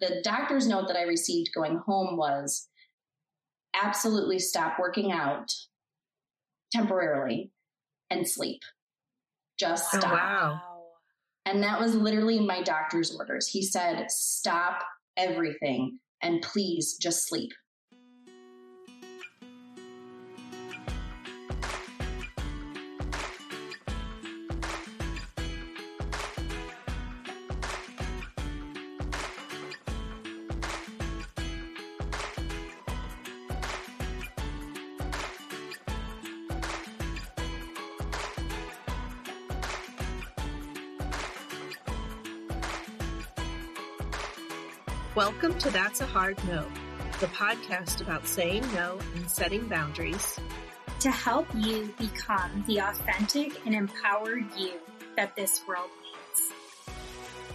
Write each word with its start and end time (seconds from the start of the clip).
The 0.00 0.20
doctor's 0.24 0.66
note 0.66 0.88
that 0.88 0.96
I 0.96 1.02
received 1.02 1.50
going 1.54 1.76
home 1.78 2.16
was 2.16 2.68
absolutely 3.74 4.38
stop 4.38 4.78
working 4.78 5.12
out 5.12 5.52
temporarily 6.72 7.52
and 8.10 8.28
sleep. 8.28 8.62
Just 9.58 9.94
Oh, 9.94 9.98
stop. 9.98 10.12
wow. 10.12 10.60
And 11.46 11.62
that 11.62 11.80
was 11.80 11.94
literally 11.94 12.38
my 12.40 12.62
doctor's 12.62 13.14
orders. 13.14 13.46
He 13.46 13.62
said, 13.62 14.10
stop 14.10 14.82
everything 15.16 15.98
and 16.22 16.42
please 16.42 16.96
just 17.00 17.28
sleep. 17.28 17.50
Welcome 45.40 45.58
to 45.60 45.70
That's 45.70 46.02
a 46.02 46.06
Hard 46.06 46.36
No, 46.48 46.66
the 47.18 47.26
podcast 47.28 48.02
about 48.02 48.26
saying 48.26 48.62
no 48.74 48.98
and 49.14 49.30
setting 49.30 49.66
boundaries. 49.68 50.38
to 50.98 51.10
help 51.10 51.46
you 51.54 51.94
become 51.98 52.62
the 52.66 52.76
authentic 52.76 53.64
and 53.64 53.74
empowered 53.74 54.44
you 54.54 54.72
that 55.16 55.34
this 55.36 55.62
world 55.66 55.88
needs. 56.02 56.52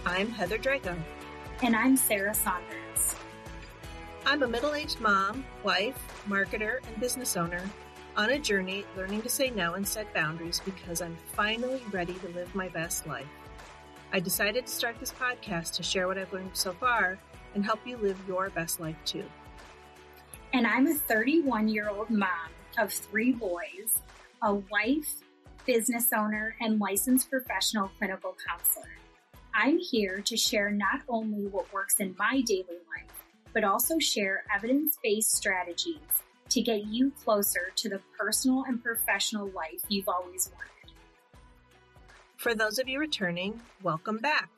I'm 0.04 0.28
Heather 0.30 0.58
Drago. 0.58 0.98
And 1.62 1.76
I'm 1.76 1.96
Sarah 1.96 2.34
Saunders. 2.34 3.14
I'm 4.24 4.42
a 4.42 4.48
middle 4.48 4.74
aged 4.74 5.00
mom, 5.00 5.44
wife, 5.62 5.96
marketer, 6.28 6.78
and 6.88 6.98
business 6.98 7.36
owner 7.36 7.62
on 8.16 8.30
a 8.30 8.38
journey 8.40 8.84
learning 8.96 9.22
to 9.22 9.28
say 9.28 9.50
no 9.50 9.74
and 9.74 9.86
set 9.86 10.12
boundaries 10.12 10.60
because 10.64 11.00
I'm 11.00 11.16
finally 11.34 11.80
ready 11.92 12.14
to 12.14 12.28
live 12.30 12.52
my 12.52 12.66
best 12.66 13.06
life. 13.06 13.28
I 14.12 14.18
decided 14.18 14.66
to 14.66 14.72
start 14.72 14.98
this 14.98 15.12
podcast 15.12 15.74
to 15.74 15.84
share 15.84 16.08
what 16.08 16.18
I've 16.18 16.32
learned 16.32 16.50
so 16.54 16.72
far 16.72 17.20
and 17.56 17.64
help 17.64 17.80
you 17.86 17.96
live 17.96 18.18
your 18.28 18.50
best 18.50 18.78
life 18.78 18.96
too. 19.06 19.24
And 20.52 20.66
I'm 20.66 20.86
a 20.86 20.94
31 20.94 21.68
year 21.68 21.88
old 21.88 22.10
mom 22.10 22.50
of 22.78 22.92
three 22.92 23.32
boys, 23.32 23.98
a 24.42 24.54
wife, 24.54 25.14
business 25.64 26.08
owner, 26.14 26.54
and 26.60 26.78
licensed 26.78 27.30
professional 27.30 27.90
clinical 27.98 28.36
counselor. 28.46 28.86
I'm 29.54 29.78
here 29.78 30.20
to 30.20 30.36
share 30.36 30.70
not 30.70 31.00
only 31.08 31.46
what 31.46 31.72
works 31.72 31.98
in 31.98 32.14
my 32.18 32.42
daily 32.42 32.66
life, 32.68 33.24
but 33.54 33.64
also 33.64 33.98
share 33.98 34.44
evidence 34.54 34.98
based 35.02 35.32
strategies 35.32 35.96
to 36.50 36.60
get 36.60 36.84
you 36.84 37.10
closer 37.24 37.72
to 37.74 37.88
the 37.88 38.00
personal 38.18 38.64
and 38.68 38.84
professional 38.84 39.48
life 39.48 39.82
you've 39.88 40.08
always 40.08 40.50
wanted. 40.54 40.92
For 42.36 42.54
those 42.54 42.78
of 42.78 42.86
you 42.86 43.00
returning, 43.00 43.62
welcome 43.82 44.18
back. 44.18 44.50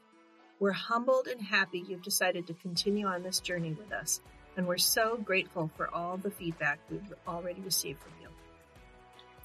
We're 0.61 0.73
humbled 0.73 1.29
and 1.29 1.41
happy 1.41 1.85
you've 1.87 2.03
decided 2.03 2.49
to 2.49 2.55
continue 2.55 3.07
on 3.07 3.23
this 3.23 3.39
journey 3.39 3.73
with 3.79 3.93
us, 3.93 4.21
and 4.57 4.67
we're 4.67 4.77
so 4.77 5.17
grateful 5.17 5.71
for 5.77 5.89
all 5.95 6.17
the 6.17 6.33
feedback 6.33 6.81
we've 6.91 7.15
already 7.29 7.61
received 7.61 8.01
from 8.01 8.13
you. 8.21 8.29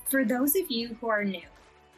For 0.09 0.25
those 0.25 0.56
of 0.56 0.72
you 0.72 0.97
who 1.00 1.09
are 1.09 1.23
new, 1.23 1.47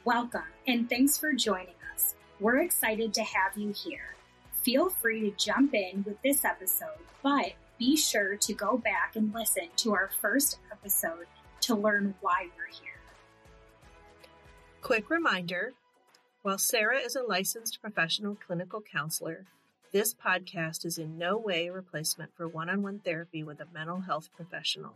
welcome 0.04 0.44
and 0.68 0.90
thanks 0.90 1.18
for 1.18 1.32
joining 1.32 1.76
us. 1.94 2.16
We're 2.42 2.60
excited 2.60 3.14
to 3.14 3.24
have 3.24 3.56
you 3.56 3.72
here. 3.72 4.16
Feel 4.64 4.90
free 4.90 5.30
to 5.30 5.38
jump 5.38 5.74
in 5.74 6.04
with 6.06 6.22
this 6.22 6.44
episode, 6.44 7.00
but 7.24 7.54
be 7.78 7.96
sure 7.96 8.36
to 8.36 8.54
go 8.54 8.78
back 8.78 9.16
and 9.16 9.34
listen 9.34 9.70
to 9.78 9.94
our 9.94 10.10
first 10.20 10.60
episode 10.74 11.28
to 11.62 11.76
learn 11.76 12.16
why 12.20 12.48
we're 12.58 12.74
here. 12.82 13.00
Quick 14.82 15.10
reminder 15.10 15.72
while 16.46 16.60
Sarah 16.60 17.00
is 17.00 17.16
a 17.16 17.24
licensed 17.24 17.82
professional 17.82 18.36
clinical 18.36 18.80
counselor, 18.80 19.48
this 19.92 20.14
podcast 20.14 20.86
is 20.86 21.00
in 21.00 21.18
no 21.18 21.40
way 21.40 21.66
a 21.66 21.74
replacement 21.74 22.36
for 22.38 22.48
one 22.48 22.70
on 22.70 22.84
one 22.84 23.00
therapy 23.00 23.44
with 23.44 23.60
a 23.60 23.68
mental 23.74 24.02
health 24.02 24.30
professional. 24.36 24.94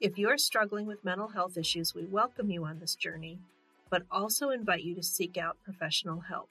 If 0.00 0.18
you 0.18 0.28
are 0.30 0.36
struggling 0.36 0.86
with 0.86 1.04
mental 1.04 1.28
health 1.28 1.56
issues, 1.56 1.94
we 1.94 2.04
welcome 2.04 2.50
you 2.50 2.64
on 2.64 2.80
this 2.80 2.96
journey, 2.96 3.38
but 3.88 4.02
also 4.10 4.50
invite 4.50 4.82
you 4.82 4.96
to 4.96 5.02
seek 5.04 5.36
out 5.38 5.62
professional 5.64 6.22
help. 6.22 6.50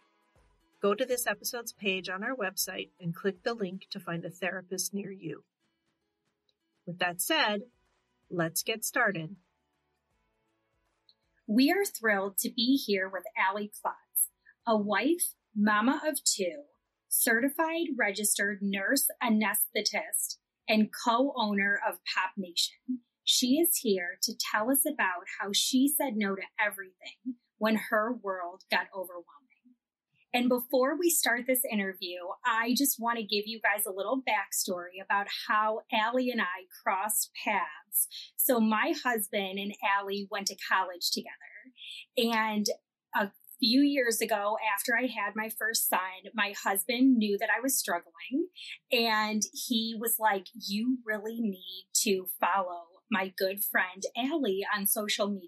Go 0.82 0.96
to 0.96 1.06
this 1.06 1.28
episode's 1.28 1.74
page 1.74 2.08
on 2.08 2.24
our 2.24 2.34
website 2.34 2.92
and 3.02 3.14
click 3.14 3.44
the 3.44 3.54
link 3.54 3.88
to 3.90 4.00
find 4.00 4.24
a 4.24 4.30
therapist 4.30 4.94
near 4.94 5.12
you. 5.12 5.44
With 6.88 6.98
that 7.00 7.20
said, 7.20 7.64
let's 8.30 8.64
get 8.64 8.86
started. 8.86 9.36
We 11.46 11.72
are 11.74 11.84
thrilled 11.84 12.38
to 12.38 12.50
be 12.50 12.78
here 12.78 13.10
with 13.10 13.24
Ali 13.38 13.70
Klotz, 13.82 13.98
a 14.66 14.78
wife, 14.78 15.34
mama 15.56 16.02
of 16.08 16.24
two, 16.24 16.64
certified 17.10 17.88
registered 17.98 18.60
nurse 18.62 19.08
anesthetist, 19.22 20.38
and 20.68 20.90
co-owner 21.06 21.80
of 21.88 22.00
Pop 22.14 22.32
Nation. 22.38 23.02
She 23.24 23.58
is 23.58 23.78
here 23.82 24.18
to 24.24 24.34
tell 24.52 24.70
us 24.72 24.84
about 24.86 25.26
how 25.40 25.50
she 25.54 25.88
said 25.88 26.14
no 26.16 26.36
to 26.36 26.42
everything 26.60 27.36
when 27.58 27.76
her 27.90 28.14
world 28.22 28.64
got 28.72 28.88
overwhelming. 28.94 29.34
And 30.34 30.50
before 30.50 30.98
we 30.98 31.10
start 31.12 31.44
this 31.48 31.62
interview, 31.72 32.18
I 32.44 32.74
just 32.76 33.00
want 33.00 33.18
to 33.20 33.24
give 33.24 33.44
you 33.46 33.60
guys 33.62 33.86
a 33.86 33.94
little 33.96 34.18
backstory 34.18 35.04
about 35.04 35.28
how 35.48 35.82
Ali 35.94 36.32
and 36.32 36.42
I 36.42 36.66
crossed 36.84 37.30
paths. 37.46 38.08
So 38.36 38.60
my 38.60 38.94
husband 39.04 39.60
and 39.60 39.74
Ali 40.00 40.28
went 40.32 40.48
to 40.48 40.56
college 40.68 41.12
together. 41.12 41.30
And 42.18 42.66
a 43.16 43.30
few 43.64 43.82
years 43.82 44.20
ago, 44.20 44.58
after 44.76 44.94
I 44.94 45.04
had 45.04 45.36
my 45.36 45.50
first 45.50 45.88
son, 45.88 46.00
my 46.34 46.54
husband 46.64 47.18
knew 47.18 47.38
that 47.38 47.50
I 47.56 47.62
was 47.62 47.80
struggling. 47.80 48.48
And 48.92 49.42
he 49.54 49.96
was 49.98 50.18
like, 50.20 50.48
You 50.54 50.98
really 51.06 51.40
need 51.40 51.88
to 52.04 52.28
follow 52.42 52.84
my 53.10 53.32
good 53.38 53.64
friend 53.64 54.04
Ali 54.18 54.66
on 54.76 54.86
social 54.86 55.30
media. 55.30 55.48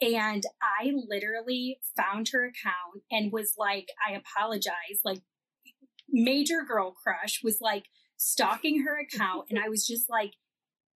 And 0.00 0.44
I 0.62 0.92
literally 1.08 1.80
found 1.96 2.28
her 2.32 2.44
account 2.44 3.02
and 3.10 3.32
was 3.32 3.54
like, 3.58 3.88
I 4.06 4.12
apologize. 4.12 5.00
Like, 5.04 5.22
major 6.08 6.62
girl 6.62 6.92
crush 6.92 7.40
was 7.42 7.58
like 7.60 7.86
stalking 8.16 8.84
her 8.84 9.00
account. 9.00 9.46
and 9.50 9.58
I 9.58 9.68
was 9.68 9.86
just 9.86 10.08
like, 10.08 10.34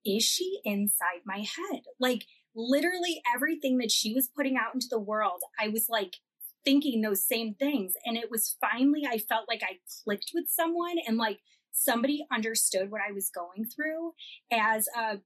is 0.05 0.23
she 0.23 0.61
inside 0.65 1.23
my 1.25 1.39
head? 1.39 1.83
Like, 1.99 2.25
literally 2.55 3.21
everything 3.35 3.79
that 3.79 3.93
she 3.93 4.15
was 4.15 4.29
putting 4.35 4.57
out 4.57 4.75
into 4.75 4.87
the 4.91 4.99
world, 4.99 5.41
I 5.61 5.69
was 5.69 5.87
like 5.89 6.17
thinking 6.67 7.01
those 7.01 7.27
same 7.27 7.55
things. 7.55 7.95
And 8.05 8.19
it 8.19 8.31
was 8.31 8.57
finally, 8.61 9.05
I 9.09 9.19
felt 9.19 9.49
like 9.49 9.63
I 9.63 9.79
clicked 10.05 10.33
with 10.35 10.47
someone 10.49 10.97
and 11.07 11.17
like 11.17 11.39
somebody 11.73 12.27
understood 12.31 12.91
what 12.91 13.01
I 13.09 13.13
was 13.13 13.31
going 13.31 13.65
through 13.65 14.13
as 14.53 14.89
a 14.97 15.21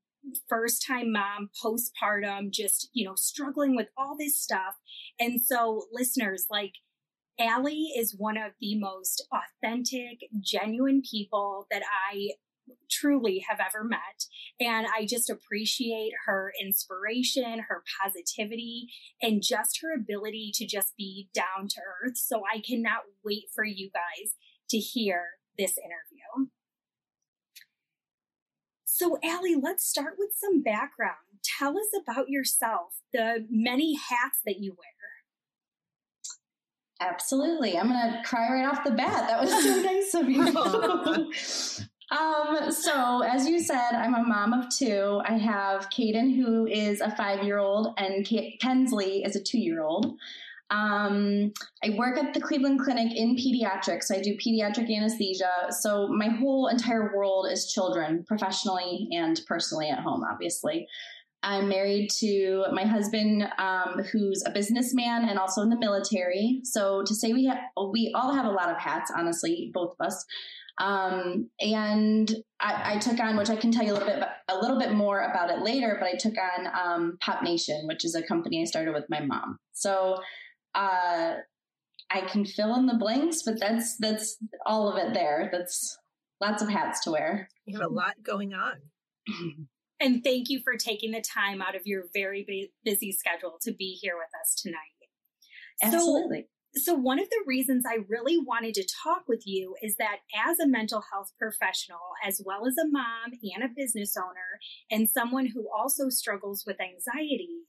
first 0.48 0.84
time 0.86 1.12
mom, 1.12 1.50
postpartum, 1.64 2.50
just, 2.52 2.90
you 2.92 3.06
know, 3.06 3.14
struggling 3.16 3.74
with 3.74 3.88
all 3.96 4.16
this 4.18 4.38
stuff. 4.38 4.76
And 5.18 5.40
so, 5.40 5.86
listeners, 5.92 6.46
like, 6.50 6.74
Ali 7.38 7.92
is 7.96 8.14
one 8.18 8.36
of 8.36 8.52
the 8.60 8.78
most 8.78 9.26
authentic, 9.32 10.18
genuine 10.40 11.02
people 11.08 11.66
that 11.70 11.82
I 12.12 12.32
truly 12.90 13.44
have 13.48 13.60
ever 13.60 13.84
met. 13.84 14.26
And 14.58 14.86
I 14.86 15.06
just 15.06 15.30
appreciate 15.30 16.12
her 16.26 16.52
inspiration, 16.60 17.64
her 17.68 17.82
positivity, 18.02 18.88
and 19.22 19.42
just 19.42 19.80
her 19.82 19.94
ability 19.94 20.52
to 20.54 20.66
just 20.66 20.96
be 20.96 21.28
down 21.34 21.68
to 21.68 21.80
earth. 22.02 22.16
So 22.16 22.42
I 22.52 22.60
cannot 22.60 23.02
wait 23.24 23.44
for 23.54 23.64
you 23.64 23.90
guys 23.92 24.34
to 24.70 24.78
hear 24.78 25.24
this 25.58 25.76
interview. 25.78 26.48
So, 28.84 29.18
Ali, 29.24 29.56
let's 29.56 29.86
start 29.88 30.16
with 30.18 30.30
some 30.34 30.62
background. 30.62 31.16
Tell 31.42 31.78
us 31.78 31.88
about 32.02 32.28
yourself, 32.28 33.00
the 33.14 33.46
many 33.48 33.94
hats 33.94 34.40
that 34.44 34.58
you 34.58 34.72
wear. 34.72 34.88
Absolutely. 37.00 37.78
I'm 37.78 37.88
going 37.88 38.12
to 38.12 38.22
cry 38.24 38.52
right 38.52 38.68
off 38.68 38.84
the 38.84 38.90
bat. 38.90 39.26
That 39.28 39.40
was 39.40 39.50
so 39.50 39.82
nice 39.82 40.14
of 40.14 40.28
you. 40.28 41.86
Um, 42.10 42.72
so 42.72 43.22
as 43.22 43.48
you 43.48 43.60
said, 43.60 43.92
I'm 43.92 44.14
a 44.14 44.22
mom 44.22 44.52
of 44.52 44.68
two. 44.68 45.20
I 45.24 45.38
have 45.38 45.90
Caden, 45.90 46.34
who 46.34 46.66
is 46.66 47.00
a 47.00 47.14
five-year-old, 47.14 47.94
and 47.98 48.26
Kensley 48.60 49.22
is 49.22 49.36
a 49.36 49.42
two-year-old. 49.42 50.16
Um, 50.70 51.52
I 51.84 51.90
work 51.90 52.18
at 52.18 52.32
the 52.34 52.40
Cleveland 52.40 52.80
Clinic 52.80 53.16
in 53.16 53.36
pediatrics. 53.36 54.14
I 54.14 54.20
do 54.20 54.36
pediatric 54.36 54.94
anesthesia. 54.94 55.50
So 55.70 56.08
my 56.08 56.28
whole 56.28 56.68
entire 56.68 57.16
world 57.16 57.46
is 57.50 57.72
children, 57.72 58.24
professionally 58.26 59.08
and 59.12 59.40
personally 59.46 59.88
at 59.88 59.98
home, 59.98 60.24
obviously. 60.28 60.86
I'm 61.42 61.68
married 61.68 62.10
to 62.18 62.66
my 62.72 62.84
husband, 62.84 63.48
um, 63.58 64.02
who's 64.12 64.42
a 64.46 64.50
businessman 64.50 65.28
and 65.28 65.38
also 65.38 65.62
in 65.62 65.70
the 65.70 65.78
military. 65.78 66.60
So 66.64 67.02
to 67.04 67.14
say 67.14 67.32
we 67.32 67.46
have, 67.46 67.58
we 67.92 68.12
all 68.14 68.32
have 68.34 68.44
a 68.44 68.50
lot 68.50 68.68
of 68.68 68.76
hats, 68.78 69.10
honestly, 69.16 69.70
both 69.72 69.94
of 69.98 70.06
us. 70.06 70.24
Um, 70.80 71.50
and 71.60 72.34
I, 72.58 72.94
I, 72.94 72.98
took 72.98 73.20
on, 73.20 73.36
which 73.36 73.50
I 73.50 73.56
can 73.56 73.70
tell 73.70 73.84
you 73.84 73.92
a 73.92 73.94
little 73.94 74.08
bit, 74.08 74.22
a 74.48 74.56
little 74.56 74.78
bit 74.78 74.92
more 74.92 75.20
about 75.20 75.50
it 75.50 75.60
later. 75.60 75.96
But 76.00 76.08
I 76.08 76.16
took 76.16 76.34
on 76.38 76.66
um, 76.66 77.18
Pop 77.20 77.42
Nation, 77.42 77.86
which 77.86 78.04
is 78.04 78.14
a 78.14 78.22
company 78.22 78.62
I 78.62 78.64
started 78.64 78.94
with 78.94 79.04
my 79.10 79.20
mom. 79.20 79.58
So 79.72 80.16
uh, 80.74 81.34
I 82.10 82.20
can 82.22 82.46
fill 82.46 82.74
in 82.76 82.86
the 82.86 82.94
blanks, 82.94 83.42
but 83.42 83.60
that's 83.60 83.96
that's 83.98 84.38
all 84.64 84.90
of 84.90 84.96
it 84.96 85.12
there. 85.12 85.50
That's 85.52 85.98
lots 86.40 86.62
of 86.62 86.68
hats 86.68 87.04
to 87.04 87.10
wear. 87.10 87.48
You 87.66 87.78
have 87.78 87.90
a 87.90 87.92
lot 87.92 88.14
going 88.22 88.54
on. 88.54 88.76
And 90.00 90.24
thank 90.24 90.48
you 90.48 90.60
for 90.64 90.76
taking 90.76 91.10
the 91.10 91.20
time 91.20 91.60
out 91.60 91.76
of 91.76 91.82
your 91.84 92.04
very 92.14 92.72
busy 92.84 93.12
schedule 93.12 93.58
to 93.60 93.72
be 93.72 93.98
here 94.00 94.14
with 94.16 94.30
us 94.40 94.54
tonight. 94.54 94.78
Absolutely. 95.82 96.40
So, 96.40 96.59
so 96.76 96.94
one 96.94 97.18
of 97.18 97.28
the 97.28 97.42
reasons 97.46 97.84
I 97.86 98.04
really 98.08 98.38
wanted 98.38 98.74
to 98.74 98.88
talk 99.02 99.24
with 99.26 99.42
you 99.44 99.74
is 99.82 99.96
that 99.96 100.18
as 100.48 100.60
a 100.60 100.68
mental 100.68 101.02
health 101.12 101.32
professional, 101.38 101.98
as 102.24 102.40
well 102.44 102.66
as 102.66 102.74
a 102.78 102.88
mom 102.88 103.32
and 103.54 103.64
a 103.64 103.74
business 103.74 104.16
owner, 104.16 104.60
and 104.90 105.08
someone 105.08 105.46
who 105.46 105.68
also 105.76 106.08
struggles 106.08 106.64
with 106.66 106.80
anxiety, 106.80 107.64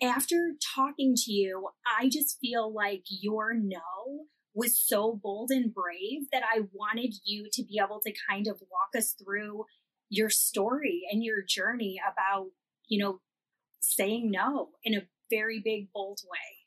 after 0.00 0.52
talking 0.74 1.14
to 1.16 1.32
you, 1.32 1.68
I 1.98 2.08
just 2.08 2.38
feel 2.40 2.72
like 2.72 3.02
your 3.08 3.54
no 3.54 4.26
was 4.54 4.78
so 4.78 5.18
bold 5.20 5.50
and 5.50 5.74
brave 5.74 6.28
that 6.32 6.42
I 6.44 6.60
wanted 6.72 7.14
you 7.24 7.48
to 7.52 7.64
be 7.64 7.80
able 7.82 8.00
to 8.04 8.12
kind 8.30 8.46
of 8.46 8.60
walk 8.70 8.96
us 8.96 9.12
through 9.12 9.64
your 10.08 10.30
story 10.30 11.02
and 11.10 11.24
your 11.24 11.42
journey 11.46 12.00
about, 12.10 12.46
you 12.86 13.02
know, 13.02 13.20
saying 13.80 14.30
no 14.30 14.70
in 14.84 14.94
a 14.94 15.06
very 15.30 15.60
big, 15.62 15.92
bold 15.92 16.20
way. 16.30 16.57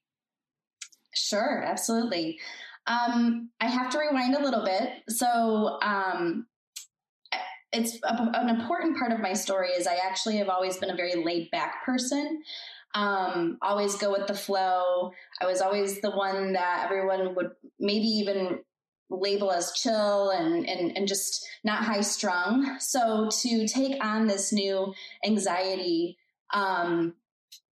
Sure, 1.14 1.64
absolutely. 1.64 2.40
Um, 2.88 3.50
I 3.60 3.68
have 3.68 3.90
to 3.92 4.00
rewind 4.00 4.36
a 4.36 4.42
little 4.44 4.64
bit. 4.64 5.04
So, 5.10 5.80
um, 5.82 6.48
it's 7.72 7.98
a, 8.04 8.32
an 8.34 8.50
important 8.50 8.98
part 8.98 9.12
of 9.12 9.20
my 9.20 9.34
story 9.34 9.70
is 9.70 9.88
I 9.88 9.96
actually 10.06 10.38
have 10.38 10.50
always 10.50 10.78
been 10.78 10.90
a 10.90 10.96
very 10.96 11.16
laid 11.16 11.50
back 11.52 11.86
person. 11.86 12.42
Um, 12.94 13.58
always 13.62 13.96
go 13.96 14.12
with 14.12 14.28
the 14.28 14.34
flow. 14.34 15.12
I 15.42 15.46
was 15.46 15.62
always 15.62 16.02
the 16.02 16.12
one 16.12 16.54
that 16.54 16.84
everyone 16.86 17.34
would 17.36 17.52
maybe 17.80 18.08
even 18.08 18.60
label 19.10 19.52
as 19.52 19.72
chill 19.72 20.30
and, 20.32 20.68
and, 20.68 20.98
and 20.98 21.08
just 21.08 21.46
not 21.64 21.84
high 21.84 22.02
strung. 22.02 22.78
So 22.80 23.30
to 23.42 23.68
take 23.68 24.04
on 24.04 24.28
this 24.28 24.52
new 24.52 24.94
anxiety 25.26 26.18
um, 26.54 27.14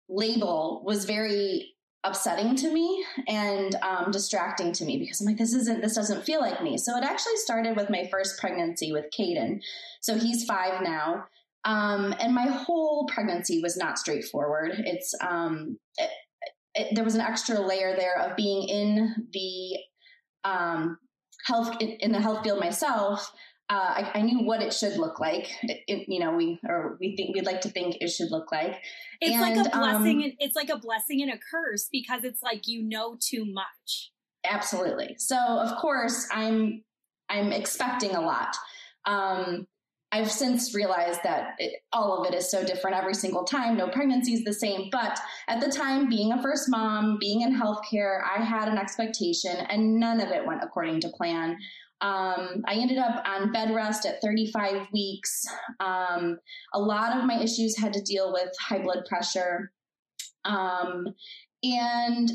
label 0.08 0.82
was 0.84 1.06
very 1.06 1.75
upsetting 2.06 2.54
to 2.56 2.72
me 2.72 3.04
and 3.26 3.74
um, 3.82 4.10
distracting 4.10 4.72
to 4.72 4.84
me 4.84 4.98
because 4.98 5.20
I'm 5.20 5.26
like, 5.26 5.36
this 5.36 5.52
isn't, 5.52 5.82
this 5.82 5.94
doesn't 5.94 6.24
feel 6.24 6.40
like 6.40 6.62
me. 6.62 6.78
So 6.78 6.96
it 6.96 7.04
actually 7.04 7.36
started 7.36 7.76
with 7.76 7.90
my 7.90 8.08
first 8.10 8.38
pregnancy 8.38 8.92
with 8.92 9.06
Caden. 9.18 9.60
So 10.00 10.16
he's 10.16 10.44
five 10.44 10.82
now. 10.82 11.26
Um, 11.64 12.14
and 12.20 12.32
my 12.32 12.46
whole 12.46 13.06
pregnancy 13.12 13.60
was 13.60 13.76
not 13.76 13.98
straightforward. 13.98 14.72
It's, 14.78 15.14
um, 15.20 15.78
it, 15.98 16.10
it, 16.74 16.94
there 16.94 17.04
was 17.04 17.16
an 17.16 17.22
extra 17.22 17.58
layer 17.58 17.96
there 17.96 18.18
of 18.20 18.36
being 18.36 18.68
in 18.68 19.28
the 19.32 19.78
um, 20.44 20.98
health 21.46 21.76
in 21.80 22.12
the 22.12 22.20
health 22.20 22.42
field 22.42 22.60
myself, 22.60 23.32
uh, 23.68 23.74
I, 23.74 24.10
I, 24.14 24.22
knew 24.22 24.44
what 24.44 24.62
it 24.62 24.72
should 24.72 24.96
look 24.96 25.18
like. 25.18 25.50
It, 25.62 25.82
it, 25.88 26.08
you 26.08 26.20
know, 26.20 26.36
we 26.36 26.60
or 26.68 26.96
we 27.00 27.16
think 27.16 27.34
we'd 27.34 27.46
like 27.46 27.62
to 27.62 27.68
think 27.68 27.96
it 28.00 28.08
should 28.08 28.30
look 28.30 28.52
like. 28.52 28.80
It's 29.20 29.32
and, 29.32 29.40
like 29.40 29.66
a 29.66 29.76
blessing. 29.76 30.22
Um, 30.22 30.32
it's 30.38 30.54
like 30.54 30.68
a 30.68 30.78
blessing 30.78 31.20
and 31.22 31.32
a 31.32 31.38
curse 31.50 31.88
because 31.90 32.22
it's 32.22 32.42
like 32.42 32.68
you 32.68 32.82
know 32.82 33.16
too 33.20 33.44
much. 33.44 34.12
Absolutely. 34.48 35.16
So 35.18 35.36
of 35.36 35.76
course 35.78 36.28
I'm 36.32 36.84
I'm 37.28 37.52
expecting 37.52 38.14
a 38.14 38.20
lot. 38.20 38.56
Um, 39.04 39.66
I've 40.12 40.30
since 40.30 40.74
realized 40.74 41.20
that 41.24 41.56
it, 41.58 41.82
all 41.92 42.18
of 42.18 42.32
it 42.32 42.36
is 42.36 42.48
so 42.48 42.64
different 42.64 42.96
every 42.96 43.14
single 43.14 43.42
time. 43.42 43.76
No 43.76 43.88
pregnancy 43.88 44.34
is 44.34 44.44
the 44.44 44.52
same. 44.52 44.88
But 44.92 45.18
at 45.48 45.60
the 45.60 45.70
time, 45.70 46.08
being 46.08 46.32
a 46.32 46.40
first 46.40 46.68
mom, 46.68 47.18
being 47.20 47.40
in 47.40 47.52
healthcare, 47.52 48.20
I 48.24 48.42
had 48.42 48.68
an 48.68 48.78
expectation 48.78 49.56
and 49.68 49.98
none 49.98 50.20
of 50.20 50.30
it 50.30 50.46
went 50.46 50.62
according 50.62 51.00
to 51.00 51.08
plan. 51.08 51.58
Um, 52.00 52.62
I 52.66 52.74
ended 52.74 52.98
up 52.98 53.26
on 53.26 53.52
bed 53.52 53.74
rest 53.74 54.04
at 54.04 54.20
35 54.20 54.88
weeks. 54.92 55.46
Um, 55.80 56.38
a 56.74 56.78
lot 56.78 57.16
of 57.16 57.24
my 57.24 57.40
issues 57.40 57.78
had 57.78 57.92
to 57.94 58.02
deal 58.02 58.32
with 58.32 58.50
high 58.60 58.82
blood 58.82 59.04
pressure. 59.08 59.72
Um, 60.44 61.06
and 61.62 62.30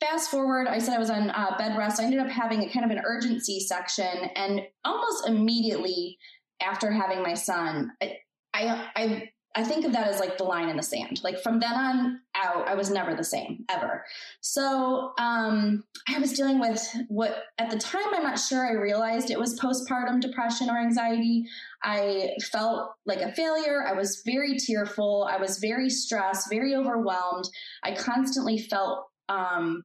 fast 0.00 0.30
forward, 0.30 0.66
I 0.66 0.78
said 0.78 0.94
I 0.94 0.98
was 0.98 1.10
on 1.10 1.30
uh, 1.30 1.56
bed 1.58 1.76
rest. 1.76 2.00
I 2.00 2.04
ended 2.04 2.20
up 2.20 2.28
having 2.28 2.62
a 2.62 2.70
kind 2.70 2.84
of 2.84 2.90
an 2.90 3.02
urgent 3.04 3.44
C 3.44 3.60
section, 3.60 4.30
and 4.34 4.62
almost 4.84 5.26
immediately 5.26 6.18
after 6.60 6.90
having 6.90 7.22
my 7.22 7.34
son, 7.34 7.92
I, 8.02 8.18
I, 8.52 8.88
I, 8.96 9.30
I 9.58 9.64
think 9.64 9.84
of 9.84 9.90
that 9.90 10.06
as 10.06 10.20
like 10.20 10.38
the 10.38 10.44
line 10.44 10.68
in 10.68 10.76
the 10.76 10.84
sand. 10.84 11.20
Like 11.24 11.40
from 11.40 11.58
then 11.58 11.72
on 11.72 12.20
out, 12.36 12.68
I 12.68 12.76
was 12.76 12.92
never 12.92 13.16
the 13.16 13.24
same 13.24 13.64
ever. 13.68 14.04
So 14.40 15.14
um, 15.18 15.82
I 16.08 16.20
was 16.20 16.32
dealing 16.32 16.60
with 16.60 16.80
what 17.08 17.42
at 17.58 17.68
the 17.68 17.76
time 17.76 18.14
I'm 18.14 18.22
not 18.22 18.38
sure 18.38 18.64
I 18.64 18.80
realized 18.80 19.32
it 19.32 19.38
was 19.38 19.58
postpartum 19.58 20.20
depression 20.20 20.70
or 20.70 20.78
anxiety. 20.78 21.44
I 21.82 22.34
felt 22.52 22.92
like 23.04 23.20
a 23.20 23.32
failure. 23.32 23.84
I 23.84 23.94
was 23.94 24.22
very 24.24 24.56
tearful. 24.58 25.28
I 25.28 25.38
was 25.38 25.58
very 25.58 25.90
stressed, 25.90 26.48
very 26.48 26.76
overwhelmed. 26.76 27.48
I 27.82 27.96
constantly 27.96 28.58
felt 28.58 29.06
um, 29.28 29.82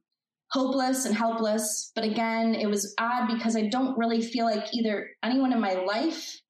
hopeless 0.52 1.04
and 1.04 1.16
helpless. 1.16 1.90
But 1.96 2.04
again, 2.04 2.54
it 2.54 2.66
was 2.66 2.94
odd 3.00 3.26
because 3.34 3.56
I 3.56 3.66
don't 3.70 3.98
really 3.98 4.22
feel 4.22 4.44
like 4.44 4.72
either 4.72 5.08
anyone 5.24 5.52
in 5.52 5.60
my 5.60 5.74
life 5.74 6.40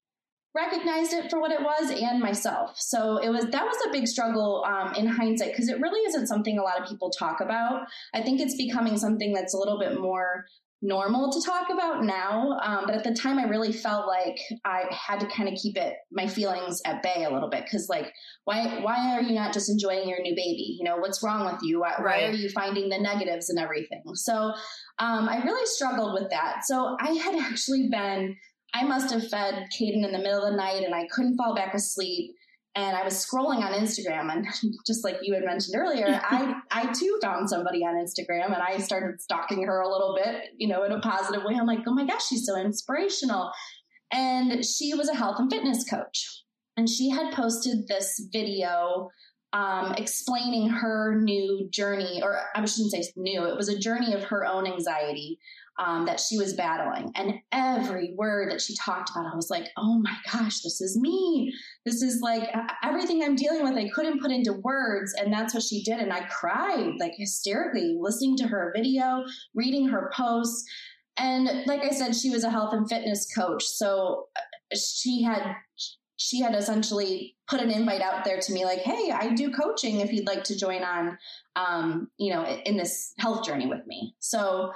recognized 0.55 1.13
it 1.13 1.29
for 1.29 1.39
what 1.39 1.51
it 1.51 1.61
was 1.61 1.91
and 1.91 2.21
myself. 2.21 2.75
So 2.79 3.17
it 3.17 3.29
was 3.29 3.45
that 3.45 3.65
was 3.65 3.77
a 3.87 3.91
big 3.91 4.07
struggle 4.07 4.63
um, 4.65 4.93
in 4.95 5.05
hindsight 5.05 5.51
because 5.51 5.69
it 5.69 5.79
really 5.79 6.01
isn't 6.07 6.27
something 6.27 6.57
a 6.57 6.63
lot 6.63 6.79
of 6.81 6.87
people 6.87 7.09
talk 7.09 7.41
about. 7.41 7.87
I 8.13 8.21
think 8.21 8.39
it's 8.39 8.55
becoming 8.55 8.97
something 8.97 9.33
that's 9.33 9.53
a 9.53 9.57
little 9.57 9.79
bit 9.79 9.99
more 9.99 10.45
normal 10.81 11.31
to 11.31 11.41
talk 11.41 11.69
about 11.71 12.03
now. 12.03 12.57
Um, 12.61 12.83
but 12.85 12.95
at 12.95 13.03
the 13.03 13.13
time, 13.13 13.39
I 13.39 13.43
really 13.43 13.71
felt 13.71 14.07
like 14.07 14.37
I 14.63 14.83
had 14.91 15.19
to 15.21 15.27
kind 15.27 15.49
of 15.49 15.55
keep 15.55 15.77
it 15.77 15.95
my 16.11 16.27
feelings 16.27 16.81
at 16.85 17.01
bay 17.01 17.25
a 17.27 17.33
little 17.33 17.49
bit 17.49 17.63
because, 17.63 17.89
like, 17.89 18.13
why 18.45 18.79
why 18.81 19.15
are 19.15 19.21
you 19.21 19.33
not 19.33 19.53
just 19.53 19.69
enjoying 19.69 20.07
your 20.07 20.21
new 20.21 20.35
baby? 20.35 20.77
You 20.77 20.85
know, 20.85 20.97
what's 20.97 21.23
wrong 21.23 21.45
with 21.51 21.61
you? 21.63 21.81
Why, 21.81 21.95
right. 21.99 22.23
why 22.23 22.29
are 22.29 22.33
you 22.33 22.49
finding 22.49 22.89
the 22.89 22.99
negatives 22.99 23.49
and 23.49 23.59
everything? 23.59 24.03
So 24.13 24.53
um, 24.99 25.27
I 25.29 25.41
really 25.43 25.65
struggled 25.65 26.13
with 26.13 26.29
that. 26.29 26.65
So 26.65 26.95
I 26.99 27.11
had 27.11 27.35
actually 27.39 27.89
been. 27.89 28.37
I 28.75 28.83
must 28.83 29.11
have 29.13 29.27
fed 29.29 29.69
Caden 29.73 30.03
in 30.03 30.11
the 30.11 30.17
middle 30.17 30.43
of 30.43 30.51
the 30.51 30.57
night 30.57 30.83
and 30.83 30.93
I 30.93 31.07
couldn't 31.07 31.37
fall 31.37 31.55
back 31.55 31.73
asleep 31.73 32.35
and 32.75 32.97
I 32.97 33.05
was 33.05 33.13
scrolling 33.13 33.59
on 33.59 33.71
Instagram 33.71 34.29
and 34.33 34.45
just 34.85 35.05
like 35.05 35.15
you 35.21 35.33
had 35.33 35.45
mentioned 35.45 35.75
earlier, 35.77 36.07
I, 36.29 36.55
I 36.71 36.91
too 36.91 37.17
found 37.21 37.49
somebody 37.49 37.85
on 37.85 37.95
Instagram 37.95 38.47
and 38.47 38.61
I 38.61 38.77
started 38.79 39.21
stalking 39.21 39.63
her 39.65 39.79
a 39.79 39.89
little 39.89 40.13
bit, 40.21 40.49
you 40.57 40.67
know, 40.67 40.83
in 40.83 40.91
a 40.91 40.99
positive 40.99 41.43
way. 41.45 41.55
I'm 41.55 41.65
like, 41.65 41.79
oh 41.87 41.93
my 41.93 42.05
gosh, 42.05 42.27
she's 42.27 42.45
so 42.45 42.59
inspirational. 42.59 43.49
And 44.11 44.63
she 44.65 44.93
was 44.93 45.07
a 45.07 45.15
health 45.15 45.37
and 45.39 45.49
fitness 45.49 45.85
coach. 45.89 46.43
And 46.75 46.89
she 46.89 47.09
had 47.09 47.33
posted 47.33 47.87
this 47.87 48.27
video 48.33 49.09
um, 49.53 49.93
explaining 49.97 50.67
her 50.67 51.21
new 51.21 51.69
journey, 51.71 52.19
or 52.21 52.37
I 52.53 52.65
shouldn't 52.65 52.91
say 52.91 53.03
new, 53.15 53.45
it 53.45 53.55
was 53.55 53.69
a 53.69 53.79
journey 53.79 54.13
of 54.13 54.25
her 54.25 54.45
own 54.45 54.67
anxiety 54.67 55.39
um, 55.77 56.05
that 56.05 56.19
she 56.19 56.37
was 56.37 56.53
battling. 56.53 57.11
And 57.15 57.35
every 57.51 58.13
word 58.17 58.51
that 58.51 58.61
she 58.61 58.75
talked 58.75 59.09
about, 59.09 59.31
I 59.31 59.35
was 59.35 59.49
like, 59.49 59.67
oh 59.77 59.99
my 59.99 60.15
gosh, 60.31 60.61
this 60.61 60.81
is 60.81 60.97
me. 60.97 61.53
This 61.85 62.01
is 62.01 62.21
like 62.21 62.49
everything 62.83 63.23
I'm 63.23 63.35
dealing 63.35 63.63
with, 63.63 63.75
I 63.75 63.89
couldn't 63.89 64.21
put 64.21 64.31
into 64.31 64.53
words. 64.53 65.13
And 65.13 65.33
that's 65.33 65.53
what 65.53 65.63
she 65.63 65.83
did. 65.83 65.99
And 65.99 66.13
I 66.13 66.25
cried 66.27 66.93
like 66.99 67.13
hysterically, 67.17 67.97
listening 67.99 68.37
to 68.37 68.47
her 68.47 68.71
video, 68.75 69.23
reading 69.53 69.87
her 69.89 70.11
posts. 70.15 70.63
And 71.17 71.65
like 71.65 71.81
I 71.81 71.91
said, 71.91 72.15
she 72.15 72.29
was 72.29 72.43
a 72.43 72.49
health 72.49 72.73
and 72.73 72.89
fitness 72.89 73.27
coach. 73.33 73.63
So 73.63 74.27
uh, 74.35 74.75
she 74.75 75.23
had 75.23 75.55
she 76.17 76.39
had 76.39 76.55
essentially 76.55 77.35
put 77.47 77.59
an 77.59 77.69
invite 77.69 78.01
out 78.01 78.23
there 78.23 78.39
to 78.39 78.53
me 78.53 78.63
like 78.63 78.79
hey 78.79 79.11
i 79.11 79.33
do 79.33 79.51
coaching 79.51 79.99
if 79.99 80.13
you'd 80.13 80.25
like 80.25 80.43
to 80.45 80.57
join 80.57 80.81
on 80.81 81.17
um, 81.57 82.09
you 82.17 82.33
know 82.33 82.45
in 82.65 82.77
this 82.77 83.13
health 83.19 83.45
journey 83.45 83.67
with 83.67 83.85
me 83.85 84.15
so 84.19 84.71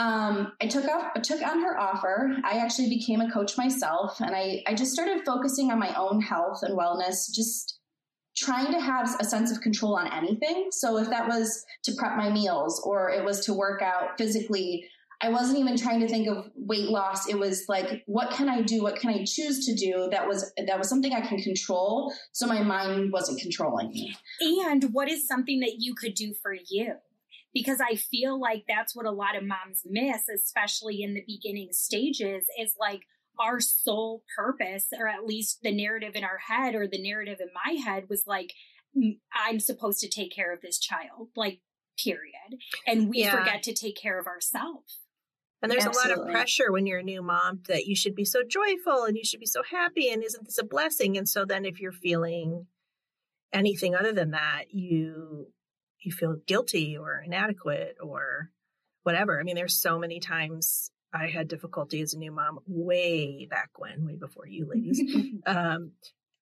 um, 0.00 0.52
I 0.62 0.66
took 0.66 0.86
off, 0.86 1.12
I 1.14 1.20
took 1.20 1.42
on 1.42 1.60
her 1.60 1.78
offer. 1.78 2.34
I 2.42 2.56
actually 2.56 2.88
became 2.88 3.20
a 3.20 3.30
coach 3.30 3.58
myself, 3.58 4.18
and 4.20 4.34
I, 4.34 4.62
I 4.66 4.72
just 4.72 4.92
started 4.92 5.26
focusing 5.26 5.70
on 5.70 5.78
my 5.78 5.94
own 5.94 6.22
health 6.22 6.60
and 6.62 6.76
wellness, 6.76 7.30
just 7.30 7.80
trying 8.34 8.72
to 8.72 8.80
have 8.80 9.14
a 9.20 9.24
sense 9.24 9.52
of 9.52 9.60
control 9.60 9.96
on 9.96 10.10
anything. 10.10 10.68
So 10.70 10.96
if 10.96 11.10
that 11.10 11.28
was 11.28 11.66
to 11.82 11.92
prep 11.98 12.16
my 12.16 12.30
meals 12.30 12.82
or 12.86 13.10
it 13.10 13.22
was 13.22 13.44
to 13.44 13.52
work 13.52 13.82
out 13.82 14.16
physically, 14.16 14.88
I 15.20 15.28
wasn't 15.28 15.58
even 15.58 15.76
trying 15.76 16.00
to 16.00 16.08
think 16.08 16.28
of 16.28 16.50
weight 16.54 16.88
loss. 16.88 17.28
It 17.28 17.38
was 17.38 17.66
like, 17.68 18.02
what 18.06 18.30
can 18.30 18.48
I 18.48 18.62
do? 18.62 18.82
What 18.82 18.96
can 18.96 19.10
I 19.10 19.24
choose 19.26 19.66
to 19.66 19.74
do? 19.74 20.08
That 20.10 20.26
was 20.26 20.50
that 20.66 20.78
was 20.78 20.88
something 20.88 21.12
I 21.12 21.20
can 21.20 21.42
control. 21.42 22.14
So 22.32 22.46
my 22.46 22.62
mind 22.62 23.12
wasn't 23.12 23.38
controlling 23.38 23.90
me. 23.90 24.16
And 24.40 24.84
what 24.94 25.10
is 25.10 25.28
something 25.28 25.60
that 25.60 25.74
you 25.78 25.94
could 25.94 26.14
do 26.14 26.32
for 26.40 26.54
you? 26.70 26.94
Because 27.52 27.80
I 27.80 27.96
feel 27.96 28.40
like 28.40 28.64
that's 28.68 28.94
what 28.94 29.06
a 29.06 29.10
lot 29.10 29.36
of 29.36 29.42
moms 29.42 29.82
miss, 29.84 30.28
especially 30.28 31.02
in 31.02 31.14
the 31.14 31.24
beginning 31.26 31.70
stages, 31.72 32.46
is 32.58 32.74
like 32.78 33.02
our 33.40 33.60
sole 33.60 34.22
purpose, 34.36 34.88
or 34.96 35.08
at 35.08 35.26
least 35.26 35.60
the 35.62 35.74
narrative 35.74 36.14
in 36.14 36.24
our 36.24 36.38
head 36.38 36.74
or 36.74 36.86
the 36.86 37.02
narrative 37.02 37.38
in 37.40 37.48
my 37.54 37.80
head 37.80 38.04
was 38.08 38.24
like, 38.26 38.52
I'm 39.34 39.60
supposed 39.60 40.00
to 40.00 40.08
take 40.08 40.34
care 40.34 40.52
of 40.52 40.60
this 40.60 40.78
child, 40.78 41.28
like, 41.36 41.60
period. 42.02 42.60
And 42.86 43.08
we 43.08 43.20
yeah. 43.20 43.36
forget 43.36 43.62
to 43.64 43.74
take 43.74 43.96
care 43.96 44.18
of 44.18 44.26
ourselves. 44.26 45.00
And 45.62 45.70
there's 45.70 45.84
Absolutely. 45.84 46.12
a 46.12 46.16
lot 46.16 46.26
of 46.26 46.32
pressure 46.32 46.72
when 46.72 46.86
you're 46.86 47.00
a 47.00 47.04
new 47.04 47.22
mom 47.22 47.60
that 47.68 47.86
you 47.86 47.94
should 47.94 48.14
be 48.14 48.24
so 48.24 48.42
joyful 48.42 49.04
and 49.04 49.16
you 49.16 49.24
should 49.24 49.40
be 49.40 49.46
so 49.46 49.62
happy 49.62 50.10
and 50.10 50.24
isn't 50.24 50.44
this 50.44 50.58
a 50.58 50.64
blessing? 50.64 51.18
And 51.18 51.28
so 51.28 51.44
then 51.44 51.66
if 51.66 51.80
you're 51.80 51.92
feeling 51.92 52.66
anything 53.52 53.94
other 53.94 54.12
than 54.12 54.30
that, 54.30 54.64
you 54.70 55.48
you 56.02 56.12
feel 56.12 56.36
guilty 56.46 56.96
or 56.96 57.22
inadequate 57.24 57.96
or 58.02 58.50
whatever. 59.02 59.38
I 59.40 59.42
mean, 59.42 59.56
there's 59.56 59.80
so 59.80 59.98
many 59.98 60.20
times 60.20 60.90
I 61.12 61.26
had 61.26 61.48
difficulty 61.48 62.00
as 62.00 62.14
a 62.14 62.18
new 62.18 62.32
mom 62.32 62.60
way 62.66 63.46
back 63.50 63.70
when, 63.76 64.06
way 64.06 64.16
before 64.16 64.46
you 64.46 64.68
ladies. 64.68 65.02
um, 65.46 65.92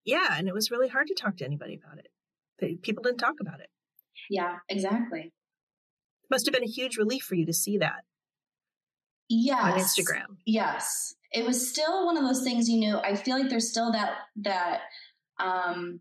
yeah, 0.04 0.36
and 0.36 0.48
it 0.48 0.54
was 0.54 0.70
really 0.70 0.88
hard 0.88 1.08
to 1.08 1.14
talk 1.14 1.36
to 1.38 1.44
anybody 1.44 1.78
about 1.82 1.98
it. 1.98 2.82
People 2.82 3.02
didn't 3.02 3.18
talk 3.18 3.36
about 3.40 3.60
it. 3.60 3.68
Yeah, 4.28 4.56
exactly. 4.68 5.32
Must 6.30 6.46
have 6.46 6.52
been 6.52 6.64
a 6.64 6.70
huge 6.70 6.96
relief 6.96 7.22
for 7.22 7.34
you 7.34 7.46
to 7.46 7.52
see 7.52 7.78
that 7.78 8.04
yes. 9.28 9.62
on 9.62 9.78
Instagram. 9.78 10.36
Yes. 10.44 11.14
It 11.32 11.46
was 11.46 11.70
still 11.70 12.06
one 12.06 12.16
of 12.16 12.24
those 12.24 12.42
things 12.42 12.68
you 12.68 12.78
knew. 12.78 12.98
I 12.98 13.14
feel 13.14 13.38
like 13.38 13.48
there's 13.48 13.70
still 13.70 13.92
that 13.92 14.14
that 14.36 14.80
um 15.38 16.00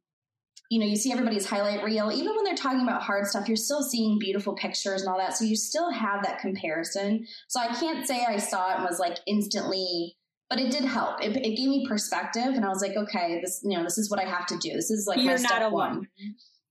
you 0.69 0.79
know, 0.79 0.85
you 0.85 0.95
see 0.95 1.11
everybody's 1.11 1.45
highlight 1.45 1.83
reel, 1.83 2.11
even 2.11 2.35
when 2.35 2.43
they're 2.43 2.55
talking 2.55 2.81
about 2.81 3.01
hard 3.01 3.25
stuff, 3.25 3.47
you're 3.47 3.55
still 3.55 3.83
seeing 3.83 4.19
beautiful 4.19 4.53
pictures 4.55 5.01
and 5.01 5.09
all 5.09 5.17
that. 5.17 5.37
So 5.37 5.45
you 5.45 5.55
still 5.55 5.91
have 5.91 6.23
that 6.23 6.39
comparison. 6.39 7.25
So 7.47 7.59
I 7.59 7.67
can't 7.75 8.05
say 8.05 8.25
I 8.27 8.37
saw 8.37 8.71
it 8.71 8.75
and 8.77 8.83
was 8.83 8.99
like 8.99 9.17
instantly, 9.25 10.17
but 10.49 10.59
it 10.59 10.71
did 10.71 10.83
help. 10.83 11.23
It, 11.23 11.35
it 11.37 11.55
gave 11.55 11.69
me 11.69 11.85
perspective, 11.87 12.53
and 12.53 12.65
I 12.65 12.69
was 12.69 12.81
like, 12.81 12.95
okay, 12.97 13.39
this, 13.41 13.61
you 13.63 13.77
know, 13.77 13.83
this 13.83 13.97
is 13.97 14.09
what 14.09 14.19
I 14.19 14.25
have 14.25 14.45
to 14.47 14.57
do. 14.57 14.73
This 14.73 14.91
is 14.91 15.07
like 15.07 15.17
you're 15.19 15.33
my 15.33 15.37
step 15.37 15.51
not 15.51 15.61
alone. 15.61 15.71
one. 15.71 16.07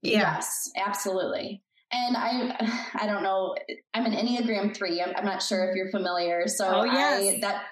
Yeah. 0.03 0.35
Yes, 0.37 0.71
absolutely 0.77 1.63
and 1.93 2.17
I, 2.17 2.57
I 2.95 3.07
don't 3.07 3.23
know. 3.23 3.55
I'm 3.95 4.07
an 4.07 4.13
Enneagram 4.13 4.77
three. 4.77 5.01
I'm, 5.01 5.15
I'm 5.17 5.25
not 5.25 5.43
sure 5.43 5.69
if 5.69 5.77
you're 5.77 5.91
familiar. 5.91 6.47
So 6.49 6.81
oh, 6.81 6.85
yes. 6.85 7.37
I, 7.37 7.41
that 7.41 7.65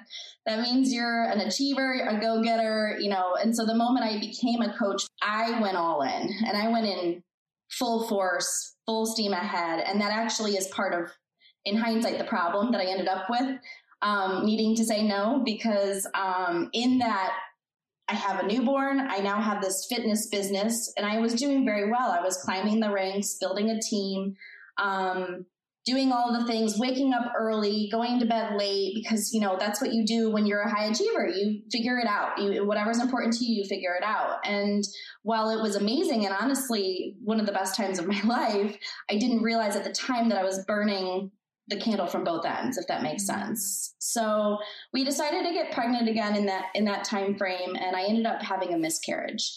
that 0.46 0.60
means 0.60 0.92
you're 0.92 1.24
an 1.24 1.40
achiever, 1.40 2.06
a 2.08 2.20
go 2.20 2.42
getter, 2.42 2.96
you 3.00 3.08
know. 3.08 3.34
And 3.34 3.56
so 3.56 3.64
the 3.64 3.74
moment 3.74 4.04
I 4.04 4.18
became 4.20 4.60
a 4.60 4.76
coach, 4.76 5.02
I 5.22 5.58
went 5.60 5.76
all 5.76 6.02
in, 6.02 6.30
and 6.46 6.56
I 6.56 6.68
went 6.68 6.86
in 6.86 7.22
full 7.70 8.06
force, 8.08 8.76
full 8.86 9.06
steam 9.06 9.32
ahead. 9.32 9.84
And 9.86 10.00
that 10.00 10.12
actually 10.12 10.56
is 10.56 10.68
part 10.68 10.92
of, 10.92 11.10
in 11.64 11.76
hindsight, 11.76 12.18
the 12.18 12.24
problem 12.24 12.72
that 12.72 12.80
I 12.80 12.84
ended 12.84 13.08
up 13.08 13.26
with, 13.30 13.58
um, 14.02 14.44
needing 14.44 14.76
to 14.76 14.84
say 14.84 15.02
no 15.02 15.40
because 15.44 16.06
um, 16.14 16.68
in 16.74 16.98
that 16.98 17.32
I 18.08 18.14
have 18.14 18.40
a 18.40 18.46
newborn. 18.46 19.00
I 19.00 19.18
now 19.18 19.40
have 19.40 19.62
this 19.62 19.86
fitness 19.88 20.28
business, 20.28 20.92
and 20.96 21.06
I 21.06 21.20
was 21.20 21.34
doing 21.34 21.64
very 21.64 21.90
well. 21.90 22.10
I 22.10 22.20
was 22.20 22.36
climbing 22.36 22.80
the 22.80 22.90
ranks, 22.90 23.36
building 23.40 23.70
a 23.70 23.80
team, 23.80 24.36
um, 24.76 25.46
doing 25.86 26.12
all 26.12 26.38
the 26.38 26.46
things, 26.46 26.78
waking 26.78 27.12
up 27.12 27.32
early, 27.36 27.88
going 27.90 28.18
to 28.18 28.26
bed 28.26 28.56
late, 28.56 28.94
because 28.94 29.32
you 29.32 29.40
know 29.40 29.56
that's 29.58 29.80
what 29.80 29.92
you 29.92 30.04
do 30.04 30.30
when 30.30 30.44
you're 30.44 30.62
a 30.62 30.70
high 30.70 30.84
achiever. 30.84 31.26
You 31.26 31.62
figure 31.72 31.98
it 31.98 32.06
out. 32.06 32.38
You, 32.38 32.66
whatever's 32.66 33.00
important 33.00 33.34
to 33.34 33.44
you, 33.44 33.62
you 33.62 33.64
figure 33.68 33.94
it 33.94 34.04
out. 34.04 34.38
And 34.44 34.84
while 35.22 35.50
it 35.50 35.62
was 35.62 35.76
amazing 35.76 36.26
and 36.26 36.34
honestly 36.38 37.16
one 37.22 37.40
of 37.40 37.46
the 37.46 37.52
best 37.52 37.76
times 37.76 37.98
of 37.98 38.06
my 38.06 38.20
life, 38.24 38.76
I 39.10 39.16
didn't 39.16 39.42
realize 39.42 39.76
at 39.76 39.84
the 39.84 39.92
time 39.92 40.28
that 40.28 40.38
I 40.38 40.44
was 40.44 40.64
burning 40.66 41.30
the 41.68 41.76
candle 41.76 42.06
from 42.06 42.24
both 42.24 42.44
ends 42.44 42.76
if 42.76 42.86
that 42.88 43.02
makes 43.02 43.28
mm-hmm. 43.28 43.46
sense. 43.46 43.94
So 43.98 44.58
we 44.92 45.04
decided 45.04 45.44
to 45.46 45.52
get 45.52 45.72
pregnant 45.72 46.08
again 46.08 46.36
in 46.36 46.46
that 46.46 46.66
in 46.74 46.84
that 46.84 47.04
time 47.04 47.36
frame 47.36 47.76
and 47.76 47.96
i 47.96 48.04
ended 48.04 48.26
up 48.26 48.42
having 48.42 48.74
a 48.74 48.78
miscarriage. 48.78 49.50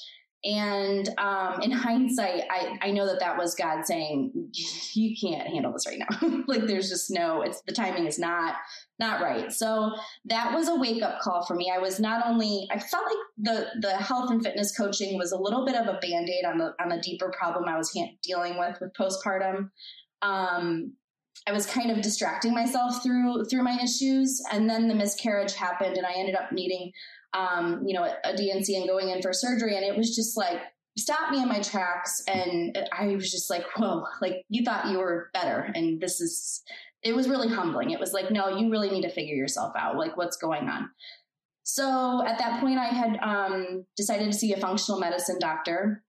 And 0.44 1.10
um, 1.18 1.62
in 1.62 1.72
hindsight 1.72 2.44
I, 2.50 2.78
I 2.82 2.92
know 2.92 3.06
that 3.08 3.20
that 3.20 3.38
was 3.38 3.56
god 3.56 3.86
saying 3.86 4.52
you 4.94 5.16
can't 5.20 5.48
handle 5.48 5.74
this 5.74 5.88
right 5.88 6.00
now. 6.00 6.44
Like 6.48 6.66
there's 6.66 6.90
just 6.90 7.12
no 7.12 7.42
it's 7.42 7.62
the 7.68 7.74
timing 7.74 8.06
is 8.06 8.18
not 8.18 8.56
not 9.00 9.22
right. 9.22 9.52
So 9.52 9.92
that 10.26 10.54
was 10.54 10.70
a 10.70 10.76
wake 10.76 11.04
up 11.04 11.20
call 11.20 11.46
for 11.46 11.56
me. 11.56 11.72
I 11.74 11.80
was 11.80 12.00
not 12.00 12.26
only 12.26 12.68
i 12.72 12.80
felt 12.80 13.06
like 13.06 13.18
the 13.38 13.68
the 13.82 13.98
health 13.98 14.32
and 14.32 14.42
fitness 14.42 14.76
coaching 14.76 15.18
was 15.18 15.34
a 15.34 15.38
little 15.38 15.66
bit 15.66 15.76
of 15.76 15.88
a 15.88 16.00
band-aid 16.00 16.46
on 16.46 16.58
the 16.58 16.74
on 16.80 16.88
the 16.88 17.02
deeper 17.02 17.32
problem 17.38 17.66
i 17.68 17.78
was 17.78 17.96
dealing 18.24 18.58
with 18.58 18.80
with 18.80 18.94
postpartum. 18.94 19.72
Um, 20.22 20.94
I 21.46 21.52
was 21.52 21.66
kind 21.66 21.92
of 21.92 22.02
distracting 22.02 22.54
myself 22.54 23.04
through 23.04 23.46
through 23.46 23.64
my 23.64 23.78
issues, 23.82 24.42
and 24.52 24.70
then 24.70 24.88
the 24.88 24.96
miscarriage 24.96 25.54
happened, 25.54 25.98
and 25.98 26.06
I 26.06 26.14
ended 26.14 26.36
up 26.36 26.52
needing, 26.52 26.92
um, 27.34 27.84
you 27.86 27.94
know, 27.94 28.04
a, 28.24 28.36
D&C 28.36 28.76
and 28.76 28.88
going 28.88 29.10
in 29.10 29.22
for 29.22 29.34
surgery, 29.34 29.76
and 29.76 29.86
it 29.86 29.96
was 29.96 30.16
just 30.16 30.38
like 30.38 30.62
stopped 30.98 31.32
me 31.32 31.42
in 31.42 31.48
my 31.48 31.60
tracks, 31.60 32.24
and 32.28 32.78
I 32.98 33.16
was 33.16 33.32
just 33.32 33.50
like, 33.50 33.64
whoa, 33.76 34.06
like 34.22 34.44
you 34.50 34.64
thought 34.64 34.88
you 34.88 34.98
were 34.98 35.30
better, 35.34 35.72
and 35.76 36.02
this 36.02 36.22
is. 36.22 36.64
It 37.04 37.16
was 37.16 37.30
really 37.30 37.48
humbling. 37.48 37.92
It 37.92 38.00
was 38.00 38.12
like, 38.12 38.32
no, 38.32 38.58
you 38.58 38.72
really 38.72 38.90
need 38.90 39.04
to 39.04 39.12
figure 39.12 39.36
yourself 39.36 39.72
out. 39.78 39.98
Like, 39.98 40.18
what's 40.18 40.36
going 40.36 40.68
on? 40.68 40.90
So 41.62 42.26
at 42.26 42.40
that 42.40 42.60
point, 42.60 42.80
I 42.80 42.88
had 42.88 43.20
um, 43.22 43.86
decided 43.96 44.26
to 44.32 44.38
see 44.38 44.52
a 44.52 44.58
functional 44.58 45.00
medicine 45.00 45.38
doctor, 45.40 46.04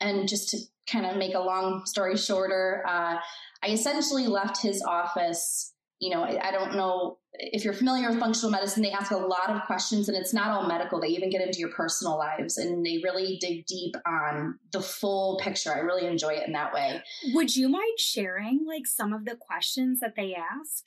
and 0.00 0.26
just 0.26 0.48
to 0.50 0.58
kind 0.90 1.06
of 1.06 1.16
make 1.16 1.34
a 1.34 1.40
long 1.40 1.84
story 1.86 2.16
shorter. 2.16 2.82
Uh, 2.88 3.16
I 3.64 3.70
essentially 3.72 4.26
left 4.26 4.60
his 4.60 4.82
office. 4.82 5.72
You 6.00 6.10
know, 6.10 6.22
I, 6.22 6.48
I 6.48 6.50
don't 6.50 6.74
know 6.76 7.18
if 7.34 7.64
you're 7.64 7.74
familiar 7.74 8.10
with 8.10 8.20
functional 8.20 8.50
medicine, 8.50 8.82
they 8.82 8.92
ask 8.92 9.10
a 9.10 9.16
lot 9.16 9.50
of 9.50 9.62
questions 9.64 10.08
and 10.08 10.16
it's 10.16 10.32
not 10.32 10.50
all 10.50 10.68
medical. 10.68 11.00
They 11.00 11.08
even 11.08 11.30
get 11.30 11.40
into 11.40 11.58
your 11.58 11.70
personal 11.70 12.16
lives 12.16 12.58
and 12.58 12.84
they 12.84 13.00
really 13.02 13.38
dig 13.40 13.66
deep 13.66 13.96
on 14.06 14.58
the 14.72 14.80
full 14.80 15.38
picture. 15.42 15.74
I 15.74 15.80
really 15.80 16.06
enjoy 16.06 16.34
it 16.34 16.46
in 16.46 16.52
that 16.52 16.72
way. 16.72 17.02
Would 17.32 17.56
you 17.56 17.68
mind 17.68 17.98
sharing 17.98 18.64
like 18.66 18.86
some 18.86 19.12
of 19.12 19.24
the 19.24 19.36
questions 19.36 20.00
that 20.00 20.14
they 20.16 20.34
ask? 20.34 20.84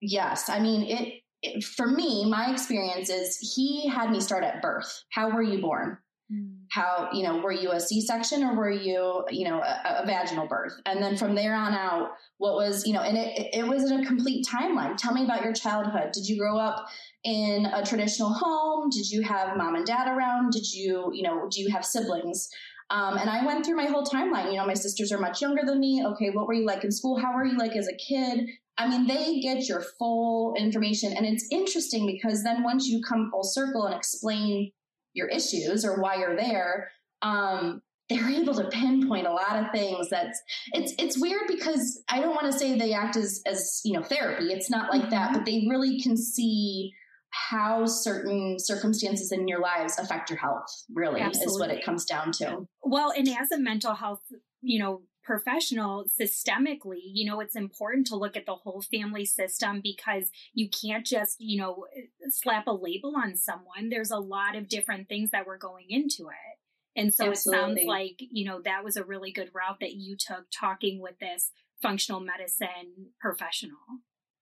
Yes. 0.00 0.48
I 0.48 0.60
mean, 0.60 0.82
it, 0.82 1.22
it 1.42 1.64
for 1.64 1.88
me, 1.88 2.28
my 2.28 2.52
experience 2.52 3.10
is 3.10 3.38
he 3.38 3.88
had 3.88 4.10
me 4.10 4.20
start 4.20 4.44
at 4.44 4.62
birth. 4.62 5.04
How 5.10 5.30
were 5.30 5.42
you 5.42 5.60
born? 5.60 5.98
Mm. 6.32 6.55
How, 6.70 7.08
you 7.12 7.22
know, 7.22 7.38
were 7.38 7.52
you 7.52 7.72
a 7.72 7.80
C 7.80 8.00
section 8.00 8.42
or 8.42 8.54
were 8.54 8.70
you, 8.70 9.24
you 9.30 9.48
know, 9.48 9.60
a, 9.60 10.02
a, 10.02 10.06
vaginal 10.06 10.46
birth? 10.46 10.74
And 10.84 11.02
then 11.02 11.16
from 11.16 11.34
there 11.34 11.54
on 11.54 11.74
out, 11.74 12.10
what 12.38 12.54
was, 12.54 12.86
you 12.86 12.92
know, 12.92 13.00
and 13.00 13.16
it, 13.16 13.54
it 13.54 13.66
was 13.66 13.90
a 13.90 14.04
complete 14.04 14.46
timeline. 14.46 14.96
Tell 14.96 15.14
me 15.14 15.24
about 15.24 15.44
your 15.44 15.52
childhood. 15.52 16.12
Did 16.12 16.26
you 16.26 16.38
grow 16.38 16.58
up 16.58 16.86
in 17.24 17.66
a 17.66 17.84
traditional 17.84 18.32
home? 18.32 18.90
Did 18.90 19.10
you 19.10 19.22
have 19.22 19.56
mom 19.56 19.74
and 19.74 19.86
dad 19.86 20.08
around? 20.08 20.52
Did 20.52 20.72
you, 20.72 21.10
you 21.12 21.22
know, 21.22 21.48
do 21.50 21.60
you 21.60 21.70
have 21.70 21.84
siblings? 21.84 22.48
Um, 22.90 23.16
and 23.18 23.28
I 23.28 23.44
went 23.44 23.66
through 23.66 23.76
my 23.76 23.86
whole 23.86 24.04
timeline. 24.04 24.50
You 24.50 24.58
know, 24.58 24.66
my 24.66 24.74
sisters 24.74 25.10
are 25.12 25.18
much 25.18 25.40
younger 25.40 25.62
than 25.64 25.80
me. 25.80 26.04
Okay, 26.06 26.30
what 26.30 26.46
were 26.46 26.54
you 26.54 26.66
like 26.66 26.84
in 26.84 26.92
school? 26.92 27.18
How 27.18 27.34
were 27.34 27.44
you 27.44 27.56
like 27.56 27.74
as 27.74 27.88
a 27.88 27.96
kid? 27.96 28.48
I 28.78 28.88
mean, 28.88 29.06
they 29.06 29.40
get 29.40 29.68
your 29.68 29.82
full 29.98 30.54
information. 30.56 31.14
And 31.14 31.26
it's 31.26 31.46
interesting 31.50 32.06
because 32.06 32.44
then 32.44 32.62
once 32.62 32.86
you 32.86 33.00
come 33.02 33.30
full 33.30 33.42
circle 33.42 33.86
and 33.86 33.94
explain 33.94 34.70
your 35.16 35.28
issues 35.28 35.84
or 35.84 36.00
why 36.00 36.16
you're 36.16 36.36
there, 36.36 36.90
um, 37.22 37.82
they're 38.08 38.30
able 38.30 38.54
to 38.54 38.68
pinpoint 38.68 39.26
a 39.26 39.32
lot 39.32 39.56
of 39.56 39.72
things 39.72 40.08
that's 40.10 40.40
it's 40.72 40.94
it's 40.96 41.20
weird 41.20 41.42
because 41.48 42.00
I 42.08 42.20
don't 42.20 42.36
want 42.36 42.46
to 42.46 42.56
say 42.56 42.78
they 42.78 42.92
act 42.92 43.16
as 43.16 43.42
as 43.46 43.80
you 43.84 43.94
know 43.94 44.02
therapy. 44.02 44.52
It's 44.52 44.70
not 44.70 44.92
like 44.92 45.10
that, 45.10 45.32
but 45.32 45.44
they 45.44 45.66
really 45.68 46.00
can 46.00 46.16
see 46.16 46.92
how 47.30 47.84
certain 47.84 48.58
circumstances 48.58 49.32
in 49.32 49.48
your 49.48 49.60
lives 49.60 49.98
affect 49.98 50.30
your 50.30 50.38
health 50.38 50.66
really 50.94 51.20
Absolutely. 51.20 51.52
is 51.52 51.58
what 51.58 51.70
it 51.70 51.84
comes 51.84 52.04
down 52.04 52.30
to. 52.32 52.66
Well, 52.82 53.12
and 53.16 53.28
as 53.28 53.50
a 53.52 53.58
mental 53.58 53.94
health, 53.94 54.20
you 54.62 54.78
know, 54.78 55.02
professional 55.26 56.04
systemically 56.18 57.00
you 57.02 57.28
know 57.28 57.40
it's 57.40 57.56
important 57.56 58.06
to 58.06 58.14
look 58.14 58.36
at 58.36 58.46
the 58.46 58.54
whole 58.54 58.80
family 58.80 59.24
system 59.24 59.80
because 59.82 60.30
you 60.54 60.68
can't 60.70 61.04
just 61.04 61.34
you 61.40 61.58
know 61.60 61.84
slap 62.28 62.68
a 62.68 62.72
label 62.72 63.12
on 63.16 63.36
someone 63.36 63.88
there's 63.90 64.12
a 64.12 64.18
lot 64.18 64.54
of 64.54 64.68
different 64.68 65.08
things 65.08 65.30
that 65.32 65.44
were 65.44 65.58
going 65.58 65.86
into 65.88 66.28
it 66.28 66.58
and 66.94 67.12
so 67.12 67.30
Absolutely. 67.30 67.58
it 67.58 67.66
sounds 67.66 67.80
like 67.88 68.16
you 68.18 68.46
know 68.46 68.60
that 68.64 68.84
was 68.84 68.96
a 68.96 69.02
really 69.02 69.32
good 69.32 69.50
route 69.52 69.80
that 69.80 69.94
you 69.94 70.16
took 70.16 70.46
talking 70.56 71.02
with 71.02 71.18
this 71.18 71.50
functional 71.82 72.20
medicine 72.20 73.10
professional 73.20 73.76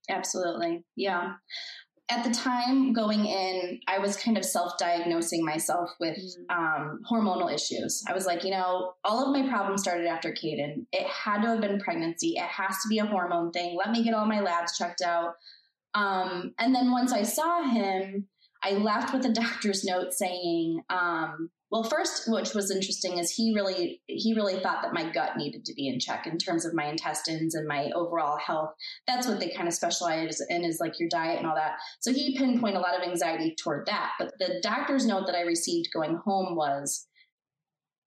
Absolutely. 0.08 0.84
Yeah. 0.96 1.34
At 2.10 2.22
the 2.22 2.30
time 2.30 2.92
going 2.92 3.24
in, 3.24 3.80
I 3.88 3.98
was 3.98 4.16
kind 4.16 4.36
of 4.36 4.44
self 4.44 4.76
diagnosing 4.78 5.44
myself 5.44 5.90
with 5.98 6.18
mm. 6.18 6.54
um, 6.54 7.00
hormonal 7.10 7.52
issues. 7.52 8.04
I 8.06 8.12
was 8.12 8.26
like, 8.26 8.44
you 8.44 8.50
know, 8.50 8.92
all 9.04 9.24
of 9.24 9.32
my 9.32 9.48
problems 9.48 9.82
started 9.82 10.06
after 10.06 10.30
Caden. 10.30 10.86
It 10.92 11.06
had 11.06 11.42
to 11.42 11.48
have 11.48 11.60
been 11.62 11.80
pregnancy. 11.80 12.34
It 12.36 12.42
has 12.42 12.76
to 12.82 12.88
be 12.88 12.98
a 12.98 13.06
hormone 13.06 13.52
thing. 13.52 13.76
Let 13.76 13.90
me 13.90 14.04
get 14.04 14.14
all 14.14 14.26
my 14.26 14.40
labs 14.40 14.76
checked 14.76 15.00
out. 15.00 15.34
Um, 15.94 16.52
and 16.58 16.74
then 16.74 16.90
once 16.90 17.12
I 17.12 17.22
saw 17.22 17.62
him, 17.62 18.28
I 18.62 18.72
left 18.72 19.14
with 19.14 19.24
a 19.26 19.32
doctor's 19.32 19.84
note 19.84 20.12
saying, 20.12 20.82
um, 20.90 21.50
well, 21.74 21.82
first, 21.82 22.28
which 22.28 22.54
was 22.54 22.70
interesting, 22.70 23.18
is 23.18 23.32
he 23.32 23.52
really 23.52 24.00
he 24.06 24.32
really 24.32 24.60
thought 24.60 24.82
that 24.82 24.94
my 24.94 25.10
gut 25.10 25.36
needed 25.36 25.64
to 25.64 25.74
be 25.74 25.88
in 25.88 25.98
check 25.98 26.24
in 26.24 26.38
terms 26.38 26.64
of 26.64 26.72
my 26.72 26.84
intestines 26.84 27.56
and 27.56 27.66
my 27.66 27.90
overall 27.96 28.38
health. 28.38 28.70
That's 29.08 29.26
what 29.26 29.40
they 29.40 29.48
kind 29.48 29.66
of 29.66 29.74
specialize 29.74 30.40
in 30.50 30.62
is 30.62 30.78
like 30.78 31.00
your 31.00 31.08
diet 31.08 31.38
and 31.38 31.48
all 31.48 31.56
that. 31.56 31.72
So 31.98 32.12
he 32.12 32.38
pinpointed 32.38 32.76
a 32.76 32.80
lot 32.80 32.96
of 32.96 33.02
anxiety 33.02 33.56
toward 33.60 33.86
that. 33.86 34.12
But 34.20 34.34
the 34.38 34.60
doctor's 34.62 35.04
note 35.04 35.26
that 35.26 35.34
I 35.34 35.40
received 35.40 35.88
going 35.92 36.14
home 36.24 36.54
was 36.54 37.08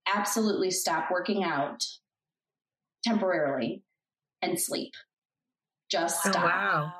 absolutely 0.07 0.71
stop 0.71 1.11
working 1.11 1.43
out 1.43 1.83
temporarily 3.03 3.83
and 4.41 4.57
sleep. 4.57 4.93
Just 5.91 6.25
oh, 6.25 6.31
stop. 6.31 6.43
Oh, 6.45 6.47
wow. 6.47 6.93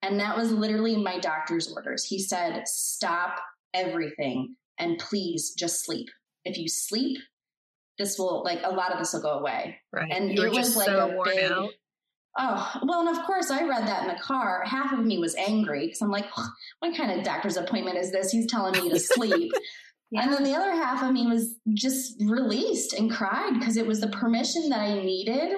And 0.00 0.18
that 0.20 0.38
was 0.38 0.52
literally 0.52 0.96
my 0.96 1.18
doctor's 1.18 1.70
orders. 1.70 2.04
He 2.04 2.18
said, 2.18 2.66
stop 2.66 3.40
everything 3.74 4.56
and 4.78 4.98
please 4.98 5.54
just 5.56 5.84
sleep. 5.84 6.08
If 6.44 6.58
you 6.58 6.68
sleep, 6.68 7.18
this 7.98 8.18
will 8.18 8.42
like 8.44 8.60
a 8.64 8.70
lot 8.70 8.92
of 8.92 8.98
this 8.98 9.12
will 9.12 9.22
go 9.22 9.38
away. 9.38 9.78
Right. 9.92 10.10
And 10.10 10.36
you 10.36 10.44
it 10.44 10.52
was 10.52 10.76
like 10.76 10.86
so 10.86 11.20
a 11.20 11.24
big 11.24 11.50
out. 11.50 11.70
Oh, 12.38 12.80
well, 12.84 13.06
and 13.06 13.16
of 13.16 13.24
course 13.26 13.50
I 13.50 13.66
read 13.68 13.86
that 13.86 14.02
in 14.02 14.08
the 14.08 14.22
car. 14.22 14.62
Half 14.64 14.92
of 14.92 15.04
me 15.04 15.18
was 15.18 15.34
angry 15.34 15.86
because 15.86 16.00
I'm 16.00 16.10
like, 16.10 16.26
what 16.80 16.96
kind 16.96 17.12
of 17.12 17.24
doctor's 17.24 17.58
appointment 17.58 17.98
is 17.98 18.10
this? 18.10 18.30
He's 18.30 18.46
telling 18.46 18.72
me 18.82 18.88
to 18.88 18.98
sleep. 19.00 19.52
yeah. 20.10 20.22
And 20.22 20.32
then 20.32 20.42
the 20.42 20.54
other 20.54 20.72
half 20.72 21.02
of 21.02 21.12
me 21.12 21.26
was 21.26 21.54
just 21.74 22.14
released 22.22 22.94
and 22.94 23.10
cried 23.10 23.58
because 23.58 23.76
it 23.76 23.86
was 23.86 24.00
the 24.00 24.08
permission 24.08 24.70
that 24.70 24.80
I 24.80 25.02
needed. 25.02 25.52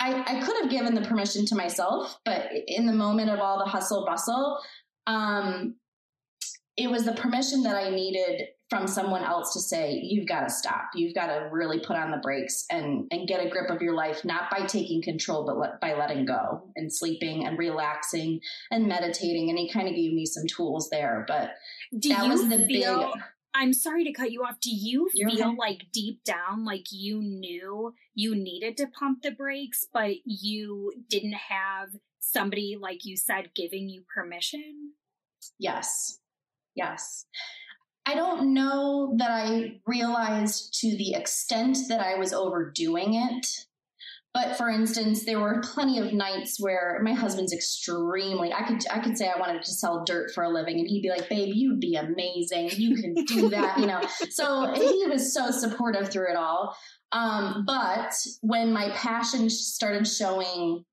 I, 0.00 0.24
I 0.26 0.40
could 0.44 0.56
have 0.62 0.70
given 0.70 0.94
the 0.96 1.02
permission 1.02 1.46
to 1.46 1.54
myself, 1.54 2.18
but 2.24 2.48
in 2.66 2.86
the 2.86 2.92
moment 2.92 3.30
of 3.30 3.38
all 3.38 3.60
the 3.60 3.70
hustle 3.70 4.04
bustle, 4.04 4.58
um, 5.06 5.76
it 6.76 6.90
was 6.90 7.04
the 7.04 7.12
permission 7.12 7.62
that 7.64 7.76
I 7.76 7.90
needed 7.90 8.48
from 8.70 8.86
someone 8.86 9.22
else 9.22 9.52
to 9.52 9.60
say, 9.60 10.00
you've 10.02 10.26
got 10.26 10.48
to 10.48 10.50
stop. 10.50 10.88
You've 10.94 11.14
got 11.14 11.26
to 11.26 11.50
really 11.52 11.78
put 11.80 11.96
on 11.96 12.10
the 12.10 12.16
brakes 12.16 12.64
and, 12.70 13.06
and 13.10 13.28
get 13.28 13.44
a 13.44 13.50
grip 13.50 13.68
of 13.68 13.82
your 13.82 13.94
life, 13.94 14.24
not 14.24 14.50
by 14.50 14.64
taking 14.64 15.02
control, 15.02 15.44
but 15.44 15.58
let, 15.58 15.80
by 15.82 15.92
letting 15.92 16.24
go 16.24 16.62
and 16.74 16.90
sleeping 16.90 17.44
and 17.44 17.58
relaxing 17.58 18.40
and 18.70 18.86
meditating. 18.86 19.50
And 19.50 19.58
he 19.58 19.70
kind 19.70 19.88
of 19.88 19.94
gave 19.94 20.14
me 20.14 20.24
some 20.24 20.46
tools 20.46 20.88
there. 20.88 21.26
But 21.28 21.50
Do 21.98 22.08
that 22.08 22.26
was 22.26 22.48
the 22.48 22.64
feel, 22.66 23.12
big. 23.12 23.22
I'm 23.54 23.74
sorry 23.74 24.04
to 24.04 24.12
cut 24.12 24.32
you 24.32 24.42
off. 24.42 24.58
Do 24.58 24.70
you 24.70 25.10
You're 25.12 25.28
feel 25.28 25.48
okay. 25.48 25.56
like 25.58 25.86
deep 25.92 26.24
down, 26.24 26.64
like 26.64 26.86
you 26.90 27.20
knew 27.20 27.92
you 28.14 28.34
needed 28.34 28.78
to 28.78 28.86
pump 28.86 29.20
the 29.20 29.32
brakes, 29.32 29.86
but 29.92 30.12
you 30.24 30.94
didn't 31.10 31.34
have 31.50 31.90
somebody, 32.20 32.78
like 32.80 33.04
you 33.04 33.18
said, 33.18 33.50
giving 33.54 33.90
you 33.90 34.04
permission? 34.14 34.92
Yes. 35.58 36.20
Yes. 36.74 37.26
I 38.04 38.14
don't 38.14 38.52
know 38.52 39.14
that 39.18 39.30
I 39.30 39.80
realized 39.86 40.80
to 40.80 40.96
the 40.96 41.14
extent 41.14 41.78
that 41.88 42.00
I 42.00 42.16
was 42.16 42.32
overdoing 42.32 43.14
it. 43.14 43.46
But 44.34 44.56
for 44.56 44.70
instance, 44.70 45.26
there 45.26 45.38
were 45.38 45.60
plenty 45.60 45.98
of 45.98 46.14
nights 46.14 46.56
where 46.58 46.98
my 47.02 47.12
husband's 47.12 47.52
extremely 47.52 48.50
I 48.50 48.62
could 48.62 48.82
I 48.90 49.00
could 49.00 49.18
say 49.18 49.28
I 49.28 49.38
wanted 49.38 49.62
to 49.62 49.70
sell 49.70 50.04
dirt 50.04 50.30
for 50.34 50.42
a 50.42 50.48
living 50.48 50.78
and 50.80 50.88
he'd 50.88 51.02
be 51.02 51.10
like, 51.10 51.28
"Babe, 51.28 51.52
you'd 51.54 51.80
be 51.80 51.96
amazing. 51.96 52.70
You 52.70 52.96
can 52.96 53.14
do 53.26 53.50
that," 53.50 53.78
you 53.78 53.86
know. 53.86 54.00
So 54.30 54.72
he 54.72 55.06
was 55.06 55.34
so 55.34 55.50
supportive 55.50 56.08
through 56.08 56.30
it 56.30 56.36
all. 56.36 56.74
Um, 57.12 57.64
but 57.66 58.14
when 58.40 58.72
my 58.72 58.88
passion 58.94 59.50
started 59.50 60.08
showing 60.08 60.86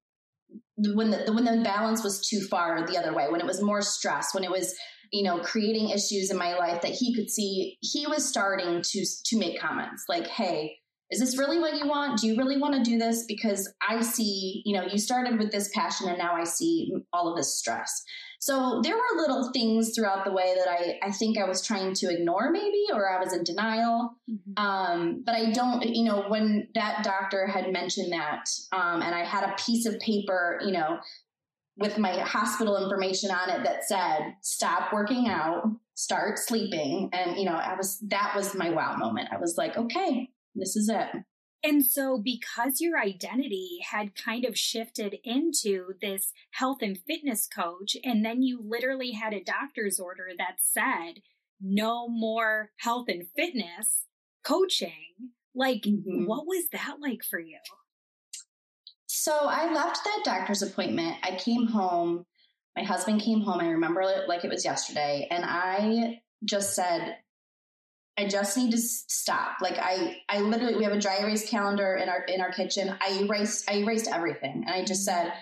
when 0.75 1.09
the 1.09 1.31
when 1.31 1.45
the 1.45 1.61
balance 1.63 2.03
was 2.03 2.27
too 2.27 2.41
far 2.41 2.85
the 2.85 2.97
other 2.97 3.13
way, 3.13 3.27
when 3.29 3.39
it 3.39 3.47
was 3.47 3.61
more 3.61 3.81
stress, 3.81 4.33
when 4.33 4.43
it 4.43 4.51
was 4.51 4.75
you 5.11 5.23
know 5.23 5.39
creating 5.39 5.89
issues 5.89 6.31
in 6.31 6.37
my 6.37 6.55
life 6.55 6.81
that 6.81 6.91
he 6.91 7.15
could 7.15 7.29
see 7.29 7.77
he 7.81 8.05
was 8.07 8.27
starting 8.27 8.81
to 8.81 9.05
to 9.25 9.37
make 9.37 9.59
comments 9.59 10.05
like 10.07 10.27
hey 10.27 10.75
is 11.11 11.19
this 11.19 11.37
really 11.39 11.59
what 11.59 11.75
you 11.75 11.87
want? 11.87 12.19
Do 12.19 12.27
you 12.27 12.37
really 12.37 12.57
want 12.57 12.75
to 12.75 12.83
do 12.83 12.97
this? 12.97 13.25
Because 13.27 13.71
i 13.87 14.01
see 14.01 14.61
you 14.65 14.75
know 14.75 14.85
you 14.85 14.97
started 14.97 15.39
with 15.39 15.51
this 15.51 15.69
passion 15.73 16.07
and 16.07 16.17
now 16.17 16.35
i 16.35 16.43
see 16.43 16.91
all 17.13 17.29
of 17.29 17.37
this 17.37 17.57
stress. 17.57 18.03
So 18.41 18.79
there 18.83 18.95
were 18.95 19.21
little 19.21 19.51
things 19.51 19.93
throughout 19.93 20.23
the 20.23 20.31
way 20.31 20.55
that 20.55 20.69
i 20.69 21.07
i 21.07 21.11
think 21.11 21.37
i 21.37 21.45
was 21.45 21.65
trying 21.65 21.93
to 21.95 22.11
ignore 22.11 22.51
maybe 22.51 22.85
or 22.93 23.09
i 23.09 23.21
was 23.21 23.33
in 23.33 23.43
denial. 23.43 24.11
Mm-hmm. 24.29 24.63
um, 24.63 25.23
but 25.25 25.35
i 25.35 25.51
don't 25.51 25.83
you 25.83 26.03
know 26.03 26.25
when 26.27 26.67
that 26.75 27.03
doctor 27.03 27.47
had 27.47 27.71
mentioned 27.71 28.13
that 28.13 28.47
um, 28.71 29.01
and 29.01 29.15
i 29.15 29.23
had 29.23 29.43
a 29.43 29.55
piece 29.55 29.85
of 29.85 29.99
paper 29.99 30.59
you 30.63 30.71
know 30.71 30.99
with 31.79 31.97
my 31.97 32.19
hospital 32.19 32.81
information 32.81 33.31
on 33.31 33.49
it 33.49 33.63
that 33.63 33.85
said 33.85 34.35
stop 34.41 34.93
working 34.93 35.27
out 35.27 35.63
start 35.95 36.39
sleeping. 36.39 37.09
And 37.13 37.37
you 37.37 37.45
know 37.45 37.55
i 37.55 37.75
was 37.75 37.99
that 38.07 38.33
was 38.35 38.55
my 38.55 38.69
wow 38.69 38.95
moment. 38.97 39.29
I 39.31 39.37
was 39.37 39.57
like 39.57 39.77
okay 39.77 40.29
this 40.55 40.75
is 40.75 40.89
it. 40.89 41.07
And 41.61 41.85
so 41.85 42.17
because 42.17 42.79
your 42.79 42.97
identity 42.97 43.79
had 43.91 44.15
kind 44.15 44.45
of 44.45 44.57
shifted 44.57 45.17
into 45.25 45.93
this 46.01 46.31
health 46.51 46.77
and 46.81 46.97
fitness 46.97 47.47
coach 47.47 47.97
and 48.03 48.23
then 48.23 48.41
you 48.41 48.61
literally 48.63 49.11
had 49.11 49.33
a 49.33 49.43
doctor's 49.43 49.99
order 49.99 50.29
that 50.37 50.57
said 50.59 51.21
no 51.61 52.07
more 52.07 52.71
health 52.77 53.07
and 53.09 53.27
fitness 53.35 54.05
coaching 54.43 55.31
like 55.53 55.81
mm-hmm. 55.81 56.25
what 56.25 56.45
was 56.45 56.67
that 56.71 56.97
like 57.01 57.23
for 57.23 57.39
you 57.39 57.59
so 59.19 59.33
I 59.33 59.73
left 59.73 59.99
that 60.05 60.21
doctor's 60.23 60.61
appointment. 60.61 61.17
I 61.23 61.35
came 61.35 61.67
home. 61.67 62.25
My 62.77 62.83
husband 62.83 63.21
came 63.21 63.41
home. 63.41 63.59
I 63.59 63.67
remember 63.67 63.99
it 64.01 64.29
like 64.29 64.45
it 64.45 64.49
was 64.49 64.63
yesterday. 64.63 65.27
And 65.29 65.43
I 65.45 66.21
just 66.45 66.73
said, 66.73 67.17
I 68.17 68.29
just 68.29 68.55
need 68.55 68.71
to 68.71 68.77
stop. 68.77 69.57
Like 69.61 69.77
I, 69.77 70.21
I 70.29 70.39
literally, 70.39 70.77
we 70.77 70.85
have 70.85 70.93
a 70.93 70.99
dry 70.99 71.17
erase 71.17 71.49
calendar 71.49 71.95
in 71.95 72.07
our, 72.07 72.23
in 72.29 72.39
our 72.39 72.53
kitchen. 72.53 72.95
I 73.01 73.19
erased, 73.21 73.69
I 73.69 73.79
erased 73.79 74.09
everything. 74.09 74.63
And 74.65 74.69
I 74.69 74.85
just 74.85 75.03
said, 75.03 75.33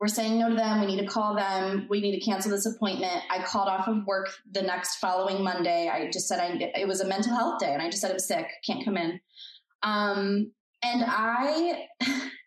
we're 0.00 0.06
saying 0.06 0.38
no 0.38 0.50
to 0.50 0.54
them. 0.54 0.80
We 0.80 0.86
need 0.86 1.00
to 1.00 1.06
call 1.06 1.34
them. 1.34 1.88
We 1.90 2.00
need 2.00 2.20
to 2.20 2.24
cancel 2.24 2.52
this 2.52 2.66
appointment. 2.66 3.20
I 3.30 3.42
called 3.42 3.66
off 3.66 3.88
of 3.88 4.06
work 4.06 4.28
the 4.52 4.62
next 4.62 4.96
following 4.96 5.42
Monday. 5.42 5.88
I 5.92 6.08
just 6.12 6.28
said 6.28 6.38
I, 6.38 6.72
it 6.78 6.86
was 6.86 7.00
a 7.00 7.08
mental 7.08 7.34
health 7.34 7.58
day 7.58 7.72
and 7.72 7.82
I 7.82 7.90
just 7.90 8.00
said 8.00 8.12
I'm 8.12 8.20
sick, 8.20 8.46
can't 8.64 8.84
come 8.84 8.96
in. 8.96 9.20
Um, 9.82 10.52
and 10.84 11.04
I, 11.04 11.88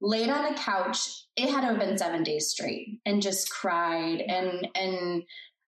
laid 0.00 0.28
on 0.28 0.52
the 0.52 0.58
couch. 0.58 1.24
It 1.36 1.50
had 1.50 1.62
to 1.62 1.68
have 1.68 1.78
been 1.78 1.98
seven 1.98 2.22
days 2.22 2.48
straight 2.48 3.00
and 3.04 3.22
just 3.22 3.50
cried 3.50 4.22
and 4.26 4.68
and 4.74 5.22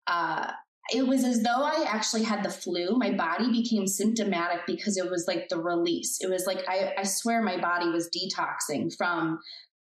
uh, 0.07 0.51
it 0.93 1.07
was 1.07 1.23
as 1.23 1.41
though 1.43 1.63
I 1.63 1.85
actually 1.87 2.23
had 2.23 2.43
the 2.43 2.49
flu. 2.49 2.97
My 2.97 3.11
body 3.11 3.49
became 3.51 3.87
symptomatic 3.87 4.65
because 4.67 4.97
it 4.97 5.09
was 5.09 5.25
like 5.27 5.47
the 5.47 5.61
release. 5.61 6.19
It 6.21 6.29
was 6.29 6.45
like 6.45 6.67
I, 6.67 6.93
I 6.97 7.03
swear 7.03 7.41
my 7.41 7.59
body 7.59 7.89
was 7.89 8.09
detoxing 8.09 8.95
from 8.95 9.39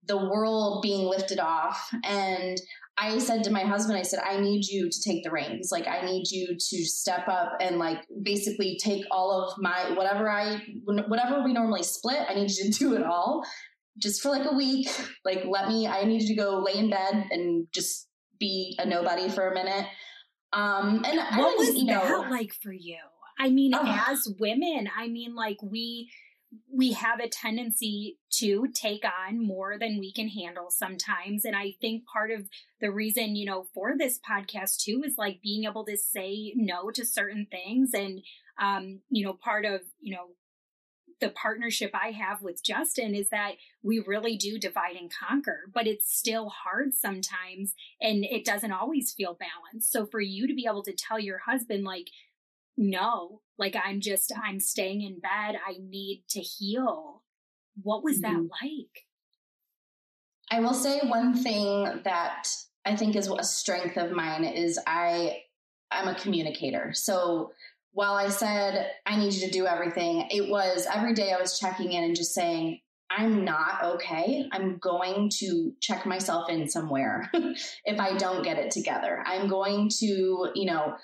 the 0.07 0.17
world 0.17 0.81
being 0.81 1.05
lifted 1.07 1.39
off. 1.39 1.93
And 2.03 2.59
I 2.97 3.19
said 3.19 3.43
to 3.45 3.51
my 3.51 3.61
husband, 3.61 3.97
I 3.97 4.01
said, 4.01 4.19
I 4.19 4.39
need 4.39 4.65
you 4.65 4.89
to 4.89 5.01
take 5.01 5.23
the 5.23 5.31
reins. 5.31 5.69
Like, 5.71 5.87
I 5.87 6.01
need 6.05 6.29
you 6.29 6.55
to 6.55 6.85
step 6.85 7.27
up 7.27 7.53
and, 7.61 7.79
like, 7.79 7.99
basically 8.21 8.77
take 8.83 9.05
all 9.11 9.31
of 9.31 9.57
my 9.57 9.93
whatever 9.95 10.29
I, 10.29 10.61
whatever 10.85 11.43
we 11.43 11.53
normally 11.53 11.83
split, 11.83 12.19
I 12.27 12.33
need 12.33 12.51
you 12.51 12.71
to 12.71 12.77
do 12.77 12.95
it 12.95 13.03
all 13.03 13.43
just 14.01 14.21
for 14.21 14.29
like 14.29 14.49
a 14.49 14.55
week. 14.55 14.89
Like, 15.23 15.43
let 15.45 15.67
me, 15.67 15.87
I 15.87 16.03
need 16.03 16.27
to 16.27 16.35
go 16.35 16.59
lay 16.65 16.77
in 16.77 16.89
bed 16.89 17.27
and 17.31 17.67
just 17.73 18.07
be 18.39 18.75
a 18.79 18.85
nobody 18.85 19.29
for 19.29 19.47
a 19.47 19.53
minute. 19.53 19.85
Um, 20.53 21.05
and 21.05 21.17
what 21.37 21.57
was, 21.57 21.75
you 21.75 21.85
know, 21.85 22.21
that 22.21 22.31
like 22.31 22.53
for 22.53 22.73
you? 22.73 22.97
I 23.39 23.49
mean, 23.49 23.73
oh. 23.73 24.05
as 24.09 24.27
women, 24.39 24.89
I 24.97 25.07
mean, 25.07 25.35
like 25.35 25.57
we, 25.63 26.11
we 26.69 26.91
have 26.91 27.19
a 27.19 27.29
tendency 27.29 28.17
to 28.39 28.67
take 28.73 29.03
on 29.05 29.45
more 29.45 29.77
than 29.79 29.99
we 29.99 30.11
can 30.11 30.27
handle 30.27 30.69
sometimes. 30.69 31.45
And 31.45 31.55
I 31.55 31.75
think 31.79 32.03
part 32.05 32.31
of 32.31 32.49
the 32.81 32.91
reason, 32.91 33.35
you 33.35 33.45
know, 33.45 33.67
for 33.73 33.93
this 33.97 34.19
podcast 34.19 34.79
too 34.83 35.01
is 35.05 35.13
like 35.17 35.41
being 35.41 35.63
able 35.63 35.85
to 35.85 35.95
say 35.95 36.53
no 36.55 36.91
to 36.91 37.05
certain 37.05 37.47
things. 37.49 37.91
And, 37.93 38.21
um, 38.61 38.99
you 39.09 39.23
know, 39.25 39.33
part 39.33 39.65
of, 39.65 39.81
you 40.01 40.13
know, 40.13 40.31
the 41.21 41.29
partnership 41.29 41.91
I 41.93 42.11
have 42.11 42.41
with 42.41 42.63
Justin 42.63 43.15
is 43.15 43.29
that 43.29 43.53
we 43.83 43.99
really 43.99 44.35
do 44.35 44.59
divide 44.59 44.95
and 44.95 45.11
conquer, 45.11 45.69
but 45.73 45.87
it's 45.87 46.13
still 46.13 46.49
hard 46.49 46.93
sometimes 46.93 47.73
and 48.01 48.25
it 48.25 48.43
doesn't 48.43 48.71
always 48.71 49.13
feel 49.13 49.37
balanced. 49.39 49.91
So 49.91 50.05
for 50.05 50.19
you 50.19 50.47
to 50.47 50.53
be 50.53 50.65
able 50.67 50.83
to 50.83 50.93
tell 50.93 51.19
your 51.19 51.39
husband, 51.39 51.83
like, 51.83 52.09
no, 52.75 53.41
like 53.57 53.75
I'm 53.81 54.01
just, 54.01 54.33
I'm 54.43 54.59
staying 54.59 55.01
in 55.01 55.19
bed, 55.19 55.57
I 55.65 55.75
need 55.79 56.23
to 56.31 56.39
heal. 56.39 57.23
What 57.81 58.03
was 58.03 58.19
mm-hmm. 58.19 58.33
that 58.33 58.49
like? 58.61 59.05
I 60.49 60.59
will 60.59 60.73
say 60.73 60.99
one 61.03 61.35
thing 61.35 62.01
that 62.03 62.49
I 62.83 62.95
think 62.95 63.15
is 63.15 63.29
a 63.29 63.43
strength 63.43 63.97
of 63.97 64.11
mine 64.11 64.43
is 64.43 64.79
I 64.85 65.43
I'm 65.91 66.07
a 66.07 66.15
communicator. 66.15 66.93
So 66.93 67.51
while 67.93 68.13
I 68.13 68.29
said 68.29 68.91
I 69.05 69.17
need 69.17 69.33
you 69.33 69.47
to 69.47 69.51
do 69.51 69.65
everything, 69.65 70.27
it 70.29 70.49
was 70.49 70.87
every 70.93 71.13
day 71.13 71.31
I 71.31 71.39
was 71.39 71.59
checking 71.59 71.91
in 71.93 72.03
and 72.03 72.15
just 72.15 72.33
saying 72.33 72.79
I'm 73.09 73.43
not 73.43 73.83
okay. 73.83 74.47
I'm 74.51 74.77
going 74.77 75.29
to 75.39 75.73
check 75.81 76.05
myself 76.05 76.49
in 76.49 76.69
somewhere 76.69 77.29
if 77.85 77.99
I 77.99 78.15
don't 78.17 78.43
get 78.43 78.57
it 78.57 78.71
together. 78.71 79.21
I'm 79.25 79.47
going 79.47 79.89
to, 79.99 80.49
you 80.55 80.65
know, 80.65 80.95